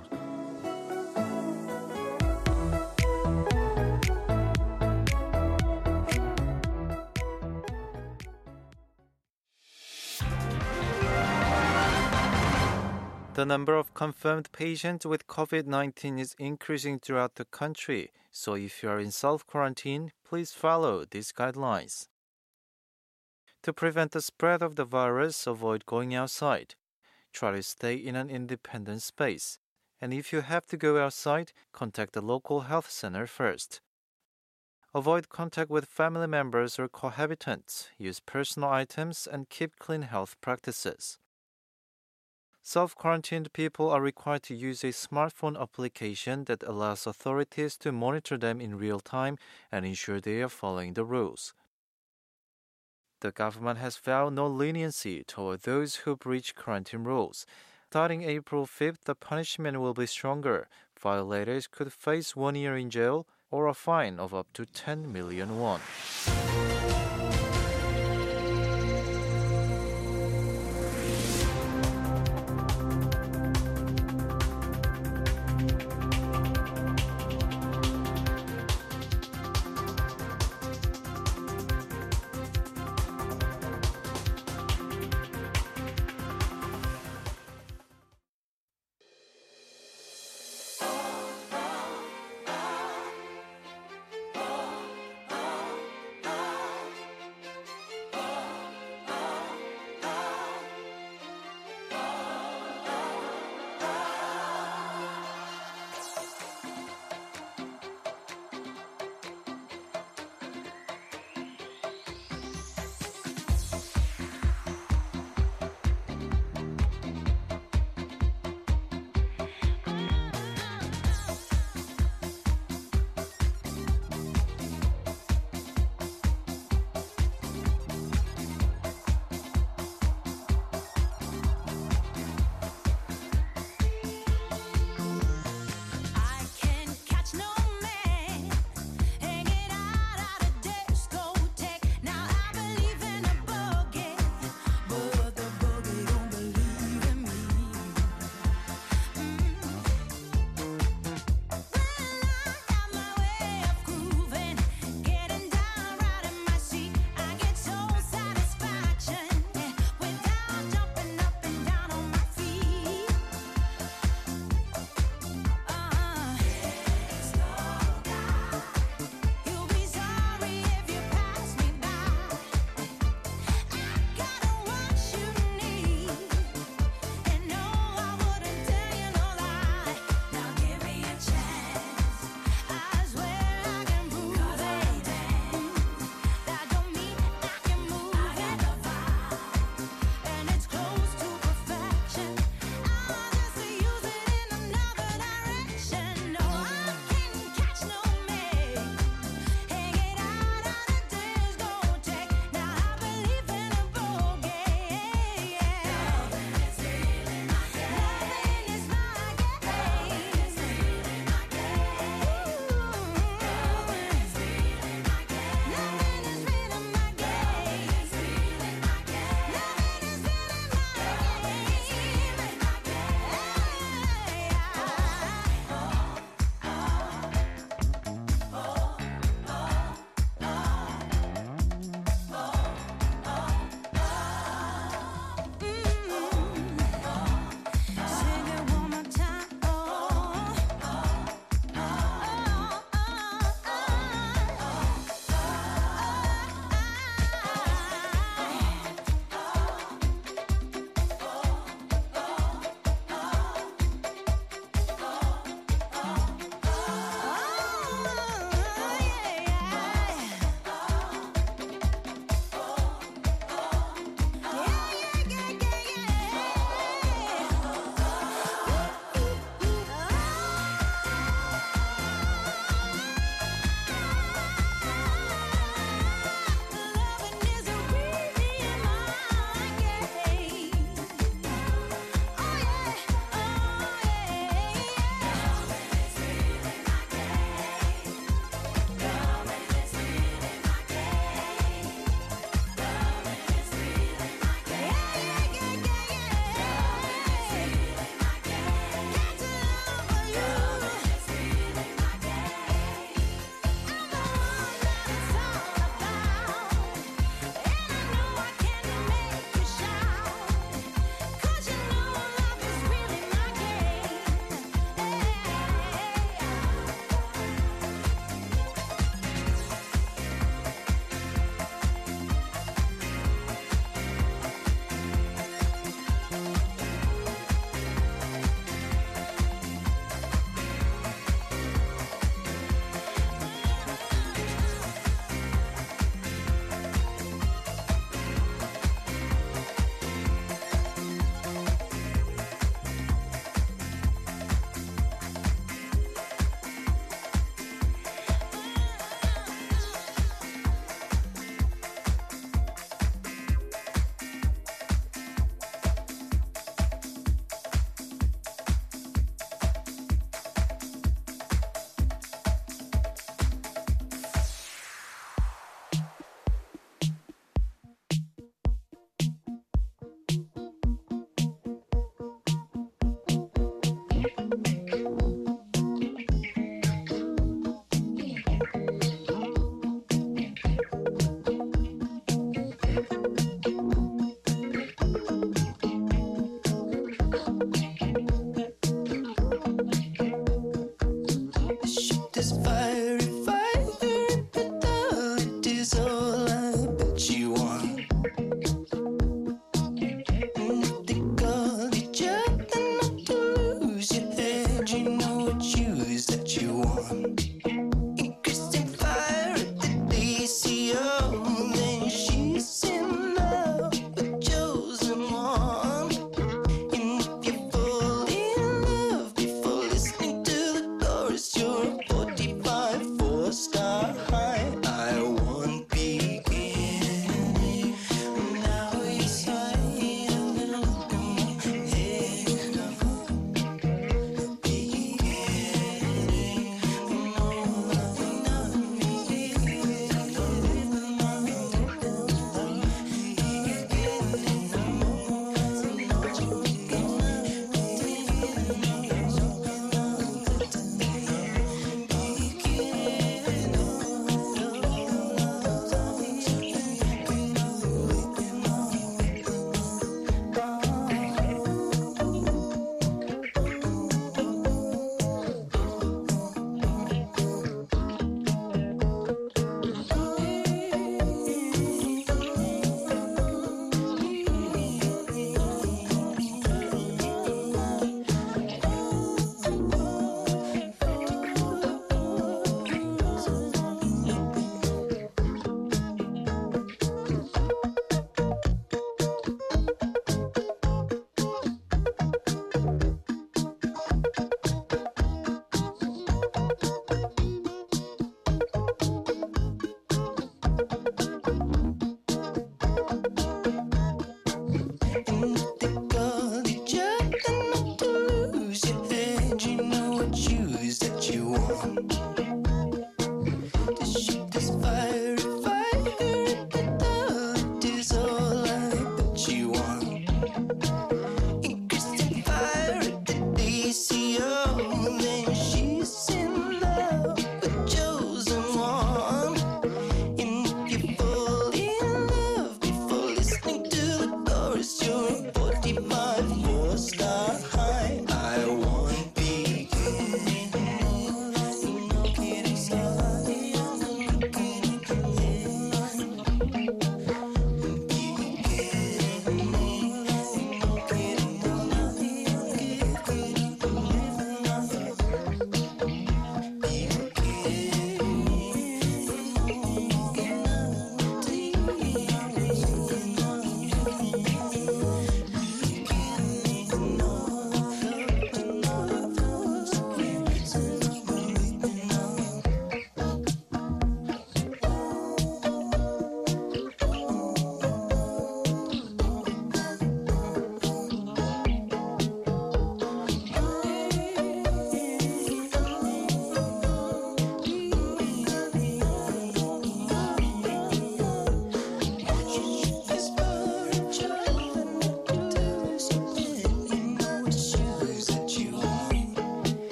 The 13.34 13.44
number 13.44 13.74
of 13.74 13.92
confirmed 13.94 14.52
patients 14.52 15.04
with 15.04 15.26
COVID 15.26 15.66
19 15.66 16.20
is 16.20 16.36
increasing 16.38 17.00
throughout 17.00 17.34
the 17.34 17.46
country, 17.46 18.12
so 18.30 18.54
if 18.54 18.80
you 18.84 18.90
are 18.90 19.00
in 19.00 19.10
self 19.10 19.44
quarantine, 19.44 20.12
please 20.24 20.52
follow 20.52 21.04
these 21.04 21.32
guidelines. 21.32 22.06
To 23.64 23.72
prevent 23.72 24.12
the 24.12 24.22
spread 24.22 24.62
of 24.62 24.76
the 24.76 24.84
virus, 24.84 25.48
avoid 25.48 25.84
going 25.84 26.14
outside. 26.14 26.76
Try 27.32 27.52
to 27.52 27.62
stay 27.62 27.94
in 27.94 28.16
an 28.16 28.30
independent 28.30 29.02
space. 29.02 29.58
And 30.00 30.14
if 30.14 30.32
you 30.32 30.40
have 30.42 30.66
to 30.66 30.76
go 30.76 31.02
outside, 31.04 31.52
contact 31.72 32.12
the 32.12 32.20
local 32.20 32.60
health 32.62 32.90
center 32.90 33.26
first. 33.26 33.80
Avoid 34.94 35.28
contact 35.28 35.70
with 35.70 35.84
family 35.86 36.26
members 36.26 36.78
or 36.78 36.88
cohabitants. 36.88 37.88
Use 37.98 38.20
personal 38.20 38.70
items 38.70 39.26
and 39.30 39.48
keep 39.48 39.78
clean 39.78 40.02
health 40.02 40.36
practices. 40.40 41.18
Self 42.62 42.94
quarantined 42.94 43.52
people 43.52 43.90
are 43.90 44.00
required 44.00 44.42
to 44.44 44.54
use 44.54 44.84
a 44.84 44.88
smartphone 44.88 45.60
application 45.60 46.44
that 46.44 46.62
allows 46.62 47.06
authorities 47.06 47.76
to 47.78 47.92
monitor 47.92 48.36
them 48.36 48.60
in 48.60 48.76
real 48.76 49.00
time 49.00 49.38
and 49.72 49.86
ensure 49.86 50.20
they 50.20 50.42
are 50.42 50.48
following 50.48 50.94
the 50.94 51.04
rules. 51.04 51.54
The 53.20 53.32
government 53.32 53.78
has 53.78 53.96
vowed 53.96 54.34
no 54.34 54.46
leniency 54.46 55.24
toward 55.24 55.62
those 55.62 55.96
who 55.96 56.16
breach 56.16 56.54
quarantine 56.54 57.04
rules. 57.04 57.46
Starting 57.90 58.22
April 58.22 58.66
5th, 58.66 59.04
the 59.04 59.14
punishment 59.14 59.80
will 59.80 59.94
be 59.94 60.06
stronger. 60.06 60.68
Violators 61.00 61.66
could 61.66 61.92
face 61.92 62.36
one 62.36 62.54
year 62.54 62.76
in 62.76 62.90
jail 62.90 63.26
or 63.50 63.66
a 63.66 63.74
fine 63.74 64.18
of 64.18 64.34
up 64.34 64.46
to 64.52 64.66
10 64.66 65.12
million 65.12 65.58
won. 65.58 65.80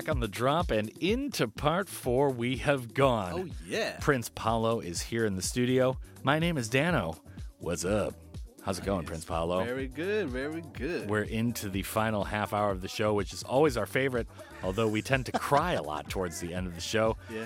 Back 0.00 0.08
on 0.08 0.20
the 0.20 0.28
drop 0.28 0.70
and 0.70 0.88
into 1.00 1.46
part 1.46 1.86
four 1.86 2.30
we 2.30 2.56
have 2.56 2.94
gone. 2.94 3.32
Oh, 3.34 3.54
yeah. 3.68 3.98
Prince 4.00 4.30
Paolo 4.30 4.80
is 4.80 5.02
here 5.02 5.26
in 5.26 5.36
the 5.36 5.42
studio. 5.42 5.98
My 6.22 6.38
name 6.38 6.56
is 6.56 6.70
Danno. 6.70 7.18
What's 7.58 7.84
up? 7.84 8.14
How's 8.62 8.78
it 8.78 8.86
going, 8.86 9.04
Prince 9.04 9.26
Paolo? 9.26 9.62
Very 9.62 9.88
good, 9.88 10.30
very 10.30 10.62
good. 10.72 11.10
We're 11.10 11.24
into 11.24 11.68
the 11.68 11.82
final 11.82 12.24
half 12.24 12.54
hour 12.54 12.70
of 12.70 12.80
the 12.80 12.88
show, 12.88 13.12
which 13.12 13.34
is 13.34 13.42
always 13.42 13.76
our 13.76 13.84
favorite, 13.84 14.26
although 14.62 14.88
we 14.88 15.02
tend 15.02 15.26
to 15.26 15.32
cry 15.32 15.74
a 15.74 15.82
lot 15.82 16.08
towards 16.08 16.40
the 16.40 16.54
end 16.54 16.66
of 16.66 16.74
the 16.74 16.80
show. 16.80 17.18
Yeah. 17.30 17.44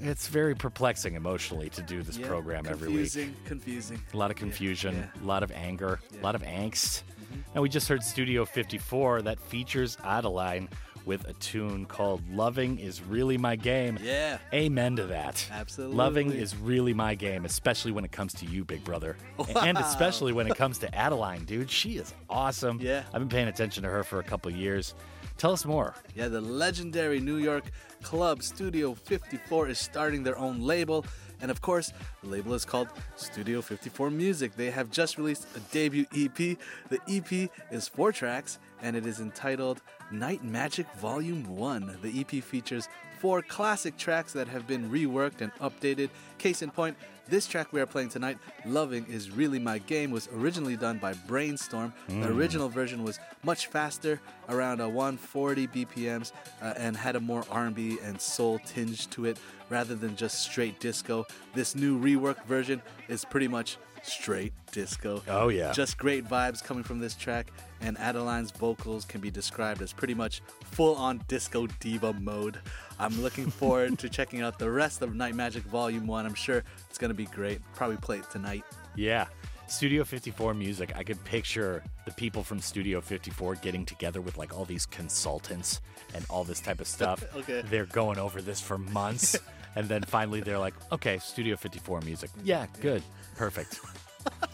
It's 0.00 0.28
very 0.28 0.54
perplexing 0.54 1.14
emotionally 1.14 1.70
to 1.70 1.82
do 1.82 2.04
this 2.04 2.18
Yeah, 2.18 2.28
program 2.28 2.66
every 2.68 2.86
week. 2.86 2.96
Confusing, 2.98 3.34
confusing. 3.44 4.00
A 4.14 4.16
lot 4.16 4.30
of 4.30 4.36
confusion, 4.36 4.94
yeah. 4.94 5.24
a 5.24 5.26
lot 5.26 5.42
of 5.42 5.50
anger, 5.50 5.98
a 6.20 6.22
lot 6.22 6.36
of 6.36 6.42
angst. 6.42 7.02
Mm-hmm. 7.02 7.40
And 7.54 7.62
we 7.64 7.68
just 7.68 7.88
heard 7.88 8.04
Studio 8.04 8.44
54 8.44 9.22
that 9.22 9.40
features 9.40 9.98
Adeline 10.04 10.68
with 11.06 11.26
a 11.28 11.32
tune 11.34 11.86
called 11.86 12.20
Loving 12.30 12.78
is 12.78 13.00
Really 13.00 13.38
My 13.38 13.56
Game. 13.56 13.98
Yeah. 14.02 14.38
Amen 14.52 14.96
to 14.96 15.06
that. 15.06 15.48
Absolutely. 15.50 15.96
Loving 15.96 16.32
is 16.32 16.56
really 16.56 16.92
my 16.92 17.14
game, 17.14 17.44
especially 17.44 17.92
when 17.92 18.04
it 18.04 18.12
comes 18.12 18.34
to 18.34 18.46
you, 18.46 18.64
big 18.64 18.84
brother. 18.84 19.16
And 19.56 19.78
especially 19.78 20.32
when 20.32 20.46
it 20.48 20.56
comes 20.56 20.78
to 20.78 20.94
Adeline, 20.94 21.44
dude. 21.44 21.70
She 21.70 21.96
is 21.96 22.12
awesome. 22.28 22.78
Yeah. 22.80 23.04
I've 23.14 23.20
been 23.20 23.28
paying 23.28 23.48
attention 23.48 23.84
to 23.84 23.88
her 23.88 24.02
for 24.02 24.18
a 24.18 24.24
couple 24.24 24.50
years. 24.50 24.94
Tell 25.38 25.52
us 25.52 25.64
more. 25.64 25.94
Yeah, 26.14 26.28
the 26.28 26.40
legendary 26.40 27.20
New 27.20 27.36
York 27.36 27.64
club 28.02 28.42
Studio 28.42 28.94
54 28.94 29.68
is 29.68 29.78
starting 29.78 30.22
their 30.22 30.38
own 30.38 30.60
label. 30.60 31.04
And 31.40 31.50
of 31.50 31.60
course, 31.60 31.92
the 32.22 32.28
label 32.28 32.54
is 32.54 32.64
called 32.64 32.88
Studio 33.16 33.60
54 33.60 34.10
Music. 34.10 34.56
They 34.56 34.70
have 34.70 34.90
just 34.90 35.18
released 35.18 35.46
a 35.56 35.60
debut 35.72 36.06
EP. 36.14 36.36
The 36.36 37.00
EP 37.08 37.50
is 37.70 37.88
four 37.88 38.12
tracks 38.12 38.58
and 38.82 38.96
it 38.96 39.06
is 39.06 39.20
entitled 39.20 39.82
Night 40.10 40.44
Magic 40.44 40.86
Volume 40.96 41.44
1. 41.56 41.98
The 42.02 42.20
EP 42.20 42.42
features 42.42 42.88
four 43.26 43.42
classic 43.42 43.96
tracks 43.96 44.32
that 44.34 44.46
have 44.46 44.68
been 44.68 44.88
reworked 44.88 45.40
and 45.40 45.52
updated. 45.56 46.10
Case 46.38 46.62
in 46.62 46.70
point, 46.70 46.96
this 47.28 47.48
track 47.48 47.72
we 47.72 47.80
are 47.80 47.86
playing 47.86 48.08
tonight, 48.08 48.38
Loving 48.64 49.04
is 49.10 49.32
Really 49.32 49.58
My 49.58 49.78
Game, 49.78 50.12
was 50.12 50.28
originally 50.32 50.76
done 50.76 50.98
by 50.98 51.12
Brainstorm. 51.26 51.92
The 52.06 52.14
Mm. 52.14 52.36
original 52.36 52.68
version 52.68 53.02
was 53.02 53.18
much 53.42 53.66
faster, 53.66 54.20
around 54.48 54.80
a 54.80 54.88
140 54.88 55.66
BPMs, 55.66 56.30
uh, 56.62 56.74
and 56.76 56.96
had 56.96 57.16
a 57.16 57.20
more 57.20 57.44
R&B 57.50 57.98
and 58.00 58.20
soul 58.20 58.60
tinge 58.64 59.10
to 59.10 59.24
it 59.24 59.38
rather 59.70 59.96
than 59.96 60.14
just 60.14 60.38
straight 60.42 60.78
disco. 60.78 61.26
This 61.52 61.74
new 61.74 61.98
reworked 62.00 62.44
version 62.46 62.80
is 63.08 63.24
pretty 63.24 63.48
much 63.48 63.76
straight 64.06 64.52
disco. 64.72 65.22
Oh, 65.28 65.48
yeah. 65.48 65.72
Just 65.72 65.98
great 65.98 66.24
vibes 66.24 66.62
coming 66.62 66.82
from 66.84 66.98
this 66.98 67.14
track, 67.14 67.52
and 67.80 67.96
Adeline's 67.98 68.50
vocals 68.50 69.04
can 69.04 69.20
be 69.20 69.30
described 69.30 69.82
as 69.82 69.92
pretty 69.92 70.14
much 70.14 70.42
full 70.72 70.94
on 70.96 71.22
disco 71.28 71.66
diva 71.80 72.12
mode. 72.14 72.58
I'm 72.98 73.20
looking 73.22 73.50
forward 73.50 73.98
to 73.98 74.08
checking 74.08 74.42
out 74.42 74.58
the 74.58 74.70
rest 74.70 75.02
of 75.02 75.14
Night 75.14 75.34
Magic 75.34 75.62
Volume 75.64 76.06
1. 76.06 76.26
I'm 76.26 76.34
sure 76.34 76.62
it's 76.88 76.98
going 76.98 77.10
to 77.10 77.14
be 77.14 77.26
great. 77.26 77.60
Probably 77.74 77.96
play 77.96 78.18
it 78.18 78.30
tonight. 78.30 78.64
Yeah. 78.94 79.26
Studio 79.68 80.04
54 80.04 80.54
music, 80.54 80.92
I 80.94 81.02
could 81.02 81.22
picture 81.24 81.82
the 82.04 82.12
people 82.12 82.44
from 82.44 82.60
Studio 82.60 83.00
54 83.00 83.56
getting 83.56 83.84
together 83.84 84.20
with 84.20 84.38
like 84.38 84.56
all 84.56 84.64
these 84.64 84.86
consultants 84.86 85.80
and 86.14 86.24
all 86.30 86.44
this 86.44 86.60
type 86.60 86.80
of 86.80 86.86
stuff. 86.86 87.24
Okay. 87.36 87.62
They're 87.68 87.86
going 87.86 88.18
over 88.18 88.40
this 88.40 88.60
for 88.60 88.78
months. 88.78 89.36
and 89.76 89.88
then 89.88 90.02
finally 90.02 90.40
they're 90.40 90.58
like, 90.58 90.74
okay, 90.92 91.18
Studio 91.18 91.56
54 91.56 92.00
music. 92.00 92.30
Yeah, 92.42 92.66
good. 92.80 93.02
Perfect. 93.36 93.80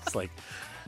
it's 0.04 0.14
like, 0.14 0.30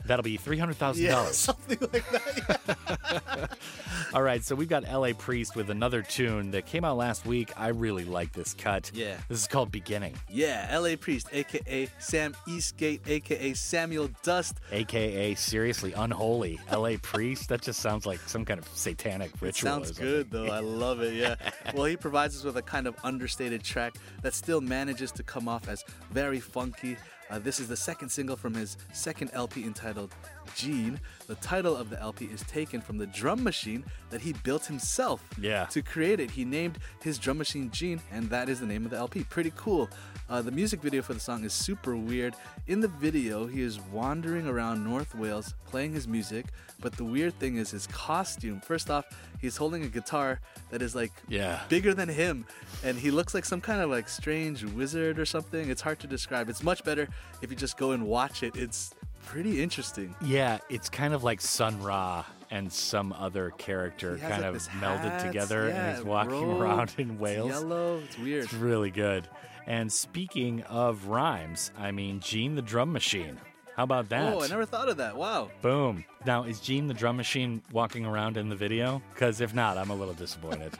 that'll 0.05 0.23
be 0.23 0.37
$300,000. 0.37 0.97
Yeah, 0.97 1.25
something 1.31 1.77
like 1.93 2.09
that. 2.11 3.57
All 4.13 4.21
right, 4.21 4.43
so 4.43 4.55
we've 4.55 4.69
got 4.69 4.83
LA 4.83 5.11
Priest 5.13 5.55
with 5.55 5.69
another 5.69 6.01
tune 6.01 6.51
that 6.51 6.65
came 6.65 6.85
out 6.85 6.95
last 6.95 7.25
week. 7.25 7.51
I 7.57 7.69
really 7.69 8.05
like 8.05 8.31
this 8.31 8.53
cut. 8.53 8.91
Yeah. 8.93 9.17
This 9.27 9.41
is 9.41 9.47
called 9.47 9.71
Beginning, 9.71 10.15
Yeah, 10.29 10.77
LA 10.77 10.95
Priest, 10.95 11.27
aka 11.33 11.89
Sam 11.99 12.33
Eastgate, 12.47 13.01
aka 13.07 13.53
Samuel 13.53 14.09
Dust. 14.23 14.59
aka 14.71 15.35
Seriously 15.35 15.91
Unholy. 15.93 16.59
LA 16.71 16.93
Priest? 17.01 17.49
That 17.49 17.61
just 17.61 17.79
sounds 17.81 18.05
like 18.05 18.19
some 18.21 18.45
kind 18.45 18.59
of 18.59 18.67
satanic 18.69 19.31
ritual. 19.41 19.69
or 19.69 19.83
sounds 19.85 19.91
good 19.97 20.31
though. 20.31 20.47
I 20.47 20.59
love 20.59 21.01
it. 21.01 21.13
Yeah. 21.15 21.35
well, 21.73 21.85
he 21.85 21.97
provides 21.97 22.37
us 22.37 22.43
with 22.43 22.55
a 22.57 22.61
kind 22.61 22.87
of 22.87 22.95
understated 23.03 23.63
track 23.63 23.95
that 24.21 24.33
still 24.33 24.61
manages 24.61 25.11
to 25.13 25.23
come 25.23 25.49
off 25.49 25.67
as 25.67 25.83
very 26.11 26.39
funky. 26.39 26.95
Uh, 27.29 27.39
this 27.39 27.59
is 27.59 27.67
the 27.67 27.75
second 27.75 28.09
single 28.09 28.35
from 28.35 28.53
his 28.53 28.77
second 28.93 29.31
LP 29.33 29.63
entitled 29.63 30.13
Gene. 30.55 30.99
The 31.27 31.35
title 31.35 31.75
of 31.75 31.89
the 31.89 31.99
LP 32.01 32.25
is 32.25 32.41
taken 32.43 32.81
from 32.81 32.97
the 32.97 33.05
drum 33.07 33.43
machine 33.43 33.83
that 34.09 34.21
he 34.21 34.33
built 34.33 34.65
himself. 34.65 35.23
Yeah. 35.39 35.65
To 35.65 35.81
create 35.81 36.19
it, 36.19 36.31
he 36.31 36.45
named 36.45 36.79
his 37.01 37.17
drum 37.17 37.37
machine 37.37 37.69
Gene, 37.71 38.01
and 38.11 38.29
that 38.29 38.49
is 38.49 38.59
the 38.59 38.65
name 38.65 38.85
of 38.85 38.91
the 38.91 38.97
LP. 38.97 39.23
Pretty 39.25 39.51
cool. 39.55 39.89
Uh, 40.29 40.41
the 40.41 40.51
music 40.51 40.81
video 40.81 41.01
for 41.01 41.13
the 41.13 41.19
song 41.19 41.43
is 41.43 41.53
super 41.53 41.95
weird. 41.95 42.35
In 42.67 42.79
the 42.79 42.87
video, 42.87 43.45
he 43.45 43.61
is 43.61 43.79
wandering 43.91 44.47
around 44.47 44.83
North 44.83 45.13
Wales 45.13 45.53
playing 45.67 45.93
his 45.93 46.07
music, 46.07 46.45
but 46.79 46.93
the 46.93 47.03
weird 47.03 47.37
thing 47.39 47.57
is 47.57 47.69
his 47.71 47.85
costume. 47.87 48.59
First 48.61 48.89
off, 48.89 49.05
he's 49.39 49.57
holding 49.57 49.83
a 49.83 49.87
guitar 49.87 50.39
that 50.71 50.81
is 50.81 50.95
like 50.95 51.11
Yeah. 51.27 51.61
bigger 51.69 51.93
than 51.93 52.09
him, 52.09 52.45
and 52.83 52.97
he 52.97 53.11
looks 53.11 53.33
like 53.33 53.45
some 53.45 53.61
kind 53.61 53.81
of 53.81 53.89
like 53.89 54.07
strange 54.09 54.63
wizard 54.63 55.19
or 55.19 55.25
something. 55.25 55.69
It's 55.69 55.81
hard 55.81 55.99
to 55.99 56.07
describe. 56.07 56.49
It's 56.49 56.63
much 56.63 56.83
better 56.83 57.07
if 57.41 57.49
you 57.51 57.55
just 57.55 57.77
go 57.77 57.91
and 57.91 58.05
watch 58.07 58.41
it. 58.41 58.55
It's 58.55 58.93
pretty 59.25 59.61
interesting. 59.61 60.15
Yeah, 60.21 60.59
it's 60.69 60.89
kind 60.89 61.13
of 61.13 61.23
like 61.23 61.41
Sun 61.41 61.81
Ra 61.81 62.25
and 62.51 62.71
some 62.71 63.11
other 63.13 63.51
character 63.57 64.17
kind 64.17 64.43
like, 64.43 64.55
of 64.55 64.67
melded 64.79 64.99
hat, 65.01 65.25
together 65.25 65.67
yeah, 65.69 65.85
and 65.87 65.97
he's 65.97 66.05
walking 66.05 66.51
around 66.61 66.93
in 66.97 67.17
Wales. 67.19 67.49
it's 67.51 67.59
yellow. 67.61 67.97
It's 68.05 68.17
weird. 68.19 68.43
It's 68.45 68.53
really 68.53 68.91
good. 68.91 69.27
And 69.67 69.91
speaking 69.91 70.61
of 70.63 71.07
rhymes, 71.07 71.71
I 71.77 71.91
mean, 71.91 72.19
Gene 72.19 72.55
the 72.55 72.61
Drum 72.61 72.91
Machine. 72.93 73.39
How 73.75 73.83
about 73.83 74.07
that? 74.09 74.33
Oh, 74.33 74.41
I 74.41 74.47
never 74.47 74.65
thought 74.65 74.87
of 74.87 74.97
that. 74.97 75.17
Wow. 75.17 75.49
Boom. 75.61 76.05
Now, 76.25 76.43
is 76.43 76.59
Gene 76.61 76.87
the 76.87 76.93
Drum 76.93 77.17
Machine 77.17 77.61
walking 77.73 78.05
around 78.05 78.37
in 78.37 78.47
the 78.47 78.55
video? 78.55 79.01
Because 79.13 79.41
if 79.41 79.53
not, 79.53 79.77
I'm 79.77 79.89
a 79.89 79.95
little 79.95 80.13
disappointed. 80.13 80.71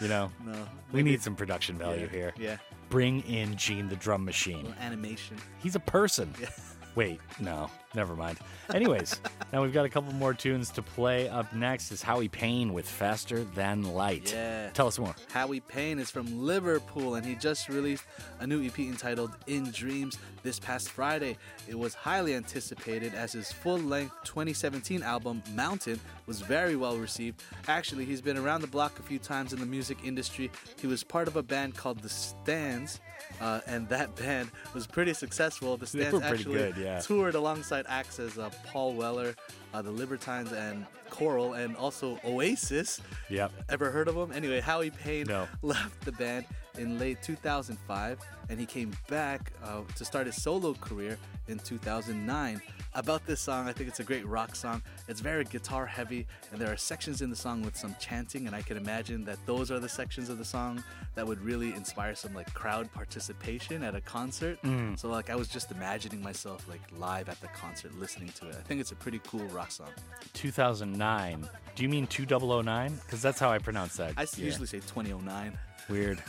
You 0.00 0.08
know? 0.08 0.30
No. 0.44 0.54
We 0.90 1.02
need 1.02 1.22
some 1.22 1.36
production 1.36 1.78
value 1.78 2.02
Yeah, 2.02 2.08
here. 2.18 2.34
yeah. 2.38 2.56
Bring 2.90 3.22
in 3.22 3.56
Gene 3.56 3.88
the 3.88 3.96
Drum 3.96 4.24
Machine. 4.24 4.74
Animation. 4.80 5.36
He's 5.62 5.76
a 5.76 5.80
person. 5.80 6.34
Yeah. 6.40 6.48
Wait, 6.94 7.20
no. 7.40 7.70
Never 7.94 8.16
mind. 8.16 8.38
Anyways, 8.72 9.20
now 9.52 9.62
we've 9.62 9.72
got 9.72 9.84
a 9.84 9.88
couple 9.88 10.12
more 10.14 10.32
tunes 10.32 10.70
to 10.72 10.82
play. 10.82 11.28
Up 11.28 11.52
next 11.54 11.92
is 11.92 12.02
Howie 12.02 12.28
Payne 12.28 12.72
with 12.72 12.88
Faster 12.88 13.44
Than 13.44 13.82
Light. 13.82 14.32
Yeah. 14.32 14.70
Tell 14.70 14.86
us 14.86 14.98
more. 14.98 15.14
Howie 15.30 15.60
Payne 15.60 15.98
is 15.98 16.10
from 16.10 16.42
Liverpool 16.46 17.16
and 17.16 17.26
he 17.26 17.34
just 17.34 17.68
released 17.68 18.04
a 18.40 18.46
new 18.46 18.64
EP 18.64 18.78
entitled 18.78 19.32
In 19.46 19.70
Dreams 19.70 20.18
this 20.42 20.58
past 20.58 20.88
Friday. 20.88 21.36
It 21.68 21.78
was 21.78 21.94
highly 21.94 22.34
anticipated 22.34 23.14
as 23.14 23.32
his 23.32 23.52
full 23.52 23.78
length 23.78 24.14
2017 24.24 25.02
album, 25.02 25.42
Mountain, 25.54 26.00
was 26.26 26.40
very 26.40 26.76
well 26.76 26.96
received. 26.96 27.42
Actually, 27.68 28.06
he's 28.06 28.22
been 28.22 28.38
around 28.38 28.62
the 28.62 28.66
block 28.66 28.98
a 28.98 29.02
few 29.02 29.18
times 29.18 29.52
in 29.52 29.60
the 29.60 29.66
music 29.66 29.98
industry. 30.04 30.50
He 30.80 30.86
was 30.86 31.04
part 31.04 31.28
of 31.28 31.36
a 31.36 31.42
band 31.42 31.76
called 31.76 32.00
The 32.00 32.08
Stands. 32.08 33.00
Uh, 33.40 33.60
and 33.66 33.88
that 33.88 34.14
band 34.16 34.50
was 34.74 34.86
pretty 34.86 35.14
successful. 35.14 35.76
The 35.76 36.10
were 36.12 36.22
actually 36.22 36.54
good, 36.54 36.76
yeah. 36.76 37.00
toured 37.00 37.34
alongside 37.34 37.86
acts 37.88 38.18
as 38.18 38.38
uh, 38.38 38.50
Paul 38.66 38.94
Weller, 38.94 39.34
uh, 39.74 39.82
the 39.82 39.90
Libertines, 39.90 40.52
and 40.52 40.86
Coral, 41.10 41.54
and 41.54 41.76
also 41.76 42.18
Oasis. 42.24 43.00
Yep. 43.28 43.52
Ever 43.68 43.90
heard 43.90 44.08
of 44.08 44.14
them? 44.14 44.32
Anyway, 44.32 44.60
Howie 44.60 44.90
Payne 44.90 45.26
No. 45.26 45.46
left 45.62 46.00
the 46.04 46.12
band 46.12 46.46
in 46.78 46.98
late 46.98 47.22
2005 47.22 48.18
and 48.48 48.58
he 48.58 48.66
came 48.66 48.92
back 49.08 49.52
uh, 49.62 49.80
to 49.96 50.04
start 50.04 50.26
his 50.26 50.40
solo 50.40 50.74
career 50.74 51.18
in 51.48 51.58
2009. 51.58 52.62
About 52.94 53.24
this 53.26 53.40
song, 53.40 53.68
I 53.68 53.72
think 53.72 53.88
it's 53.88 54.00
a 54.00 54.04
great 54.04 54.26
rock 54.26 54.54
song. 54.54 54.82
It's 55.08 55.20
very 55.22 55.44
guitar 55.44 55.86
heavy, 55.86 56.26
and 56.50 56.60
there 56.60 56.70
are 56.70 56.76
sections 56.76 57.22
in 57.22 57.30
the 57.30 57.36
song 57.36 57.62
with 57.62 57.74
some 57.74 57.96
chanting, 57.98 58.46
and 58.46 58.54
I 58.54 58.60
can 58.60 58.76
imagine 58.76 59.24
that 59.24 59.38
those 59.46 59.70
are 59.70 59.78
the 59.80 59.88
sections 59.88 60.28
of 60.28 60.36
the 60.36 60.44
song 60.44 60.84
that 61.14 61.26
would 61.26 61.40
really 61.42 61.72
inspire 61.72 62.14
some 62.14 62.34
like 62.34 62.52
crowd 62.52 62.92
participation 62.92 63.82
at 63.82 63.94
a 63.94 64.02
concert. 64.02 64.60
Mm. 64.62 64.98
So 64.98 65.08
like 65.08 65.30
I 65.30 65.36
was 65.36 65.48
just 65.48 65.70
imagining 65.70 66.22
myself 66.22 66.68
like 66.68 66.82
live 66.98 67.30
at 67.30 67.40
the 67.40 67.48
concert 67.48 67.98
listening 67.98 68.28
to 68.40 68.48
it. 68.50 68.56
I 68.56 68.62
think 68.62 68.78
it's 68.82 68.92
a 68.92 68.96
pretty 68.96 69.22
cool 69.26 69.44
rock 69.46 69.70
song. 69.70 69.88
2009. 70.34 71.48
Do 71.74 71.82
you 71.82 71.88
mean 71.88 72.06
2009? 72.06 72.94
Because 73.06 73.22
that's 73.22 73.38
how 73.40 73.50
I 73.50 73.56
pronounce 73.58 73.96
that. 73.96 74.12
I 74.18 74.22
Yeah. 74.36 74.44
usually 74.44 74.66
say 74.66 74.80
2009. 74.80 75.58
Weird. 75.88 76.22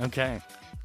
Okay. 0.00 0.40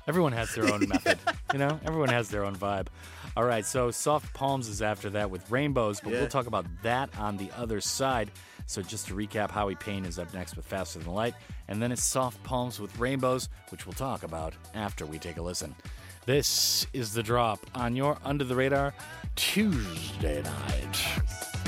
Everyone 0.07 0.33
has 0.33 0.53
their 0.53 0.71
own 0.71 0.87
method. 0.87 1.17
You 1.53 1.59
know, 1.59 1.79
everyone 1.85 2.09
has 2.09 2.29
their 2.29 2.43
own 2.45 2.55
vibe. 2.55 2.87
All 3.35 3.43
right, 3.45 3.65
so 3.65 3.89
Soft 3.89 4.31
Palms 4.33 4.67
is 4.67 4.81
after 4.81 5.09
that 5.11 5.31
with 5.31 5.49
Rainbows, 5.49 5.99
but 5.99 6.13
Yeah. 6.13 6.19
we'll 6.19 6.27
talk 6.29 6.45
about 6.45 6.65
that 6.83 7.09
on 7.17 7.37
the 7.37 7.49
other 7.57 7.81
side. 7.81 8.29
So 8.67 8.81
just 8.83 9.07
to 9.07 9.15
recap, 9.15 9.49
Howie 9.49 9.75
Payne 9.75 10.05
is 10.05 10.19
up 10.19 10.31
next 10.33 10.55
with 10.55 10.65
Faster 10.65 10.99
Than 10.99 11.13
Light, 11.13 11.33
and 11.67 11.81
then 11.81 11.91
it's 11.91 12.03
Soft 12.03 12.41
Palms 12.43 12.79
with 12.79 12.97
Rainbows, 12.99 13.49
which 13.69 13.85
we'll 13.87 13.93
talk 13.93 14.21
about 14.23 14.53
after 14.75 15.05
we 15.05 15.17
take 15.17 15.37
a 15.37 15.41
listen. 15.41 15.75
This 16.25 16.85
is 16.93 17.13
The 17.13 17.23
Drop 17.23 17.59
on 17.75 17.95
your 17.95 18.17
Under 18.23 18.43
the 18.45 18.55
Radar 18.55 18.93
Tuesday 19.35 20.41
night. 20.43 21.62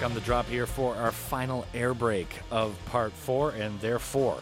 Back 0.00 0.08
on 0.08 0.14
the 0.14 0.20
drop 0.22 0.46
here 0.46 0.64
for 0.66 0.94
our 0.96 1.12
final 1.12 1.66
air 1.74 1.92
break 1.92 2.26
of 2.50 2.74
part 2.86 3.12
four, 3.12 3.50
and 3.50 3.78
therefore 3.80 4.38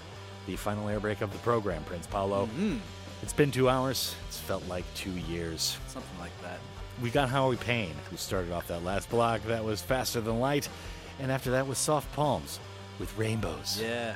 the 0.46 0.54
final 0.54 0.88
air 0.88 1.00
break 1.00 1.20
of 1.20 1.32
the 1.32 1.38
program, 1.38 1.82
Prince 1.84 2.06
Paolo. 2.06 2.48
Mhm. 2.56 2.78
It's 3.22 3.32
been 3.32 3.50
two 3.50 3.68
hours. 3.68 4.14
It's 4.28 4.38
felt 4.38 4.64
like 4.68 4.84
two 4.94 5.10
years. 5.10 5.76
Something 5.88 6.18
like 6.20 6.30
that. 6.42 6.60
We 7.02 7.10
got 7.10 7.28
Howie 7.28 7.56
Payne, 7.56 7.96
who 8.08 8.16
started 8.16 8.52
off 8.52 8.68
that 8.68 8.84
last 8.84 9.10
block. 9.10 9.42
That 9.46 9.64
was 9.64 9.80
Faster 9.80 10.20
Than 10.20 10.38
Light. 10.38 10.68
And 11.18 11.32
after 11.32 11.50
that 11.50 11.66
was 11.66 11.78
Soft 11.78 12.12
Palms 12.12 12.60
with 13.00 13.16
Rainbows. 13.18 13.80
Yeah. 13.82 14.14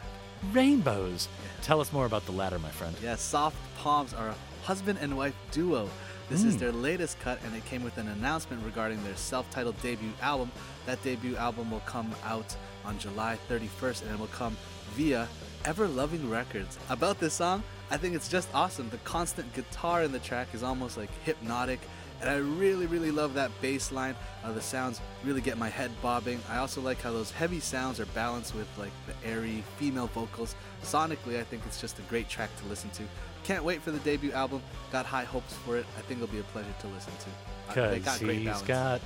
Rainbows. 0.52 1.26
Tell 1.62 1.80
us 1.80 1.92
more 1.92 2.06
about 2.06 2.24
the 2.26 2.32
latter, 2.32 2.60
my 2.60 2.70
friend. 2.70 2.94
Yeah, 3.02 3.16
Soft 3.16 3.56
Palms 3.78 4.14
are 4.14 4.28
a 4.28 4.34
husband 4.64 5.00
and 5.02 5.16
wife 5.16 5.34
duo. 5.50 5.90
This 6.30 6.44
is 6.44 6.56
Mm. 6.56 6.58
their 6.60 6.72
latest 6.72 7.18
cut, 7.20 7.38
and 7.44 7.54
it 7.54 7.64
came 7.66 7.82
with 7.82 7.98
an 7.98 8.08
announcement 8.08 8.64
regarding 8.64 9.02
their 9.04 9.16
self 9.16 9.50
titled 9.50 9.80
debut 9.82 10.12
album. 10.22 10.50
That 10.86 11.02
debut 11.02 11.36
album 11.36 11.70
will 11.70 11.80
come 11.80 12.14
out 12.24 12.56
on 12.84 12.98
July 12.98 13.38
31st, 13.48 14.02
and 14.02 14.10
it 14.12 14.18
will 14.18 14.26
come 14.28 14.56
via 14.94 15.28
Everloving 15.64 16.30
Records. 16.30 16.78
About 16.88 17.20
this 17.20 17.34
song, 17.34 17.62
I 17.90 17.96
think 17.96 18.14
it's 18.14 18.28
just 18.28 18.48
awesome. 18.54 18.88
The 18.90 18.98
constant 18.98 19.52
guitar 19.54 20.02
in 20.02 20.12
the 20.12 20.18
track 20.18 20.48
is 20.54 20.62
almost 20.62 20.96
like 20.96 21.10
hypnotic, 21.24 21.80
and 22.20 22.30
I 22.30 22.36
really, 22.36 22.86
really 22.86 23.10
love 23.10 23.34
that 23.34 23.50
bass 23.60 23.92
line. 23.92 24.14
Uh, 24.44 24.52
the 24.52 24.60
sounds 24.62 25.00
really 25.24 25.40
get 25.40 25.58
my 25.58 25.68
head 25.68 25.90
bobbing. 26.00 26.40
I 26.50 26.58
also 26.58 26.80
like 26.80 27.00
how 27.02 27.12
those 27.12 27.30
heavy 27.30 27.60
sounds 27.60 28.00
are 28.00 28.06
balanced 28.06 28.54
with 28.54 28.68
like 28.78 28.92
the 29.06 29.28
airy 29.28 29.62
female 29.78 30.06
vocals. 30.08 30.54
Sonically, 30.82 31.38
I 31.38 31.44
think 31.44 31.62
it's 31.66 31.80
just 31.80 31.98
a 31.98 32.02
great 32.02 32.28
track 32.28 32.50
to 32.60 32.66
listen 32.66 32.90
to. 32.90 33.02
Can't 33.52 33.64
wait 33.64 33.82
for 33.82 33.90
the 33.90 33.98
debut 33.98 34.32
album. 34.32 34.62
Got 34.90 35.04
high 35.04 35.24
hopes 35.24 35.52
for 35.66 35.76
it. 35.76 35.84
I 35.98 36.00
think 36.02 36.22
it'll 36.22 36.32
be 36.32 36.40
a 36.40 36.44
pleasure 36.44 36.72
to 36.80 36.86
listen 36.88 37.12
to. 37.18 37.74
They 37.74 37.98
Because 37.98 38.18
got 38.20 38.30
he's 38.30 38.62
got 38.62 39.00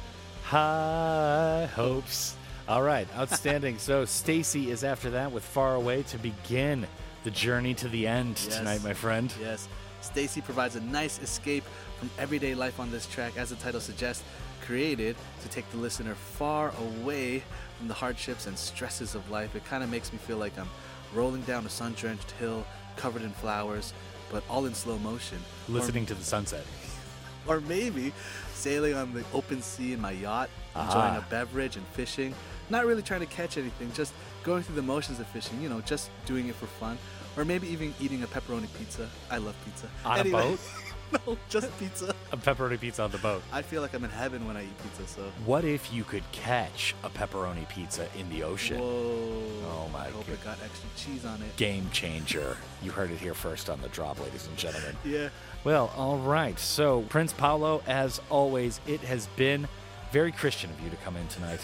high 0.44 1.66
hopes. 1.74 2.36
All 2.68 2.82
right, 2.82 3.09
outstanding. 3.16 3.78
so 3.78 4.05
Stacey 4.20 4.70
is 4.70 4.85
after 4.85 5.10
that 5.10 5.31
with 5.32 5.44
Far 5.44 5.74
Away 5.74 6.02
to 6.05 6.18
begin 6.18 6.86
the 7.24 7.31
journey 7.32 7.74
to 7.74 7.89
the 7.89 8.06
end 8.06 8.40
Yes. 8.44 8.56
tonight, 8.59 8.82
my 8.85 8.94
friend. 8.94 9.32
Yes. 9.40 9.68
Stacey 10.01 10.40
provides 10.40 10.77
a 10.77 10.81
nice 10.81 11.20
escape 11.20 11.64
from 11.98 12.09
everyday 12.18 12.55
life 12.55 12.78
on 12.78 12.90
this 12.93 13.06
track, 13.06 13.36
as 13.36 13.51
the 13.51 13.56
title 13.56 13.81
suggests, 13.81 14.23
created 14.64 15.16
to 15.43 15.48
take 15.48 15.68
the 15.70 15.77
listener 15.77 16.14
far 16.14 16.73
away 17.01 17.43
from 17.78 17.89
the 17.89 17.94
hardships 17.94 18.47
and 18.47 18.56
stresses 18.56 19.14
of 19.16 19.28
life. 19.31 19.56
It 19.56 19.64
kind 19.64 19.82
of 19.82 19.90
makes 19.90 20.12
me 20.12 20.18
feel 20.18 20.36
like 20.39 20.56
I'm 20.59 20.68
rolling 21.14 21.43
down 21.43 21.66
a 21.66 21.68
sun 21.68 21.94
drenched 21.94 22.31
hill 22.32 22.64
covered 22.97 23.23
in 23.23 23.31
flowers, 23.31 23.93
but 24.31 24.43
all 24.48 24.66
in 24.66 24.74
slow 24.74 24.98
motion. 24.98 25.39
Or- 25.69 25.73
Listening 25.74 26.07
to 26.07 26.15
the 26.15 26.24
sunset. 26.24 26.65
or 27.47 27.61
maybe 27.61 28.12
sailing 28.55 28.94
on 28.94 29.12
the 29.15 29.24
open 29.32 29.62
sea 29.62 29.93
in 29.93 30.01
my 30.01 30.11
yacht, 30.12 30.51
enjoying 30.74 31.15
Ah. 31.15 31.19
a 31.19 31.31
beverage 31.31 31.77
and 31.77 31.86
fishing. 31.89 32.35
Not 32.70 32.85
really 32.86 33.03
trying 33.03 33.20
to 33.20 33.27
catch 33.27 33.57
anything, 33.59 33.93
just 33.93 34.12
going 34.43 34.62
through 34.65 34.74
the 34.77 34.82
motions 34.82 35.20
of 35.20 35.27
fishing, 35.28 35.61
you 35.62 35.69
know, 35.69 35.81
just 35.82 36.11
doing 36.27 36.48
it 36.48 36.55
for 36.57 36.66
fun. 36.66 36.98
Or 37.36 37.44
maybe 37.44 37.69
even 37.69 37.94
eating 38.01 38.23
a 38.23 38.27
pepperoni 38.27 38.66
pizza. 38.78 39.09
I 39.31 39.39
love 39.39 39.55
pizza. 39.65 39.89
On 40.05 40.16
a 40.16 40.20
Anyway- 40.20 40.43
boat? 40.43 40.61
no, 41.27 41.37
just 41.49 41.77
pizza. 41.78 42.15
A 42.33 42.37
pepperoni 42.37 42.81
pizza 42.81 43.03
on 43.03 43.11
the 43.11 43.19
boat. 43.19 43.43
I 43.53 43.62
feel 43.62 43.83
like 43.83 43.95
I'm 43.95 44.05
in 44.05 44.11
heaven 44.11 44.47
when 44.47 44.57
I 44.57 44.65
eat 44.65 44.83
pizza, 44.83 45.07
so. 45.07 45.23
What 45.45 45.65
if 45.65 45.93
you 45.93 46.05
could 46.05 46.24
catch 46.33 46.95
a 47.05 47.09
pepperoni 47.11 47.69
pizza 47.69 48.09
in 48.19 48.28
the 48.31 48.43
ocean? 48.43 48.78
Whoa. 48.81 49.43
Oh 49.69 49.89
my 49.93 50.01
god. 50.01 50.07
I 50.07 50.11
hope 50.11 50.28
it 50.28 50.45
got 50.45 50.59
extra 50.65 50.89
cheese 50.97 51.24
on 51.24 51.41
it. 51.43 51.57
Game 51.57 51.89
changer. 51.93 52.57
You 52.83 52.91
heard 52.91 53.11
it 53.11 53.19
here 53.19 53.35
first 53.35 53.70
on 53.70 53.81
the 53.81 53.89
drop, 53.89 54.20
ladies 54.20 54.47
and 54.47 54.57
gentlemen. 54.57 54.97
Yeah. 55.05 55.28
Well, 55.62 55.93
all 55.97 56.19
right. 56.19 56.59
So, 56.59 57.03
Prince 57.03 57.33
Paolo, 57.33 57.83
as 57.87 58.20
always, 58.28 58.81
it 58.87 59.01
has 59.01 59.27
been 59.37 59.69
very 60.12 60.33
Christian 60.33 60.70
of 60.70 60.81
you 60.81 60.91
to 60.91 60.97
come 60.97 61.16
in 61.16 61.27
tonight. 61.28 61.61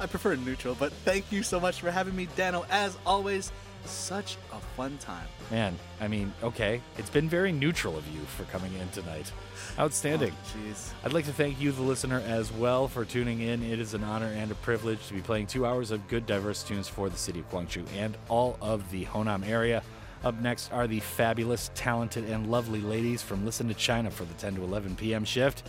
I 0.00 0.06
prefer 0.06 0.34
neutral, 0.36 0.74
but 0.74 0.92
thank 0.92 1.30
you 1.32 1.42
so 1.42 1.58
much 1.58 1.80
for 1.80 1.90
having 1.90 2.14
me, 2.14 2.26
Danno. 2.36 2.66
As 2.68 2.96
always, 3.06 3.50
such 3.86 4.36
a 4.52 4.58
fun 4.76 4.98
time. 4.98 5.26
Man, 5.50 5.78
I 6.00 6.08
mean, 6.08 6.32
okay. 6.42 6.80
It's 6.98 7.10
been 7.10 7.28
very 7.28 7.52
neutral 7.52 7.96
of 7.96 8.06
you 8.08 8.20
for 8.20 8.44
coming 8.44 8.72
in 8.74 8.88
tonight. 8.90 9.30
Outstanding. 9.78 10.32
Oh, 10.32 10.74
I'd 11.04 11.12
like 11.12 11.26
to 11.26 11.32
thank 11.32 11.60
you, 11.60 11.72
the 11.72 11.82
listener, 11.82 12.22
as 12.26 12.52
well 12.52 12.88
for 12.88 13.04
tuning 13.04 13.40
in. 13.40 13.62
It 13.62 13.78
is 13.78 13.94
an 13.94 14.04
honor 14.04 14.32
and 14.36 14.50
a 14.50 14.54
privilege 14.56 15.06
to 15.08 15.14
be 15.14 15.20
playing 15.20 15.46
two 15.46 15.66
hours 15.66 15.90
of 15.90 16.06
good, 16.08 16.26
diverse 16.26 16.62
tunes 16.62 16.88
for 16.88 17.08
the 17.08 17.18
city 17.18 17.40
of 17.40 17.50
Gwangju 17.50 17.84
and 17.96 18.16
all 18.28 18.56
of 18.60 18.90
the 18.90 19.04
Honam 19.04 19.46
area. 19.46 19.82
Up 20.24 20.40
next 20.40 20.72
are 20.72 20.86
the 20.86 21.00
fabulous, 21.00 21.70
talented, 21.74 22.24
and 22.24 22.50
lovely 22.50 22.80
ladies 22.80 23.22
from 23.22 23.44
Listen 23.44 23.68
to 23.68 23.74
China 23.74 24.10
for 24.10 24.24
the 24.24 24.34
10 24.34 24.56
to 24.56 24.64
11 24.64 24.96
p.m. 24.96 25.24
shift. 25.24 25.62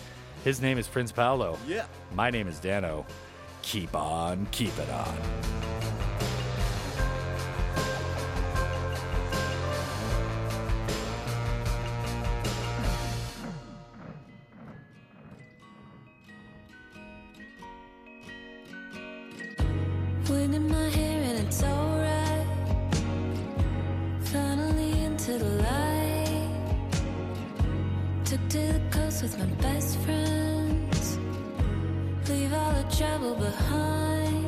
His 0.44 0.62
name 0.62 0.78
is 0.78 0.88
Prince 0.88 1.12
Paolo. 1.12 1.58
Yeah. 1.68 1.86
My 2.14 2.30
name 2.30 2.48
is 2.48 2.60
Danno. 2.60 3.06
Keep 3.62 3.96
on, 3.96 4.48
keep 4.52 4.78
it 4.80 4.90
on. 4.90 5.18
My 20.30 20.90
hair 20.90 21.22
and 21.24 21.48
it's 21.48 21.64
alright. 21.64 22.48
Finally 24.24 25.06
into 25.06 25.38
the 25.38 25.46
light. 25.64 26.50
Took 28.26 28.50
to 28.50 28.58
the 28.58 28.82
coast 28.92 29.24
with 29.24 29.40
my 29.40 29.46
best 29.62 29.98
friends. 30.00 31.18
Leave 32.28 32.54
all 32.54 32.74
the 32.74 32.84
trouble 32.94 33.36
behind. 33.36 34.47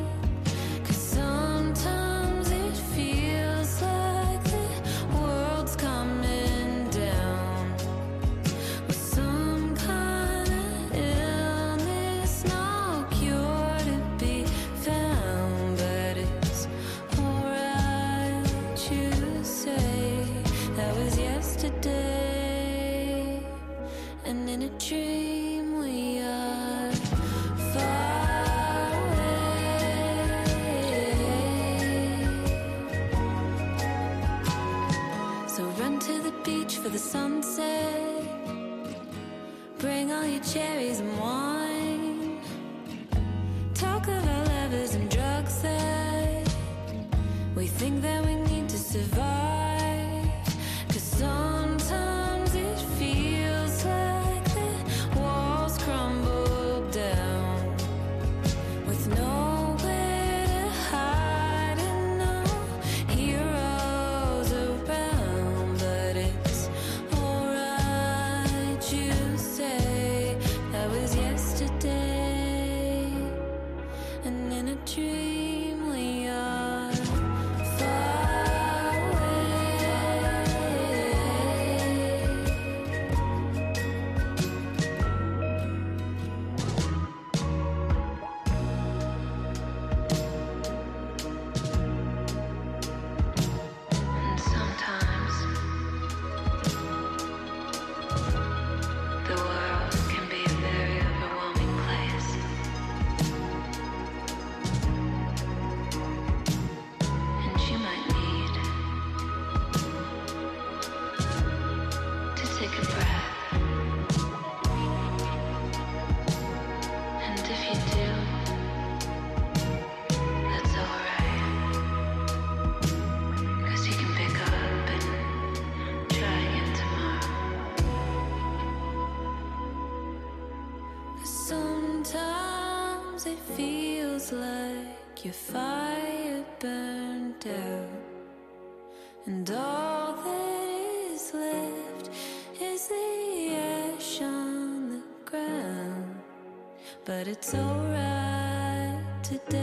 But 147.20 147.28
it's 147.28 147.54
alright 147.54 149.04
today. 149.22 149.59